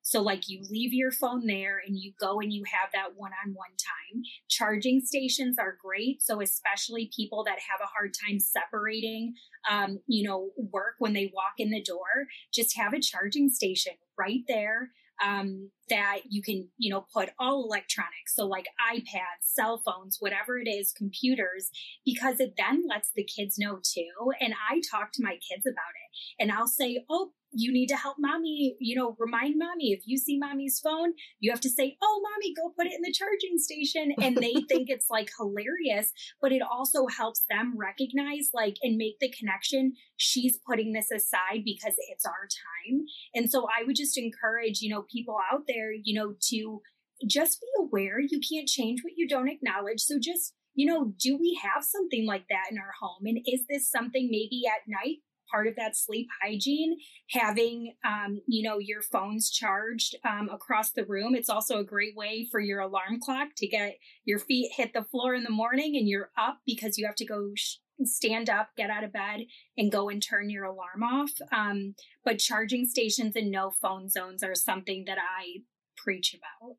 so 0.03 0.20
like 0.20 0.48
you 0.48 0.62
leave 0.70 0.92
your 0.92 1.11
phone 1.11 1.46
there 1.46 1.80
and 1.86 1.98
you 1.98 2.12
go 2.20 2.40
and 2.40 2.53
you 2.53 2.64
have 2.66 2.90
that 2.92 3.16
one-on-one 3.16 3.70
time 3.78 4.22
charging 4.48 5.00
stations 5.00 5.59
are 5.59 5.76
great 5.82 6.22
so 6.22 6.40
especially 6.40 7.11
people 7.14 7.44
that 7.44 7.59
have 7.70 7.80
a 7.82 7.90
hard 7.96 8.12
time 8.26 8.38
separating 8.38 9.34
um, 9.70 10.00
you 10.07 10.26
know 10.26 10.50
work 10.70 10.94
when 10.98 11.12
they 11.12 11.30
walk 11.34 11.55
in 11.59 11.70
the 11.70 11.82
door 11.82 12.26
just 12.53 12.76
have 12.76 12.92
a 12.92 13.00
charging 13.00 13.48
station 13.48 13.92
right 14.18 14.42
there 14.48 14.90
um, 15.22 15.70
that 15.88 16.20
you 16.28 16.42
can, 16.42 16.68
you 16.78 16.90
know, 16.90 17.07
put 17.12 17.30
all 17.38 17.64
electronics. 17.64 18.34
So 18.34 18.46
like 18.46 18.66
iPads, 18.92 19.42
cell 19.42 19.80
phones, 19.84 20.16
whatever 20.20 20.59
it 20.59 20.68
is, 20.68 20.92
computers, 20.92 21.70
because 22.05 22.40
it 22.40 22.55
then 22.57 22.84
lets 22.88 23.12
the 23.12 23.24
kids 23.24 23.59
know 23.59 23.78
too. 23.82 24.32
And 24.40 24.55
I 24.70 24.80
talk 24.90 25.12
to 25.12 25.22
my 25.22 25.38
kids 25.48 25.66
about 25.66 25.76
it 25.76 26.42
and 26.42 26.50
I'll 26.50 26.66
say, 26.66 27.05
Oh, 27.09 27.32
you 27.53 27.72
need 27.72 27.88
to 27.88 27.96
help 27.96 28.16
mommy, 28.18 28.76
you 28.80 28.96
know, 28.96 29.16
remind 29.18 29.59
mommy 29.59 29.92
if 29.92 30.03
you 30.07 30.16
see 30.16 30.38
mommy's 30.38 30.80
phone, 30.80 31.12
you 31.40 31.50
have 31.50 31.61
to 31.61 31.70
say, 31.70 31.96
Oh, 32.03 32.22
mommy, 32.22 32.55
go 32.55 32.72
put 32.76 32.86
it 32.86 32.94
in 32.94 33.03
the 33.03 33.12
charging 33.12 33.59
station. 33.59 34.14
And 34.20 34.36
they 34.36 34.53
think 34.68 34.88
it's 34.88 35.11
like 35.11 35.30
hilarious, 35.38 36.12
but 36.40 36.53
it 36.53 36.62
also 36.62 37.07
helps 37.07 37.44
them 37.50 37.74
recognize 37.76 38.50
like 38.53 38.76
and 38.82 38.96
make 38.96 39.18
the 39.20 39.32
connection. 39.38 39.92
She's 40.16 40.59
putting 40.66 40.92
this 40.92 41.11
aside 41.11 41.62
because 41.64 41.94
it's 42.11 42.24
our 42.24 42.48
time. 42.48 43.05
And 43.34 43.50
so 43.50 43.66
I 43.66 43.84
would 43.84 43.96
just 43.96 44.18
encourage, 44.18 44.80
you 44.80 44.90
know, 44.90 45.05
people 45.12 45.36
out 45.53 45.62
there, 45.66 45.92
you 45.92 46.18
know, 46.18 46.34
to 46.50 46.80
just 47.26 47.61
be 47.61 47.66
aware 47.78 48.18
you 48.20 48.40
can't 48.40 48.68
change 48.68 49.03
what 49.03 49.14
you 49.16 49.28
don't 49.28 49.48
acknowledge. 49.48 50.00
So 50.00 50.18
just, 50.20 50.55
you 50.74 50.86
know, 50.86 51.12
do 51.20 51.36
we 51.36 51.61
have 51.62 51.84
something 51.84 52.26
like 52.26 52.46
that 52.48 52.70
in 52.70 52.78
our 52.78 52.92
home? 53.00 53.22
And 53.24 53.38
is 53.46 53.62
this 53.68 53.90
something 53.90 54.28
maybe 54.30 54.62
at 54.66 54.88
night 54.88 55.18
part 55.53 55.66
of 55.66 55.76
that 55.76 55.96
sleep 55.96 56.28
hygiene, 56.42 56.96
having, 57.30 57.94
um, 58.05 58.40
you 58.46 58.62
know, 58.62 58.78
your 58.78 59.03
phones 59.03 59.50
charged 59.50 60.16
um, 60.28 60.48
across 60.50 60.92
the 60.92 61.05
room. 61.05 61.34
It's 61.34 61.50
also 61.50 61.78
a 61.78 61.84
great 61.84 62.16
way 62.16 62.48
for 62.50 62.61
your 62.61 62.80
alarm 62.80 63.20
clock 63.22 63.48
to 63.59 63.68
get 63.68 63.96
your 64.24 64.38
feet 64.38 64.72
hit 64.76 64.92
the 64.94 65.05
floor 65.05 65.34
in 65.34 65.44
the 65.44 65.50
morning 65.50 65.96
and 65.96 66.09
you're 66.09 66.30
up 66.38 66.59
because 66.66 66.96
you 66.96 67.07
have 67.07 67.16
to 67.16 67.26
go 67.26 67.50
sh- 67.55 67.76
stand 68.05 68.48
up, 68.48 68.70
get 68.76 68.90
out 68.90 69.05
of 69.05 69.12
bed, 69.12 69.40
and 69.76 69.92
go 69.92 70.09
and 70.09 70.22
turn 70.22 70.50
your 70.50 70.64
alarm 70.64 71.03
off. 71.03 71.32
Um, 71.53 71.94
but 72.24 72.38
charging 72.38 72.86
stations 72.86 73.36
and 73.36 73.50
no 73.50 73.70
phone 73.70 74.09
zones 74.09 74.42
are 74.42 74.55
something 74.55 75.05
that 75.07 75.18
I 75.18 75.62
preach 75.96 76.34
about. 76.34 76.76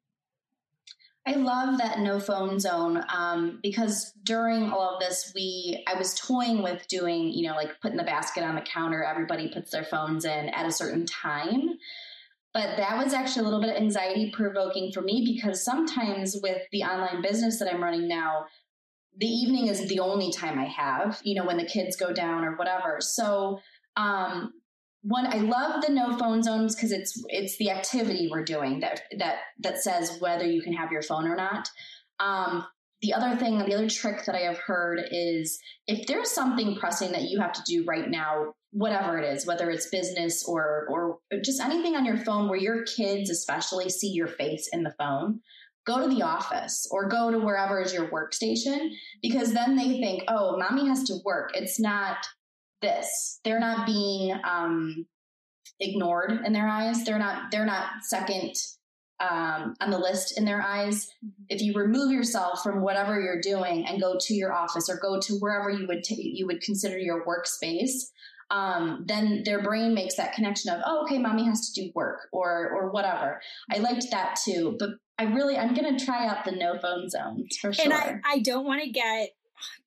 I 1.25 1.35
love 1.35 1.77
that 1.77 1.99
no 1.99 2.19
phone 2.19 2.59
zone 2.59 3.01
um, 3.13 3.59
because 3.63 4.11
during 4.23 4.71
all 4.71 4.95
of 4.95 4.99
this, 4.99 5.31
we 5.33 5.81
I 5.87 5.97
was 5.97 6.15
toying 6.15 6.61
with 6.61 6.85
doing 6.87 7.29
you 7.29 7.47
know 7.47 7.55
like 7.55 7.79
putting 7.81 7.97
the 7.97 8.03
basket 8.03 8.43
on 8.43 8.55
the 8.55 8.61
counter. 8.61 9.03
Everybody 9.03 9.49
puts 9.49 9.71
their 9.71 9.85
phones 9.85 10.25
in 10.25 10.49
at 10.49 10.65
a 10.65 10.71
certain 10.71 11.05
time, 11.05 11.69
but 12.53 12.75
that 12.75 13.01
was 13.01 13.13
actually 13.13 13.41
a 13.41 13.45
little 13.45 13.61
bit 13.61 13.77
anxiety 13.77 14.31
provoking 14.31 14.91
for 14.91 15.01
me 15.01 15.23
because 15.25 15.63
sometimes 15.63 16.37
with 16.43 16.61
the 16.73 16.83
online 16.83 17.21
business 17.21 17.57
that 17.59 17.73
I'm 17.73 17.81
running 17.81 18.07
now, 18.09 18.45
the 19.17 19.27
evening 19.27 19.67
is 19.67 19.87
the 19.87 19.99
only 19.99 20.29
time 20.29 20.59
I 20.59 20.65
have. 20.65 21.21
You 21.23 21.35
know 21.35 21.45
when 21.45 21.57
the 21.57 21.65
kids 21.65 21.95
go 21.95 22.11
down 22.11 22.43
or 22.43 22.57
whatever. 22.57 22.97
So 22.99 23.61
um, 23.95 24.51
one 25.03 25.27
i 25.27 25.37
love 25.37 25.81
the 25.81 25.91
no 25.91 26.17
phone 26.17 26.41
zones 26.41 26.75
because 26.75 26.91
it's 26.91 27.21
it's 27.27 27.57
the 27.57 27.69
activity 27.69 28.29
we're 28.31 28.43
doing 28.43 28.79
that 28.79 29.01
that 29.19 29.37
that 29.59 29.77
says 29.77 30.17
whether 30.19 30.45
you 30.45 30.61
can 30.61 30.73
have 30.73 30.91
your 30.91 31.01
phone 31.01 31.27
or 31.27 31.35
not. 31.35 31.69
Um, 32.19 32.65
the 33.01 33.13
other 33.13 33.35
thing 33.35 33.57
the 33.57 33.75
other 33.75 33.89
trick 33.89 34.23
that 34.25 34.35
i 34.35 34.39
have 34.39 34.57
heard 34.57 35.01
is 35.11 35.59
if 35.87 36.07
there's 36.07 36.31
something 36.31 36.75
pressing 36.75 37.11
that 37.11 37.23
you 37.23 37.39
have 37.39 37.51
to 37.51 37.61
do 37.67 37.83
right 37.85 38.09
now 38.09 38.53
whatever 38.71 39.17
it 39.17 39.25
is 39.25 39.45
whether 39.45 39.69
it's 39.69 39.89
business 39.89 40.45
or 40.47 40.87
or 40.89 41.19
just 41.43 41.61
anything 41.61 41.97
on 41.97 42.05
your 42.05 42.17
phone 42.17 42.47
where 42.47 42.59
your 42.59 42.83
kids 42.85 43.29
especially 43.29 43.89
see 43.89 44.09
your 44.09 44.27
face 44.27 44.69
in 44.71 44.83
the 44.83 44.95
phone 44.97 45.41
go 45.85 46.07
to 46.07 46.13
the 46.13 46.21
office 46.21 46.87
or 46.91 47.09
go 47.09 47.29
to 47.29 47.39
wherever 47.39 47.81
is 47.81 47.93
your 47.93 48.09
workstation 48.09 48.89
because 49.21 49.53
then 49.53 49.75
they 49.75 49.99
think 49.99 50.23
oh 50.27 50.57
mommy 50.57 50.87
has 50.87 51.03
to 51.03 51.17
work. 51.25 51.51
It's 51.53 51.79
not 51.79 52.25
this. 52.83 53.39
They're 53.43 53.59
not 53.59 53.87
being 53.87 54.39
um, 54.43 55.07
ignored 55.79 56.41
in 56.45 56.53
their 56.53 56.67
eyes. 56.67 57.03
They're 57.03 57.19
not. 57.19 57.51
They're 57.51 57.65
not 57.65 58.03
second 58.03 58.55
um, 59.19 59.75
on 59.79 59.89
the 59.89 59.97
list 59.97 60.37
in 60.37 60.45
their 60.45 60.61
eyes. 60.61 61.09
Mm-hmm. 61.25 61.43
If 61.49 61.61
you 61.61 61.73
remove 61.73 62.11
yourself 62.11 62.61
from 62.61 62.81
whatever 62.81 63.19
you're 63.19 63.41
doing 63.41 63.85
and 63.85 64.01
go 64.01 64.17
to 64.19 64.33
your 64.33 64.53
office 64.53 64.89
or 64.89 64.99
go 65.01 65.19
to 65.19 65.33
wherever 65.35 65.69
you 65.69 65.87
would 65.87 66.03
t- 66.03 66.33
you 66.35 66.45
would 66.47 66.61
consider 66.61 66.97
your 66.97 67.25
workspace, 67.25 68.09
um, 68.49 69.03
then 69.07 69.43
their 69.45 69.61
brain 69.61 69.93
makes 69.93 70.15
that 70.15 70.33
connection 70.33 70.71
of, 70.71 70.81
oh, 70.85 71.03
okay, 71.03 71.17
mommy 71.17 71.45
has 71.45 71.71
to 71.71 71.81
do 71.81 71.91
work 71.95 72.27
or 72.31 72.69
or 72.69 72.91
whatever. 72.91 73.41
I 73.71 73.77
liked 73.77 74.05
that 74.11 74.39
too, 74.43 74.75
but 74.79 74.89
I 75.17 75.23
really 75.23 75.57
I'm 75.57 75.73
gonna 75.73 75.97
try 75.97 76.27
out 76.27 76.45
the 76.45 76.51
no 76.51 76.77
phone 76.79 77.09
zones 77.09 77.57
for 77.57 77.73
sure. 77.73 77.85
And 77.85 77.93
I, 77.93 78.19
I 78.25 78.39
don't 78.39 78.65
want 78.65 78.83
to 78.83 78.89
get 78.89 79.29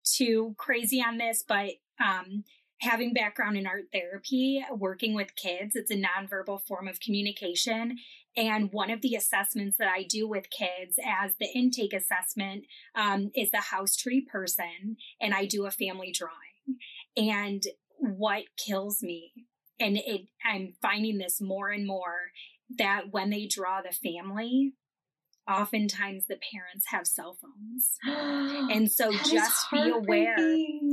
too 0.05 0.55
crazy 0.57 1.03
on 1.03 1.19
this, 1.19 1.45
but 1.47 1.73
um, 2.03 2.45
having 2.81 3.13
background 3.13 3.57
in 3.57 3.67
art 3.67 3.87
therapy, 3.93 4.65
working 4.71 5.15
with 5.15 5.35
kids, 5.37 5.75
it's 5.75 5.91
a 5.91 5.97
nonverbal 5.97 6.61
form 6.67 6.89
of 6.89 7.01
communication. 7.01 7.97
And 8.37 8.71
one 8.73 8.91
of 8.91 9.01
the 9.01 9.15
assessments 9.15 9.79
that 9.79 9.89
I 9.89 10.03
do 10.03 10.29
with 10.29 10.51
kids 10.51 10.99
as 11.05 11.33
the 11.41 11.49
intake 11.55 11.95
assessment 11.95 12.65
um, 12.95 13.31
is 13.35 13.51
the 13.51 13.63
house 13.63 13.97
tree 13.97 14.21
person, 14.21 14.97
and 15.21 15.33
I 15.33 15.47
do 15.47 15.65
a 15.65 15.71
family 15.71 16.13
drawing. 16.13 16.77
And 17.17 17.63
what 17.99 18.43
kills 18.59 19.03
me, 19.03 19.33
and 19.81 19.97
it, 19.97 20.27
I'm 20.45 20.75
finding 20.83 21.17
this 21.17 21.41
more 21.41 21.71
and 21.71 21.87
more, 21.87 22.31
that 22.79 23.05
when 23.11 23.31
they 23.31 23.47
draw 23.47 23.81
the 23.81 23.93
family, 23.93 24.73
oftentimes 25.49 26.27
the 26.27 26.39
parents 26.53 26.87
have 26.89 27.07
cell 27.07 27.37
phones. 27.41 27.99
and 28.71 28.91
so 28.91 29.11
that 29.11 29.29
just 29.31 29.71
be 29.71 29.91
aware, 29.91 30.37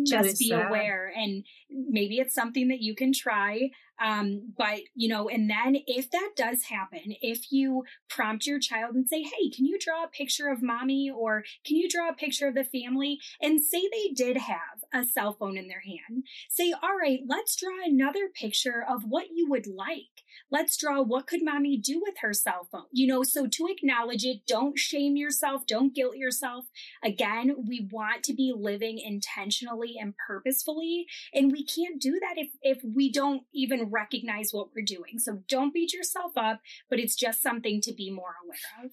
just 0.06 0.40
be 0.40 0.50
sad. 0.50 0.68
aware. 0.68 1.12
And 1.16 1.44
maybe 1.70 2.18
it's 2.18 2.34
something 2.34 2.68
that 2.70 2.82
you 2.82 2.96
can 2.96 3.14
try. 3.14 3.70
Um, 4.02 4.54
but 4.58 4.80
you 4.96 5.08
know, 5.08 5.30
and 5.30 5.50
then 5.50 5.78
if 5.88 6.10
that 6.12 6.32
does 6.36 6.64
happen, 6.64 7.16
if 7.22 7.52
you 7.52 7.84
prompt 8.10 8.46
your 8.46 8.60
child 8.60 8.96
and 8.96 9.08
say, 9.08 9.24
Hey, 9.24 9.50
can 9.50 9.66
you 9.66 9.78
draw 9.80 10.04
a 10.04 10.08
picture 10.10 10.50
of 10.50 10.62
mommy 10.62 11.10
or 11.10 11.44
can 11.66 11.78
you 11.78 11.90
draw 11.90 12.10
a 12.10 12.14
picture 12.14 12.48
of 12.48 12.56
the 12.56 12.64
family 12.64 13.20
and 13.42 13.62
say 13.62 13.82
they 13.92 14.14
did 14.14 14.38
have 14.38 14.84
a 14.94 15.04
cell 15.04 15.34
phone 15.34 15.58
in 15.58 15.68
their 15.68 15.82
hand, 15.82 16.26
say, 16.50 16.74
all 16.82 16.96
right, 16.96 17.22
let's 17.28 17.56
draw 17.56 17.74
another 17.84 18.30
picture 18.34 18.86
of 18.88 19.04
what 19.04 19.28
you 19.34 19.50
would 19.50 19.68
like. 19.68 20.24
Let's 20.52 20.78
draw 20.78 21.02
what 21.02 21.28
could 21.28 21.44
mommy 21.44 21.78
do 21.78 22.02
with 22.02 22.16
her 22.22 22.34
cell 22.34 22.68
phone? 22.72 22.86
You 22.92 23.08
know, 23.08 23.24
so 23.24 23.48
to 23.48 23.68
acknowledge 23.70 24.24
it, 24.24 24.46
don't 24.48 24.78
shame 24.78 25.16
yourself, 25.16 25.66
don't 25.68 25.96
guilt 25.96 26.16
yourself. 26.16 26.66
Again, 27.04 27.56
we 27.68 27.88
want 27.92 28.24
to 28.24 28.34
be 28.34 28.54
living 28.56 29.00
intentionally 29.00 29.96
and 30.00 30.14
purposefully, 30.28 31.08
and 31.34 31.52
we 31.52 31.66
can't 31.66 32.02
do 32.02 32.20
that 32.20 32.38
if 32.38 32.50
if 32.62 32.84
we 32.84 33.12
don't 33.12 33.44
even 33.54 33.83
recognize 33.86 34.50
what 34.52 34.70
we're 34.76 34.86
doing. 34.86 35.20
So 35.20 35.40
don't 35.48 35.74
beat 35.74 35.94
yourself 35.94 36.34
up, 36.38 36.60
but 36.90 37.00
it's 37.00 37.16
just 37.16 37.42
something 37.42 37.82
to 37.82 37.94
be 37.94 38.10
more 38.10 38.36
aware 38.44 38.86
of. 38.86 38.92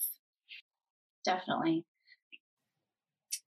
Definitely. 1.24 1.84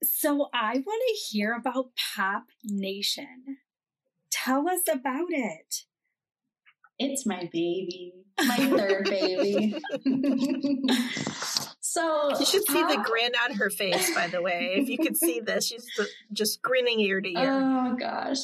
So 0.04 0.50
I 0.54 0.74
want 0.74 1.04
to 1.08 1.14
hear 1.30 1.54
about 1.54 1.91
Pop 2.16 2.46
Nation. 2.64 3.58
Tell 4.32 4.68
us 4.68 4.82
about 4.91 5.30
it. 5.30 5.84
It's 7.00 7.26
my 7.26 7.50
baby, 7.52 8.14
my 8.46 8.56
third 8.58 9.06
baby. 9.10 9.76
so 11.80 12.38
you 12.39 12.46
should 12.46 12.68
see 12.68 12.84
the 12.84 13.02
grin 13.04 13.32
on 13.44 13.56
her 13.56 13.70
face. 13.70 14.14
By 14.14 14.28
the 14.28 14.41
way, 14.41 14.76
if 14.78 14.89
you 14.89 14.98
could 14.98 15.18
see 15.18 15.39
this, 15.39 15.68
she's 15.68 15.88
just 16.32 16.62
grinning 16.62 17.00
ear 17.00 17.20
to 17.20 17.30
ear. 17.30 17.52
Oh 17.52 17.96
gosh. 18.00 18.39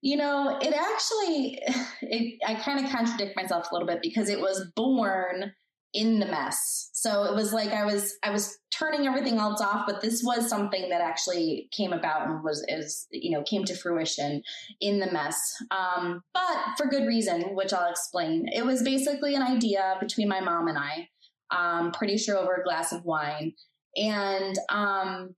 You 0.00 0.16
know, 0.16 0.58
it 0.60 0.74
actually, 0.74 1.58
it, 2.02 2.38
I 2.46 2.54
kind 2.54 2.84
of 2.84 2.90
contradict 2.90 3.36
myself 3.36 3.70
a 3.70 3.74
little 3.74 3.88
bit 3.88 4.00
because 4.02 4.28
it 4.28 4.40
was 4.40 4.70
born 4.76 5.52
in 5.94 6.20
the 6.20 6.26
mess. 6.26 6.90
So 6.92 7.24
it 7.24 7.34
was 7.34 7.52
like 7.52 7.70
I 7.70 7.84
was 7.84 8.14
I 8.22 8.30
was 8.30 8.58
turning 8.70 9.06
everything 9.06 9.38
else 9.38 9.60
off, 9.60 9.86
but 9.86 10.00
this 10.02 10.22
was 10.22 10.48
something 10.48 10.90
that 10.90 11.00
actually 11.00 11.68
came 11.72 11.92
about 11.92 12.28
and 12.28 12.44
was 12.44 12.64
is 12.68 13.06
you 13.10 13.30
know 13.30 13.42
came 13.42 13.64
to 13.64 13.74
fruition 13.74 14.42
in 14.80 15.00
the 15.00 15.10
mess. 15.10 15.38
Um, 15.70 16.22
but 16.34 16.56
for 16.76 16.86
good 16.86 17.06
reason, 17.06 17.54
which 17.54 17.72
I'll 17.72 17.90
explain. 17.90 18.48
It 18.52 18.66
was 18.66 18.82
basically 18.82 19.34
an 19.34 19.42
idea 19.42 19.96
between 20.00 20.28
my 20.28 20.40
mom 20.40 20.68
and 20.68 20.78
I. 20.78 21.08
Um, 21.50 21.92
pretty 21.92 22.18
sure 22.18 22.36
over 22.36 22.56
a 22.56 22.64
glass 22.64 22.92
of 22.92 23.06
wine, 23.06 23.54
and 23.96 24.54
um, 24.68 25.34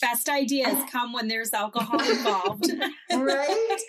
best 0.00 0.28
ideas 0.28 0.76
come 0.90 1.12
when 1.12 1.28
there's 1.28 1.52
alcohol 1.52 2.00
involved, 2.10 2.70
right? 3.12 3.78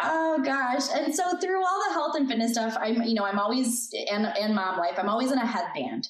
Oh 0.00 0.40
gosh. 0.44 0.82
And 0.94 1.14
so 1.14 1.38
through 1.38 1.64
all 1.64 1.82
the 1.88 1.94
health 1.94 2.16
and 2.16 2.28
fitness 2.28 2.52
stuff, 2.52 2.76
I'm, 2.80 3.02
you 3.02 3.14
know, 3.14 3.24
I'm 3.24 3.38
always, 3.38 3.88
and, 4.10 4.26
and 4.26 4.54
mom 4.54 4.78
life, 4.78 4.98
I'm 4.98 5.08
always 5.08 5.32
in 5.32 5.38
a 5.38 5.46
headband. 5.46 6.08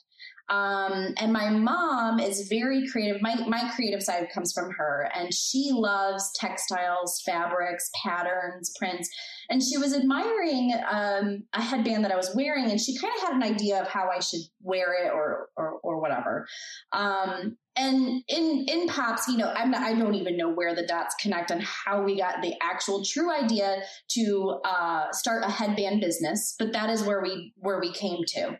Um, 0.49 1.14
and 1.18 1.32
my 1.32 1.51
mom 1.51 2.20
is 2.20 2.49
very 2.49 2.87
creative. 2.89 3.20
My, 3.20 3.34
my 3.49 3.70
creative 3.74 4.03
side 4.03 4.28
comes 4.32 4.53
from 4.53 4.70
her 4.72 5.11
and 5.14 5.34
she 5.34 5.70
loves 5.72 6.30
textiles, 6.34 7.20
fabrics, 7.26 7.91
patterns, 8.05 8.72
prints. 8.78 9.09
And 9.51 9.62
she 9.62 9.76
was 9.76 9.93
admiring, 9.93 10.72
um, 10.89 11.45
a 11.53 11.61
headband 11.61 12.05
that 12.05 12.12
I 12.12 12.16
was 12.16 12.32
wearing 12.34 12.70
and 12.70 12.80
she 12.80 12.97
kind 12.99 13.12
of 13.16 13.22
had 13.22 13.37
an 13.37 13.43
idea 13.43 13.80
of 13.80 13.89
how 13.89 14.09
I 14.09 14.20
should 14.20 14.41
wear 14.62 15.05
it 15.05 15.12
or, 15.12 15.49
or, 15.57 15.80
or 15.82 16.01
whatever. 16.01 16.47
Um, 16.93 17.57
and 17.77 18.22
in 18.29 18.64
in 18.68 18.89
pops 18.89 19.29
you 19.29 19.37
know 19.37 19.53
i'm 19.55 19.70
not 19.70 19.83
i 19.83 19.95
don't 19.95 20.14
even 20.14 20.37
know 20.37 20.49
where 20.49 20.74
the 20.74 20.87
dots 20.87 21.14
connect 21.20 21.51
on 21.51 21.61
how 21.61 22.03
we 22.03 22.18
got 22.18 22.41
the 22.43 22.55
actual 22.62 23.05
true 23.05 23.33
idea 23.33 23.83
to 24.09 24.61
uh, 24.64 25.12
start 25.12 25.45
a 25.45 25.51
headband 25.51 26.01
business 26.01 26.55
but 26.59 26.72
that 26.72 26.91
is 26.91 27.03
where 27.03 27.22
we 27.22 27.53
where 27.57 27.81
we 27.81 27.93
came 27.93 28.20
to. 28.27 28.59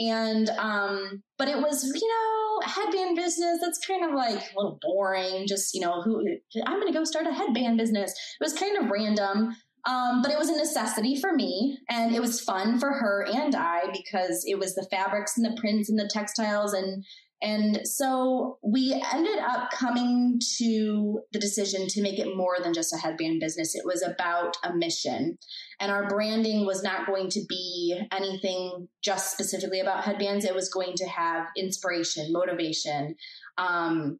And 0.00 0.48
um 0.50 1.24
but 1.38 1.48
it 1.48 1.56
was 1.56 1.84
you 1.84 2.08
know 2.08 2.60
headband 2.68 3.16
business 3.16 3.58
that's 3.60 3.84
kind 3.84 4.04
of 4.04 4.14
like 4.14 4.38
a 4.38 4.56
little 4.56 4.78
boring 4.80 5.46
just 5.48 5.74
you 5.74 5.80
know 5.80 6.02
who 6.02 6.24
i'm 6.66 6.78
gonna 6.78 6.92
go 6.92 7.02
start 7.04 7.26
a 7.26 7.32
headband 7.32 7.78
business. 7.78 8.12
It 8.40 8.44
was 8.44 8.52
kind 8.52 8.76
of 8.78 8.90
random 8.90 9.56
um, 9.88 10.22
but 10.22 10.30
it 10.30 10.38
was 10.38 10.50
a 10.50 10.56
necessity 10.56 11.18
for 11.18 11.32
me 11.32 11.78
and 11.88 12.14
it 12.14 12.20
was 12.20 12.40
fun 12.40 12.78
for 12.78 12.92
her 12.92 13.26
and 13.26 13.54
I 13.54 13.90
because 13.90 14.44
it 14.46 14.58
was 14.58 14.74
the 14.74 14.86
fabrics 14.90 15.36
and 15.36 15.46
the 15.46 15.58
prints 15.58 15.88
and 15.88 15.98
the 15.98 16.10
textiles 16.12 16.74
and 16.74 17.04
and 17.40 17.86
so 17.86 18.58
we 18.62 19.00
ended 19.12 19.38
up 19.38 19.70
coming 19.70 20.40
to 20.58 21.20
the 21.32 21.38
decision 21.38 21.86
to 21.88 22.02
make 22.02 22.18
it 22.18 22.36
more 22.36 22.56
than 22.60 22.74
just 22.74 22.92
a 22.92 22.98
headband 22.98 23.38
business. 23.40 23.76
It 23.76 23.84
was 23.84 24.02
about 24.02 24.56
a 24.64 24.74
mission. 24.74 25.38
And 25.78 25.92
our 25.92 26.08
branding 26.08 26.66
was 26.66 26.82
not 26.82 27.06
going 27.06 27.30
to 27.30 27.40
be 27.48 28.00
anything 28.10 28.88
just 29.02 29.32
specifically 29.32 29.78
about 29.78 30.02
headbands. 30.02 30.44
It 30.44 30.54
was 30.54 30.68
going 30.68 30.94
to 30.96 31.06
have 31.06 31.46
inspiration, 31.56 32.32
motivation, 32.32 33.14
um, 33.56 34.18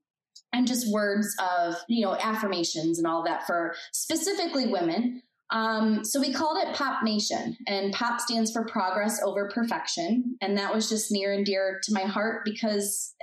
and 0.52 0.68
just 0.68 0.90
words 0.92 1.34
of, 1.40 1.74
you 1.88 2.04
know, 2.04 2.14
affirmations 2.14 2.98
and 2.98 3.06
all 3.06 3.24
that 3.24 3.46
for 3.46 3.74
specifically 3.92 4.68
women. 4.68 5.22
Um, 5.50 6.04
so 6.04 6.20
we 6.20 6.32
called 6.32 6.58
it 6.58 6.74
Pop 6.74 7.02
Nation, 7.02 7.56
and 7.66 7.92
Pop 7.92 8.20
stands 8.20 8.52
for 8.52 8.64
Progress 8.66 9.20
Over 9.22 9.48
Perfection. 9.48 10.36
And 10.40 10.56
that 10.58 10.74
was 10.74 10.88
just 10.88 11.10
near 11.10 11.32
and 11.32 11.44
dear 11.44 11.80
to 11.84 11.92
my 11.92 12.02
heart 12.02 12.42
because 12.44 13.14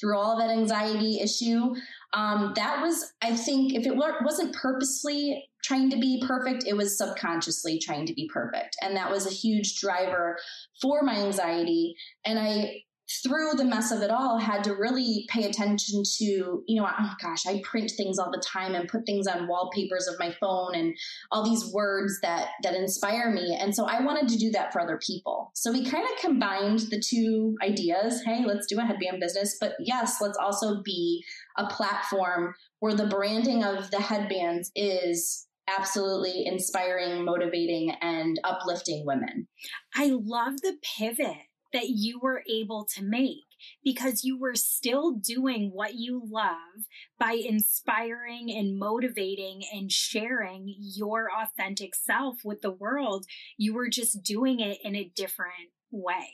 through 0.00 0.18
all 0.18 0.36
that 0.38 0.50
anxiety 0.50 1.20
issue, 1.20 1.74
um, 2.12 2.52
that 2.56 2.82
was, 2.82 3.12
I 3.22 3.36
think, 3.36 3.74
if 3.74 3.86
it 3.86 3.96
wasn't 3.96 4.54
purposely 4.54 5.48
trying 5.62 5.90
to 5.90 5.96
be 5.96 6.22
perfect, 6.26 6.64
it 6.66 6.76
was 6.76 6.98
subconsciously 6.98 7.78
trying 7.78 8.06
to 8.06 8.14
be 8.14 8.28
perfect. 8.32 8.76
And 8.82 8.96
that 8.96 9.10
was 9.10 9.26
a 9.26 9.30
huge 9.30 9.78
driver 9.78 10.36
for 10.80 11.02
my 11.02 11.14
anxiety. 11.14 11.94
And 12.24 12.38
I 12.38 12.82
through 13.22 13.52
the 13.54 13.64
mess 13.64 13.90
of 13.90 14.00
it 14.02 14.10
all 14.10 14.38
had 14.38 14.64
to 14.64 14.74
really 14.74 15.26
pay 15.28 15.44
attention 15.44 16.02
to 16.18 16.62
you 16.66 16.80
know 16.80 16.86
oh 16.86 17.12
gosh 17.20 17.46
i 17.46 17.60
print 17.64 17.90
things 17.96 18.18
all 18.18 18.30
the 18.30 18.42
time 18.46 18.74
and 18.74 18.88
put 18.88 19.04
things 19.04 19.26
on 19.26 19.48
wallpapers 19.48 20.06
of 20.06 20.18
my 20.18 20.34
phone 20.40 20.74
and 20.74 20.94
all 21.30 21.44
these 21.44 21.72
words 21.72 22.18
that 22.22 22.48
that 22.62 22.74
inspire 22.74 23.30
me. 23.30 23.56
And 23.60 23.74
so 23.74 23.84
i 23.86 24.00
wanted 24.00 24.28
to 24.28 24.38
do 24.38 24.50
that 24.52 24.72
for 24.72 24.80
other 24.80 24.98
people. 25.04 25.50
So 25.54 25.72
we 25.72 25.84
kind 25.84 26.04
of 26.04 26.20
combined 26.20 26.80
the 26.90 27.00
two 27.00 27.56
ideas. 27.62 28.22
Hey 28.24 28.44
let's 28.44 28.66
do 28.66 28.78
a 28.78 28.84
headband 28.84 29.20
business. 29.20 29.56
But 29.60 29.74
yes 29.80 30.18
let's 30.20 30.38
also 30.38 30.82
be 30.82 31.24
a 31.56 31.66
platform 31.66 32.54
where 32.80 32.94
the 32.94 33.06
branding 33.06 33.64
of 33.64 33.90
the 33.90 34.00
headbands 34.00 34.70
is 34.74 35.46
absolutely 35.68 36.44
inspiring 36.46 37.24
motivating 37.24 37.92
and 38.00 38.40
uplifting 38.44 39.04
women. 39.06 39.46
I 39.94 40.10
love 40.12 40.60
the 40.62 40.76
pivot 40.98 41.36
that 41.72 41.88
you 41.88 42.18
were 42.20 42.42
able 42.48 42.84
to 42.94 43.02
make 43.02 43.46
because 43.84 44.24
you 44.24 44.38
were 44.38 44.54
still 44.54 45.12
doing 45.12 45.70
what 45.72 45.94
you 45.94 46.22
love 46.24 46.86
by 47.18 47.32
inspiring 47.32 48.50
and 48.50 48.78
motivating 48.78 49.62
and 49.72 49.90
sharing 49.90 50.74
your 50.78 51.28
authentic 51.30 51.94
self 51.94 52.38
with 52.44 52.60
the 52.60 52.70
world. 52.70 53.26
You 53.56 53.74
were 53.74 53.88
just 53.88 54.22
doing 54.22 54.60
it 54.60 54.78
in 54.82 54.96
a 54.96 55.10
different 55.14 55.70
way. 55.90 56.28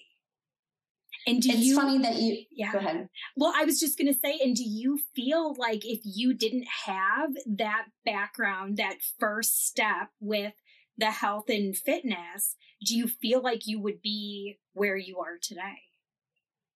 And 1.26 1.42
do 1.42 1.50
it's 1.50 1.58
you, 1.58 1.76
funny 1.76 1.98
that 1.98 2.14
you 2.14 2.44
yeah. 2.50 2.72
go 2.72 2.78
ahead. 2.78 3.08
Well, 3.36 3.52
I 3.54 3.64
was 3.64 3.80
just 3.80 3.98
going 3.98 4.12
to 4.12 4.18
say, 4.18 4.38
and 4.42 4.54
do 4.54 4.62
you 4.64 5.00
feel 5.14 5.54
like 5.58 5.84
if 5.84 6.00
you 6.04 6.32
didn't 6.32 6.66
have 6.86 7.30
that 7.46 7.86
background, 8.04 8.76
that 8.78 8.96
first 9.18 9.66
step 9.66 10.08
with 10.20 10.54
the 10.98 11.10
health 11.10 11.48
and 11.48 11.76
fitness, 11.76 12.56
do 12.84 12.96
you 12.96 13.08
feel 13.08 13.42
like 13.42 13.66
you 13.66 13.80
would 13.80 14.02
be 14.02 14.58
where 14.74 14.96
you 14.96 15.18
are 15.18 15.38
today? 15.40 15.78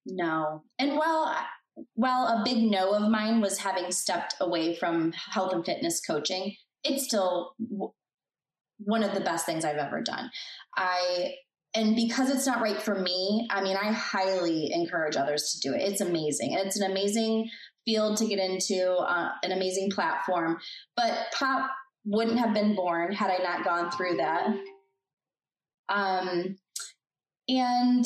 No. 0.06 0.64
And 0.78 0.96
well, 0.96 1.36
while 1.94 2.26
a 2.26 2.42
big 2.44 2.62
no 2.62 2.94
of 2.94 3.10
mine 3.10 3.40
was 3.40 3.58
having 3.58 3.90
stepped 3.92 4.34
away 4.40 4.74
from 4.76 5.12
health 5.12 5.52
and 5.52 5.64
fitness 5.64 6.00
coaching, 6.00 6.56
it's 6.84 7.04
still 7.04 7.54
w- 7.60 7.92
one 8.78 9.02
of 9.02 9.14
the 9.14 9.20
best 9.20 9.46
things 9.46 9.64
I've 9.64 9.76
ever 9.76 10.00
done. 10.00 10.30
I 10.76 11.34
and 11.74 11.96
because 11.96 12.28
it's 12.28 12.46
not 12.46 12.60
right 12.60 12.80
for 12.80 12.94
me, 12.94 13.48
I 13.50 13.62
mean, 13.62 13.78
I 13.78 13.92
highly 13.92 14.70
encourage 14.74 15.16
others 15.16 15.52
to 15.52 15.68
do 15.68 15.74
it. 15.74 15.80
It's 15.80 16.02
amazing. 16.02 16.52
It's 16.52 16.78
an 16.78 16.90
amazing 16.90 17.48
field 17.86 18.18
to 18.18 18.26
get 18.26 18.38
into, 18.38 18.94
uh, 18.94 19.30
an 19.42 19.52
amazing 19.52 19.90
platform. 19.90 20.58
But 20.96 21.14
Pop 21.32 21.70
wouldn't 22.04 22.38
have 22.38 22.54
been 22.54 22.74
born 22.74 23.12
had 23.12 23.30
I 23.30 23.42
not 23.42 23.64
gone 23.64 23.90
through 23.90 24.16
that. 24.16 24.46
Um, 25.88 26.56
and 27.48 28.04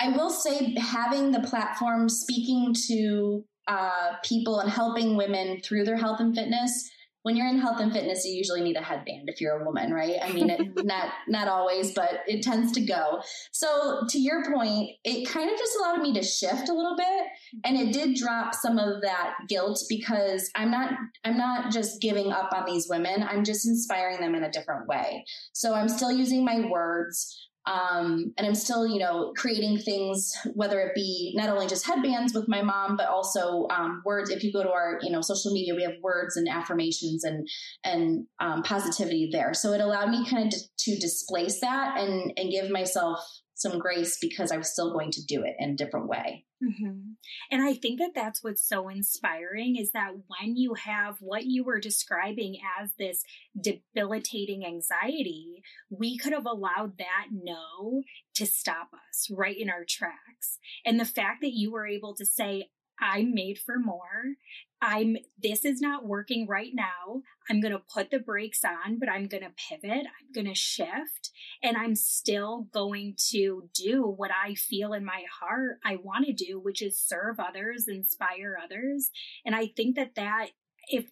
I 0.00 0.08
will 0.08 0.30
say, 0.30 0.74
having 0.78 1.30
the 1.30 1.40
platform 1.40 2.08
speaking 2.08 2.74
to 2.88 3.44
uh, 3.68 4.14
people 4.24 4.60
and 4.60 4.70
helping 4.70 5.16
women 5.16 5.60
through 5.60 5.84
their 5.84 5.96
health 5.96 6.20
and 6.20 6.34
fitness 6.34 6.90
when 7.22 7.36
you're 7.36 7.48
in 7.48 7.58
health 7.58 7.80
and 7.80 7.92
fitness, 7.92 8.24
you 8.24 8.32
usually 8.32 8.62
need 8.62 8.76
a 8.76 8.82
headband 8.82 9.28
if 9.28 9.40
you're 9.40 9.60
a 9.60 9.64
woman, 9.64 9.92
right? 9.92 10.16
I 10.22 10.32
mean, 10.32 10.50
it, 10.50 10.60
not 10.84 11.08
not 11.28 11.48
always, 11.48 11.92
but 11.92 12.20
it 12.26 12.42
tends 12.42 12.72
to 12.72 12.80
go. 12.80 13.22
So 13.52 14.04
to 14.08 14.18
your 14.18 14.44
point, 14.44 14.90
it 15.04 15.28
kind 15.28 15.50
of 15.50 15.58
just 15.58 15.76
allowed 15.78 16.02
me 16.02 16.12
to 16.14 16.22
shift 16.22 16.68
a 16.68 16.74
little 16.74 16.96
bit, 16.96 17.26
and 17.64 17.76
it 17.76 17.92
did 17.92 18.16
drop 18.16 18.54
some 18.54 18.78
of 18.78 19.02
that 19.02 19.34
guilt 19.48 19.82
because 19.88 20.50
I'm 20.54 20.70
not 20.70 20.92
I'm 21.24 21.36
not 21.36 21.70
just 21.70 22.00
giving 22.00 22.32
up 22.32 22.52
on 22.52 22.64
these 22.66 22.88
women. 22.88 23.22
I'm 23.22 23.44
just 23.44 23.66
inspiring 23.66 24.20
them 24.20 24.34
in 24.34 24.44
a 24.44 24.50
different 24.50 24.88
way. 24.88 25.24
So 25.52 25.74
I'm 25.74 25.88
still 25.88 26.12
using 26.12 26.44
my 26.44 26.68
words. 26.68 27.48
Um, 27.66 28.32
and 28.36 28.46
I'm 28.46 28.54
still, 28.54 28.86
you 28.86 28.98
know, 28.98 29.32
creating 29.36 29.78
things, 29.78 30.32
whether 30.54 30.80
it 30.80 30.94
be 30.94 31.32
not 31.36 31.48
only 31.48 31.66
just 31.66 31.86
headbands 31.86 32.34
with 32.34 32.48
my 32.48 32.62
mom, 32.62 32.96
but 32.96 33.08
also 33.08 33.68
um, 33.70 34.02
words. 34.04 34.30
If 34.30 34.42
you 34.42 34.52
go 34.52 34.62
to 34.62 34.70
our, 34.70 34.98
you 35.02 35.10
know, 35.10 35.20
social 35.20 35.52
media, 35.52 35.74
we 35.74 35.82
have 35.82 35.94
words 36.02 36.36
and 36.36 36.48
affirmations 36.48 37.24
and 37.24 37.46
and 37.84 38.26
um, 38.40 38.62
positivity 38.62 39.28
there. 39.30 39.54
So 39.54 39.72
it 39.72 39.80
allowed 39.80 40.10
me 40.10 40.28
kind 40.28 40.46
of 40.46 40.52
to, 40.52 40.60
to 40.78 40.98
displace 40.98 41.60
that 41.60 41.98
and 41.98 42.32
and 42.36 42.50
give 42.50 42.70
myself 42.70 43.20
some 43.62 43.78
grace 43.78 44.18
because 44.20 44.52
I 44.52 44.56
was 44.56 44.72
still 44.72 44.92
going 44.92 45.10
to 45.12 45.24
do 45.24 45.42
it 45.44 45.54
in 45.58 45.70
a 45.70 45.76
different 45.76 46.08
way. 46.08 46.44
Mm-hmm. 46.62 47.12
And 47.50 47.62
I 47.62 47.74
think 47.74 47.98
that 47.98 48.12
that's 48.14 48.42
what's 48.42 48.66
so 48.66 48.88
inspiring 48.88 49.76
is 49.76 49.90
that 49.92 50.12
when 50.28 50.56
you 50.56 50.74
have 50.74 51.16
what 51.20 51.44
you 51.44 51.64
were 51.64 51.80
describing 51.80 52.58
as 52.80 52.90
this 52.98 53.24
debilitating 53.60 54.64
anxiety, 54.64 55.62
we 55.90 56.16
could 56.16 56.32
have 56.32 56.46
allowed 56.46 56.98
that 56.98 57.28
no 57.32 58.02
to 58.34 58.46
stop 58.46 58.90
us 58.92 59.28
right 59.30 59.58
in 59.58 59.70
our 59.70 59.84
tracks. 59.88 60.58
And 60.84 61.00
the 61.00 61.04
fact 61.04 61.40
that 61.40 61.52
you 61.52 61.72
were 61.72 61.86
able 61.86 62.14
to 62.14 62.26
say, 62.26 62.68
I'm 63.00 63.34
made 63.34 63.58
for 63.58 63.78
more 63.78 64.36
I'm, 64.84 65.16
this 65.40 65.64
is 65.64 65.80
not 65.80 66.06
working 66.06 66.48
right 66.48 66.72
now. 66.74 67.22
I'm 67.48 67.60
going 67.60 67.72
to 67.72 67.82
put 67.94 68.10
the 68.10 68.18
brakes 68.18 68.64
on, 68.64 68.98
but 68.98 69.08
I'm 69.08 69.28
going 69.28 69.44
to 69.44 69.52
pivot. 69.56 70.06
I'm 70.06 70.32
going 70.34 70.48
to 70.48 70.56
shift 70.56 71.30
and 71.62 71.76
I'm 71.76 71.94
still 71.94 72.66
going 72.72 73.14
to 73.30 73.68
do 73.74 74.02
what 74.02 74.32
I 74.32 74.54
feel 74.54 74.92
in 74.92 75.04
my 75.04 75.22
heart 75.40 75.78
I 75.84 75.98
want 76.02 76.26
to 76.26 76.32
do, 76.32 76.58
which 76.58 76.82
is 76.82 76.98
serve 76.98 77.38
others, 77.38 77.86
inspire 77.86 78.58
others. 78.62 79.10
And 79.46 79.54
I 79.54 79.68
think 79.68 79.94
that 79.94 80.16
that, 80.16 80.48
if, 80.88 81.06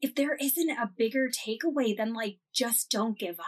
if 0.00 0.14
there 0.14 0.36
isn't 0.40 0.70
a 0.70 0.90
bigger 0.96 1.28
takeaway 1.28 1.96
than 1.96 2.14
like, 2.14 2.38
just 2.54 2.90
don't 2.90 3.18
give 3.18 3.40
up. 3.40 3.46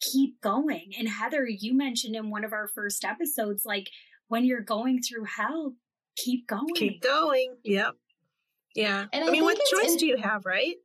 keep 0.00 0.40
going. 0.40 0.92
And 0.96 1.08
Heather, 1.08 1.46
you 1.48 1.76
mentioned 1.76 2.14
in 2.14 2.30
one 2.30 2.44
of 2.44 2.52
our 2.52 2.68
first 2.68 3.04
episodes, 3.04 3.64
like 3.64 3.90
when 4.28 4.44
you're 4.44 4.60
going 4.60 5.02
through 5.02 5.24
hell, 5.24 5.74
keep 6.24 6.46
going. 6.46 6.74
Keep 6.74 7.02
going. 7.02 7.54
Yep. 7.64 7.94
Yeah. 8.74 9.06
And 9.12 9.24
I, 9.24 9.28
I 9.28 9.30
mean, 9.30 9.44
what 9.44 9.58
choice 9.70 9.92
in- 9.92 9.98
do 9.98 10.06
you 10.06 10.16
have, 10.16 10.44
right? 10.44 10.76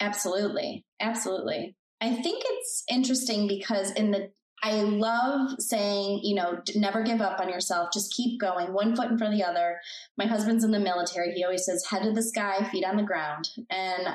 Absolutely. 0.00 0.84
Absolutely. 1.00 1.74
I 2.00 2.14
think 2.14 2.42
it's 2.46 2.84
interesting 2.88 3.48
because 3.48 3.90
in 3.92 4.12
the 4.12 4.30
I 4.62 4.72
love 4.82 5.52
saying, 5.60 6.20
you 6.24 6.34
know, 6.34 6.60
never 6.74 7.02
give 7.02 7.20
up 7.20 7.40
on 7.40 7.48
yourself. 7.48 7.90
Just 7.92 8.12
keep 8.12 8.40
going, 8.40 8.72
one 8.72 8.96
foot 8.96 9.10
in 9.10 9.16
front 9.16 9.32
of 9.32 9.38
the 9.38 9.46
other. 9.46 9.78
My 10.16 10.26
husband's 10.26 10.64
in 10.64 10.72
the 10.72 10.80
military. 10.80 11.32
He 11.32 11.44
always 11.44 11.64
says, 11.64 11.86
head 11.88 12.02
to 12.02 12.12
the 12.12 12.22
sky, 12.22 12.68
feet 12.70 12.84
on 12.84 12.96
the 12.96 13.04
ground. 13.04 13.48
And 13.70 14.08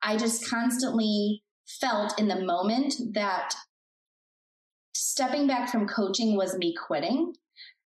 I 0.00 0.16
just 0.16 0.48
constantly 0.48 1.42
felt 1.66 2.18
in 2.20 2.28
the 2.28 2.44
moment 2.44 2.94
that 3.14 3.54
stepping 4.94 5.46
back 5.48 5.68
from 5.70 5.88
coaching 5.88 6.36
was 6.36 6.56
me 6.56 6.74
quitting. 6.74 7.34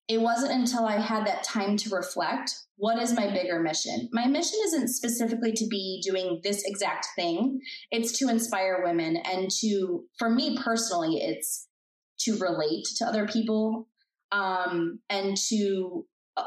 It 0.08 0.20
wasn't 0.20 0.52
until 0.52 0.86
I 0.86 0.98
had 0.98 1.26
that 1.26 1.42
time 1.44 1.76
to 1.78 1.94
reflect 1.94 2.54
what 2.76 2.98
is 3.02 3.12
my 3.12 3.28
bigger 3.30 3.60
mission? 3.60 4.08
My 4.12 4.26
mission 4.26 4.58
isn't 4.66 4.88
specifically 4.88 5.52
to 5.52 5.66
be 5.66 6.00
doing 6.04 6.40
this 6.44 6.62
exact 6.64 7.08
thing. 7.16 7.60
It's 7.90 8.16
to 8.20 8.28
inspire 8.28 8.82
women 8.84 9.16
and 9.16 9.50
to, 9.60 10.04
for 10.16 10.30
me 10.30 10.56
personally, 10.56 11.16
it's 11.16 11.66
to 12.20 12.38
relate 12.38 12.86
to 12.96 13.04
other 13.04 13.26
people 13.26 13.88
um, 14.30 15.00
and 15.10 15.36
to 15.48 16.06
uh, 16.36 16.44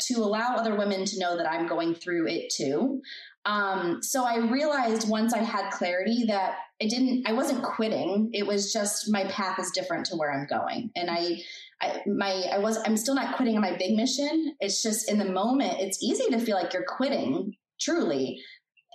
to 0.00 0.14
allow 0.18 0.56
other 0.56 0.74
women 0.74 1.04
to 1.04 1.18
know 1.18 1.36
that 1.36 1.50
I'm 1.50 1.66
going 1.66 1.94
through 1.94 2.28
it 2.28 2.50
too. 2.50 3.02
Um, 3.44 4.02
so 4.02 4.24
I 4.24 4.38
realized 4.38 5.08
once 5.08 5.34
I 5.34 5.38
had 5.38 5.70
clarity 5.70 6.24
that 6.28 6.56
I 6.82 6.86
didn't, 6.86 7.26
I 7.26 7.32
wasn't 7.32 7.62
quitting. 7.62 8.30
It 8.32 8.46
was 8.46 8.72
just 8.72 9.10
my 9.10 9.24
path 9.24 9.58
is 9.58 9.70
different 9.70 10.06
to 10.06 10.16
where 10.16 10.32
I'm 10.32 10.46
going, 10.46 10.90
and 10.96 11.10
I, 11.10 11.40
I 11.80 12.00
my 12.06 12.44
I 12.52 12.58
was 12.58 12.78
I'm 12.84 12.96
still 12.96 13.14
not 13.14 13.36
quitting 13.36 13.56
on 13.56 13.62
my 13.62 13.76
big 13.76 13.96
mission. 13.96 14.54
It's 14.60 14.82
just 14.82 15.10
in 15.10 15.18
the 15.18 15.24
moment, 15.24 15.80
it's 15.80 16.02
easy 16.02 16.30
to 16.30 16.38
feel 16.38 16.56
like 16.56 16.72
you're 16.72 16.84
quitting 16.84 17.54
truly, 17.80 18.40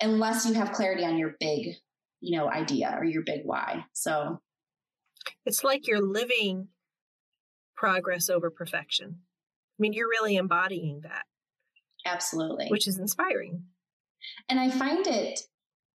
unless 0.02 0.46
you 0.46 0.54
have 0.54 0.74
clarity 0.74 1.06
on 1.06 1.18
your 1.18 1.36
big, 1.40 1.76
you 2.20 2.38
know, 2.38 2.50
idea 2.50 2.94
or 2.98 3.06
your 3.06 3.24
big 3.26 3.42
why. 3.46 3.86
So 3.94 4.42
it's 5.46 5.64
like 5.64 5.88
you're 5.88 6.02
living 6.02 6.68
progress 7.76 8.30
over 8.30 8.50
perfection. 8.50 9.20
I 9.20 9.78
mean, 9.80 9.94
you're 9.94 10.10
really 10.10 10.36
embodying 10.36 11.02
that. 11.04 11.24
Absolutely. 12.06 12.68
Which 12.68 12.88
is 12.88 13.00
inspiring. 13.00 13.64
And 14.50 14.60
I 14.60 14.70
find 14.70 15.06
it, 15.08 15.40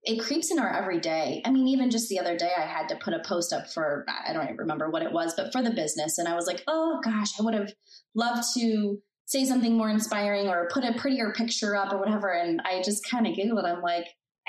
it 0.07 0.21
creeps 0.21 0.53
in 0.53 0.61
our 0.61 0.73
everyday. 0.73 1.43
I 1.45 1.51
mean, 1.51 1.67
even 1.67 1.91
just 1.91 2.09
the 2.09 2.21
other 2.21 2.37
day, 2.37 2.53
I 2.57 2.63
had 2.63 2.89
to 2.91 2.97
put 2.97 3.13
a 3.13 3.19
post 3.27 3.53
up 3.53 3.69
for, 3.73 4.07
I 4.09 4.33
don't 4.33 4.45
even 4.45 4.57
remember 4.57 4.89
what 4.89 5.03
it 5.03 5.11
was, 5.13 5.35
but 5.37 5.53
for 5.53 5.63
the 5.63 5.73
business. 5.73 6.19
And 6.19 6.29
I 6.29 6.37
was 6.37 6.47
like, 6.47 6.63
oh 6.69 7.01
gosh, 7.03 7.39
I 7.39 7.43
would 7.43 7.55
have 7.55 7.73
loved 8.15 8.45
to 8.55 9.03
say 9.25 9.45
something 9.45 9.77
more 9.77 9.91
inspiring 9.91 10.47
or 10.47 10.71
put 10.73 10.85
a 10.85 10.95
prettier 10.97 11.33
picture 11.33 11.75
up 11.75 11.93
or 11.93 11.99
whatever. 11.99 12.31
And 12.31 12.63
I 12.65 12.83
just 12.83 13.05
kind 13.11 13.27
of 13.27 13.35
giggled. 13.35 13.65
I'm 13.65 13.83
like, 13.83 14.07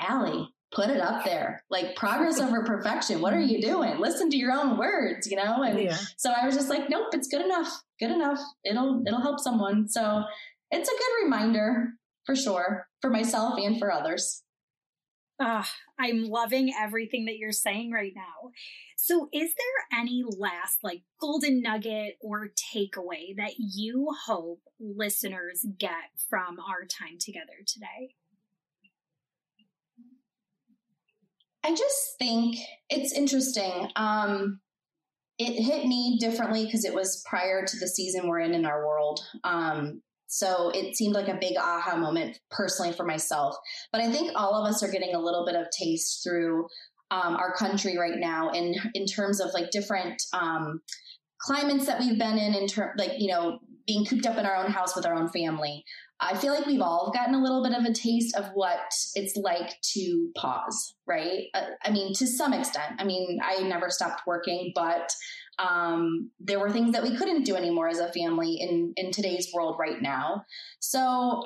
Ali, 0.08 0.48
put 0.70 0.90
it 0.90 1.00
up 1.00 1.24
there 1.24 1.64
like 1.70 1.96
progress 1.96 2.38
over 2.42 2.62
perfection 2.62 3.22
what 3.22 3.32
are 3.32 3.40
you 3.40 3.58
doing 3.58 3.98
listen 3.98 4.28
to 4.28 4.36
your 4.36 4.52
own 4.52 4.76
words 4.76 5.26
you 5.26 5.34
know 5.34 5.62
and 5.62 5.78
yeah. 5.78 5.96
so 6.18 6.30
i 6.30 6.44
was 6.44 6.54
just 6.54 6.68
like 6.68 6.90
nope 6.90 7.06
it's 7.12 7.26
good 7.28 7.40
enough 7.40 7.82
good 7.98 8.10
enough 8.10 8.38
it'll 8.64 9.02
it'll 9.06 9.22
help 9.22 9.40
someone 9.40 9.88
so 9.88 10.22
it's 10.70 10.86
a 10.86 10.92
good 10.92 11.24
reminder 11.24 11.88
for 12.26 12.36
sure 12.36 12.86
for 13.00 13.08
myself 13.08 13.54
and 13.56 13.78
for 13.78 13.90
others 13.90 14.42
uh, 15.40 15.64
i'm 15.98 16.24
loving 16.24 16.72
everything 16.78 17.24
that 17.26 17.38
you're 17.38 17.52
saying 17.52 17.90
right 17.90 18.12
now 18.14 18.50
so 18.96 19.28
is 19.32 19.52
there 19.54 20.00
any 20.00 20.24
last 20.26 20.78
like 20.82 21.02
golden 21.20 21.62
nugget 21.62 22.16
or 22.20 22.48
takeaway 22.74 23.36
that 23.36 23.52
you 23.58 24.08
hope 24.26 24.60
listeners 24.80 25.64
get 25.78 26.10
from 26.28 26.58
our 26.60 26.84
time 26.86 27.18
together 27.18 27.64
today 27.66 28.14
I 31.64 31.70
just 31.74 32.18
think 32.18 32.56
it's 32.88 33.12
interesting. 33.12 33.90
Um, 33.96 34.60
it 35.38 35.62
hit 35.62 35.86
me 35.86 36.18
differently 36.18 36.64
because 36.64 36.84
it 36.84 36.94
was 36.94 37.22
prior 37.28 37.64
to 37.64 37.78
the 37.78 37.86
season 37.86 38.26
we're 38.26 38.40
in 38.40 38.54
in 38.54 38.66
our 38.66 38.86
world. 38.86 39.20
Um, 39.44 40.02
so 40.28 40.70
it 40.74 40.94
seemed 40.94 41.14
like 41.14 41.28
a 41.28 41.38
big 41.40 41.56
aha 41.56 41.96
moment 41.96 42.38
personally 42.50 42.92
for 42.92 43.04
myself. 43.04 43.56
But 43.90 44.02
I 44.02 44.12
think 44.12 44.32
all 44.36 44.54
of 44.54 44.68
us 44.68 44.82
are 44.82 44.90
getting 44.90 45.14
a 45.14 45.20
little 45.20 45.44
bit 45.44 45.56
of 45.56 45.66
taste 45.70 46.22
through 46.22 46.68
um, 47.10 47.36
our 47.36 47.54
country 47.54 47.96
right 47.98 48.18
now 48.18 48.50
in 48.50 48.74
in 48.94 49.06
terms 49.06 49.40
of 49.40 49.52
like 49.54 49.70
different 49.70 50.22
um, 50.32 50.82
climates 51.40 51.86
that 51.86 52.00
we've 52.00 52.18
been 52.18 52.38
in, 52.38 52.54
in 52.54 52.66
terms 52.66 52.92
like 52.98 53.12
you 53.18 53.28
know 53.28 53.58
being 53.86 54.04
cooped 54.04 54.26
up 54.26 54.36
in 54.36 54.44
our 54.44 54.56
own 54.56 54.70
house 54.70 54.94
with 54.94 55.06
our 55.06 55.14
own 55.14 55.28
family. 55.30 55.84
I 56.20 56.36
feel 56.36 56.52
like 56.52 56.66
we've 56.66 56.80
all 56.80 57.12
gotten 57.14 57.34
a 57.34 57.42
little 57.42 57.62
bit 57.62 57.72
of 57.72 57.84
a 57.84 57.92
taste 57.92 58.36
of 58.36 58.46
what 58.52 58.92
it's 59.14 59.36
like 59.36 59.80
to 59.94 60.30
pause, 60.36 60.94
right? 61.06 61.44
Uh, 61.54 61.66
I 61.84 61.90
mean, 61.90 62.12
to 62.14 62.26
some 62.26 62.52
extent. 62.52 62.94
I 62.98 63.04
mean, 63.04 63.38
I 63.42 63.62
never 63.62 63.88
stopped 63.88 64.22
working, 64.26 64.72
but 64.74 65.12
um, 65.58 66.30
there 66.38 66.60
were 66.60 66.70
things 66.70 66.92
that 66.92 67.02
we 67.02 67.16
couldn't 67.16 67.44
do 67.44 67.56
anymore 67.56 67.88
as 67.88 67.98
a 67.98 68.12
family 68.12 68.56
in 68.60 68.92
in 68.96 69.10
today's 69.10 69.48
world 69.52 69.76
right 69.78 70.00
now. 70.00 70.44
So 70.80 71.42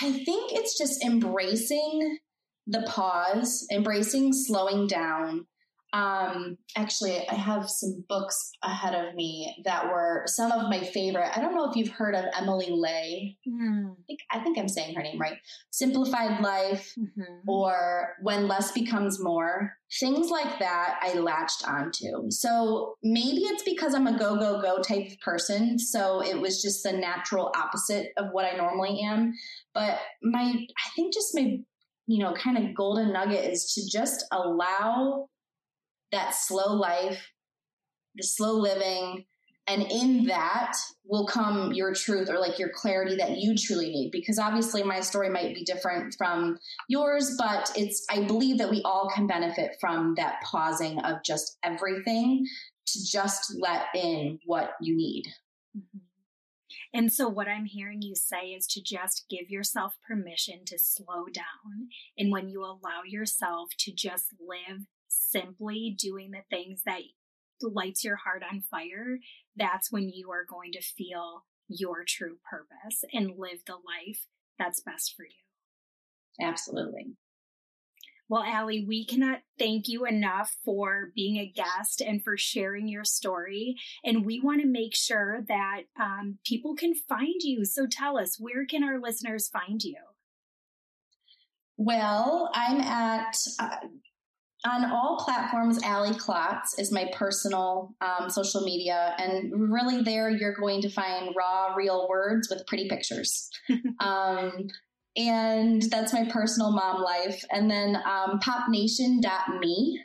I 0.00 0.12
think 0.12 0.52
it's 0.52 0.78
just 0.78 1.04
embracing 1.04 2.18
the 2.66 2.82
pause, 2.82 3.66
embracing 3.72 4.32
slowing 4.32 4.86
down, 4.86 5.46
um, 5.94 6.58
actually, 6.76 7.26
I 7.28 7.34
have 7.34 7.70
some 7.70 8.04
books 8.08 8.50
ahead 8.64 8.96
of 8.96 9.14
me 9.14 9.62
that 9.64 9.86
were 9.86 10.24
some 10.26 10.50
of 10.50 10.68
my 10.68 10.80
favorite. 10.80 11.30
I 11.36 11.40
don't 11.40 11.54
know 11.54 11.70
if 11.70 11.76
you've 11.76 11.94
heard 11.94 12.16
of 12.16 12.24
Emily 12.36 12.68
Ley. 12.68 13.38
Mm. 13.48 13.92
I, 13.92 14.02
think, 14.08 14.20
I 14.32 14.40
think 14.40 14.58
I'm 14.58 14.68
saying 14.68 14.96
her 14.96 15.02
name 15.04 15.20
right. 15.20 15.38
Simplified 15.70 16.42
Life 16.42 16.92
mm-hmm. 16.98 17.48
or 17.48 18.14
When 18.22 18.48
Less 18.48 18.72
Becomes 18.72 19.22
More. 19.22 19.72
Things 20.00 20.30
like 20.30 20.58
that 20.58 20.98
I 21.00 21.14
latched 21.14 21.68
onto. 21.68 22.28
So 22.28 22.96
maybe 23.04 23.42
it's 23.42 23.62
because 23.62 23.94
I'm 23.94 24.08
a 24.08 24.18
go, 24.18 24.34
go, 24.34 24.60
go 24.60 24.82
type 24.82 25.12
of 25.12 25.20
person. 25.20 25.78
So 25.78 26.20
it 26.24 26.40
was 26.40 26.60
just 26.60 26.82
the 26.82 26.92
natural 26.92 27.52
opposite 27.56 28.08
of 28.16 28.32
what 28.32 28.46
I 28.46 28.56
normally 28.56 29.00
am. 29.00 29.32
But 29.72 30.00
my, 30.24 30.42
I 30.42 30.90
think 30.96 31.14
just 31.14 31.36
my, 31.36 31.58
you 32.08 32.18
know, 32.18 32.34
kind 32.34 32.58
of 32.58 32.74
golden 32.74 33.12
nugget 33.12 33.44
is 33.44 33.72
to 33.74 33.88
just 33.88 34.24
allow 34.32 35.28
that 36.14 36.34
slow 36.34 36.74
life, 36.74 37.30
the 38.14 38.22
slow 38.22 38.54
living. 38.54 39.24
And 39.66 39.82
in 39.90 40.26
that 40.26 40.74
will 41.06 41.26
come 41.26 41.72
your 41.72 41.94
truth 41.94 42.28
or 42.28 42.38
like 42.38 42.58
your 42.58 42.68
clarity 42.68 43.16
that 43.16 43.38
you 43.38 43.54
truly 43.56 43.88
need. 43.88 44.10
Because 44.10 44.38
obviously, 44.38 44.82
my 44.82 45.00
story 45.00 45.30
might 45.30 45.54
be 45.54 45.64
different 45.64 46.14
from 46.18 46.58
yours, 46.88 47.34
but 47.38 47.72
it's, 47.74 48.04
I 48.10 48.24
believe 48.24 48.58
that 48.58 48.70
we 48.70 48.82
all 48.84 49.10
can 49.14 49.26
benefit 49.26 49.76
from 49.80 50.14
that 50.16 50.42
pausing 50.42 50.98
of 51.00 51.22
just 51.24 51.56
everything 51.62 52.44
to 52.88 53.06
just 53.10 53.56
let 53.58 53.84
in 53.94 54.38
what 54.44 54.72
you 54.82 54.94
need. 54.94 55.28
Mm-hmm. 55.74 55.98
And 56.94 57.12
so, 57.12 57.28
what 57.28 57.48
I'm 57.48 57.64
hearing 57.64 58.02
you 58.02 58.14
say 58.14 58.52
is 58.56 58.68
to 58.68 58.80
just 58.80 59.24
give 59.28 59.50
yourself 59.50 59.96
permission 60.06 60.64
to 60.66 60.78
slow 60.78 61.24
down. 61.32 61.88
And 62.16 62.30
when 62.30 62.48
you 62.48 62.62
allow 62.62 63.02
yourself 63.04 63.70
to 63.78 63.92
just 63.92 64.26
live 64.40 64.86
simply 65.34 65.96
doing 65.98 66.30
the 66.30 66.44
things 66.48 66.82
that 66.84 67.00
lights 67.60 68.04
your 68.04 68.16
heart 68.16 68.42
on 68.50 68.62
fire, 68.70 69.18
that's 69.56 69.90
when 69.90 70.08
you 70.08 70.30
are 70.30 70.44
going 70.48 70.72
to 70.72 70.82
feel 70.82 71.44
your 71.68 72.04
true 72.06 72.36
purpose 72.48 73.04
and 73.12 73.38
live 73.38 73.58
the 73.66 73.74
life 73.74 74.26
that's 74.58 74.80
best 74.80 75.14
for 75.16 75.24
you. 75.24 76.46
Absolutely. 76.46 77.14
Well, 78.28 78.44
Ali, 78.46 78.84
we 78.86 79.04
cannot 79.04 79.40
thank 79.58 79.86
you 79.86 80.06
enough 80.06 80.56
for 80.64 81.12
being 81.14 81.36
a 81.36 81.46
guest 81.46 82.00
and 82.00 82.24
for 82.24 82.38
sharing 82.38 82.88
your 82.88 83.04
story. 83.04 83.76
And 84.02 84.24
we 84.24 84.40
want 84.40 84.62
to 84.62 84.66
make 84.66 84.94
sure 84.94 85.42
that 85.46 85.82
um, 86.00 86.38
people 86.44 86.74
can 86.74 86.94
find 86.94 87.40
you. 87.40 87.64
So 87.66 87.86
tell 87.86 88.18
us, 88.18 88.40
where 88.40 88.64
can 88.64 88.82
our 88.82 88.98
listeners 88.98 89.48
find 89.48 89.82
you? 89.82 89.98
Well, 91.76 92.50
I'm 92.54 92.80
at 92.80 93.36
uh, 93.58 93.76
on 94.66 94.90
all 94.90 95.22
platforms, 95.22 95.78
Ali 95.84 96.14
Klotz 96.14 96.78
is 96.78 96.90
my 96.90 97.10
personal 97.12 97.94
um, 98.00 98.30
social 98.30 98.62
media. 98.62 99.14
And 99.18 99.72
really, 99.72 100.02
there 100.02 100.30
you're 100.30 100.54
going 100.54 100.80
to 100.82 100.88
find 100.88 101.34
raw, 101.36 101.74
real 101.74 102.08
words 102.08 102.48
with 102.48 102.66
pretty 102.66 102.88
pictures. 102.88 103.50
um, 104.00 104.68
and 105.16 105.82
that's 105.82 106.12
my 106.12 106.24
personal 106.30 106.72
mom 106.72 107.02
life. 107.02 107.44
And 107.50 107.70
then 107.70 107.96
um, 107.96 108.38
popnation.me. 108.40 110.00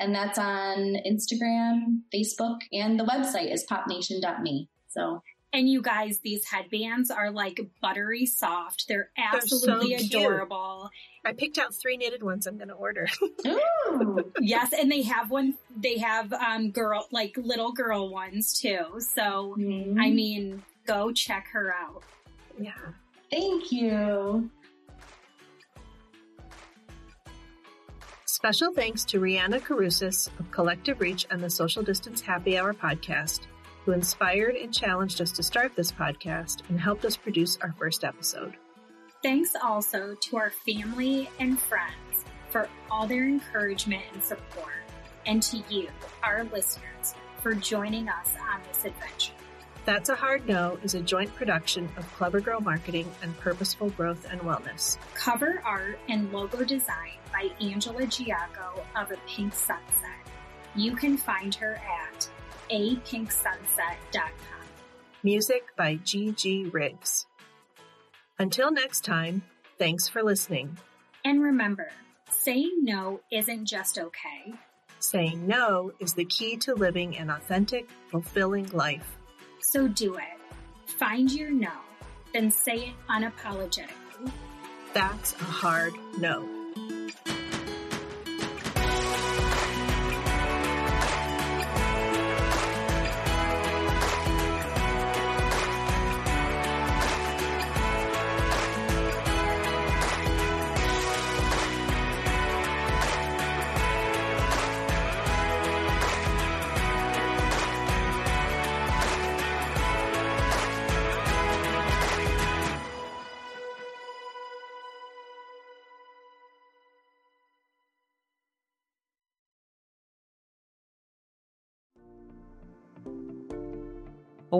And 0.00 0.14
that's 0.14 0.38
on 0.38 0.96
Instagram, 1.06 2.00
Facebook, 2.12 2.58
and 2.72 2.98
the 2.98 3.04
website 3.04 3.52
is 3.52 3.64
popnation.me. 3.64 4.68
So 4.88 5.22
And 5.54 5.68
you 5.68 5.82
guys, 5.82 6.18
these 6.20 6.46
headbands 6.46 7.10
are 7.10 7.30
like 7.30 7.60
buttery 7.82 8.24
soft. 8.24 8.86
They're 8.88 9.10
absolutely 9.18 9.90
They're 9.90 9.98
so 9.98 10.04
cute. 10.08 10.22
adorable. 10.22 10.90
I 11.26 11.32
picked 11.34 11.58
out 11.58 11.74
three 11.74 11.96
knitted 11.98 12.22
ones 12.22 12.46
I'm 12.46 12.56
going 12.56 12.68
to 12.68 12.74
order. 12.74 13.06
Ooh. 13.46 14.32
Yes, 14.40 14.72
and 14.72 14.90
they 14.90 15.02
have 15.02 15.30
one. 15.30 15.54
They 15.76 15.98
have 15.98 16.32
um 16.32 16.70
girl 16.70 17.06
like 17.12 17.36
little 17.36 17.72
girl 17.72 18.08
ones 18.10 18.58
too. 18.58 18.98
So 18.98 19.54
Mhm. 19.58 19.96
I 20.00 20.10
mean, 20.10 20.62
go 20.86 21.12
check 21.12 21.46
her 21.52 21.74
out. 21.74 22.02
yeah. 22.58 22.72
Thank 23.30 23.70
you. 23.72 24.50
Special 28.24 28.72
thanks 28.72 29.04
to 29.06 29.20
Rihanna 29.20 29.60
Carusis 29.60 30.28
of 30.40 30.50
Collective 30.50 31.00
Reach 31.00 31.26
and 31.30 31.42
the 31.42 31.50
Social 31.50 31.82
Distance 31.82 32.20
Happy 32.20 32.58
Hour 32.58 32.72
podcast, 32.74 33.40
who 33.84 33.92
inspired 33.92 34.56
and 34.56 34.72
challenged 34.72 35.20
us 35.20 35.32
to 35.32 35.42
start 35.42 35.74
this 35.76 35.92
podcast 35.92 36.62
and 36.68 36.80
helped 36.80 37.04
us 37.04 37.16
produce 37.16 37.58
our 37.62 37.72
first 37.78 38.04
episode. 38.04 38.54
Thanks 39.22 39.54
also 39.62 40.14
to 40.20 40.36
our 40.36 40.50
family 40.50 41.28
and 41.38 41.58
friends 41.58 42.24
for 42.50 42.68
all 42.90 43.06
their 43.06 43.24
encouragement 43.24 44.02
and 44.12 44.22
support, 44.22 44.82
and 45.26 45.42
to 45.44 45.62
you, 45.68 45.88
our 46.22 46.44
listeners, 46.44 47.14
for 47.40 47.54
joining 47.54 48.08
us 48.08 48.30
on 48.52 48.60
this 48.68 48.84
adventure. 48.84 49.32
That's 49.84 50.10
a 50.10 50.14
Hard 50.14 50.46
No 50.46 50.78
is 50.84 50.94
a 50.94 51.00
joint 51.00 51.34
production 51.34 51.88
of 51.96 52.06
Clever 52.14 52.40
Girl 52.40 52.60
Marketing 52.60 53.10
and 53.20 53.36
Purposeful 53.38 53.90
Growth 53.90 54.26
and 54.30 54.40
Wellness. 54.42 54.96
Cover 55.14 55.60
art 55.64 55.98
and 56.08 56.32
logo 56.32 56.62
design 56.62 57.14
by 57.32 57.50
Angela 57.60 58.02
Giaco 58.02 58.84
of 58.94 59.10
A 59.10 59.16
Pink 59.26 59.52
Sunset. 59.54 60.20
You 60.76 60.94
can 60.94 61.16
find 61.16 61.52
her 61.56 61.74
at 61.74 62.28
apinksunset.com. 62.72 64.62
Music 65.22 65.64
by 65.76 65.96
G.G. 65.96 66.70
Riggs. 66.72 67.26
Until 68.38 68.72
next 68.72 69.04
time, 69.04 69.42
thanks 69.78 70.08
for 70.08 70.22
listening. 70.22 70.78
And 71.24 71.42
remember, 71.42 71.90
saying 72.30 72.78
no 72.80 73.20
isn't 73.30 73.66
just 73.66 73.98
okay. 73.98 74.54
Saying 74.98 75.46
no 75.46 75.92
is 76.00 76.14
the 76.14 76.24
key 76.24 76.56
to 76.58 76.74
living 76.74 77.16
an 77.18 77.30
authentic, 77.30 77.88
fulfilling 78.08 78.68
life. 78.70 79.16
So 79.60 79.86
do 79.86 80.14
it. 80.14 80.24
Find 80.86 81.30
your 81.30 81.50
no, 81.50 81.72
then 82.32 82.50
say 82.50 82.76
it 82.76 82.94
unapologetically. 83.08 84.32
That's 84.92 85.34
a 85.34 85.44
hard 85.44 85.94
no. 86.18 86.61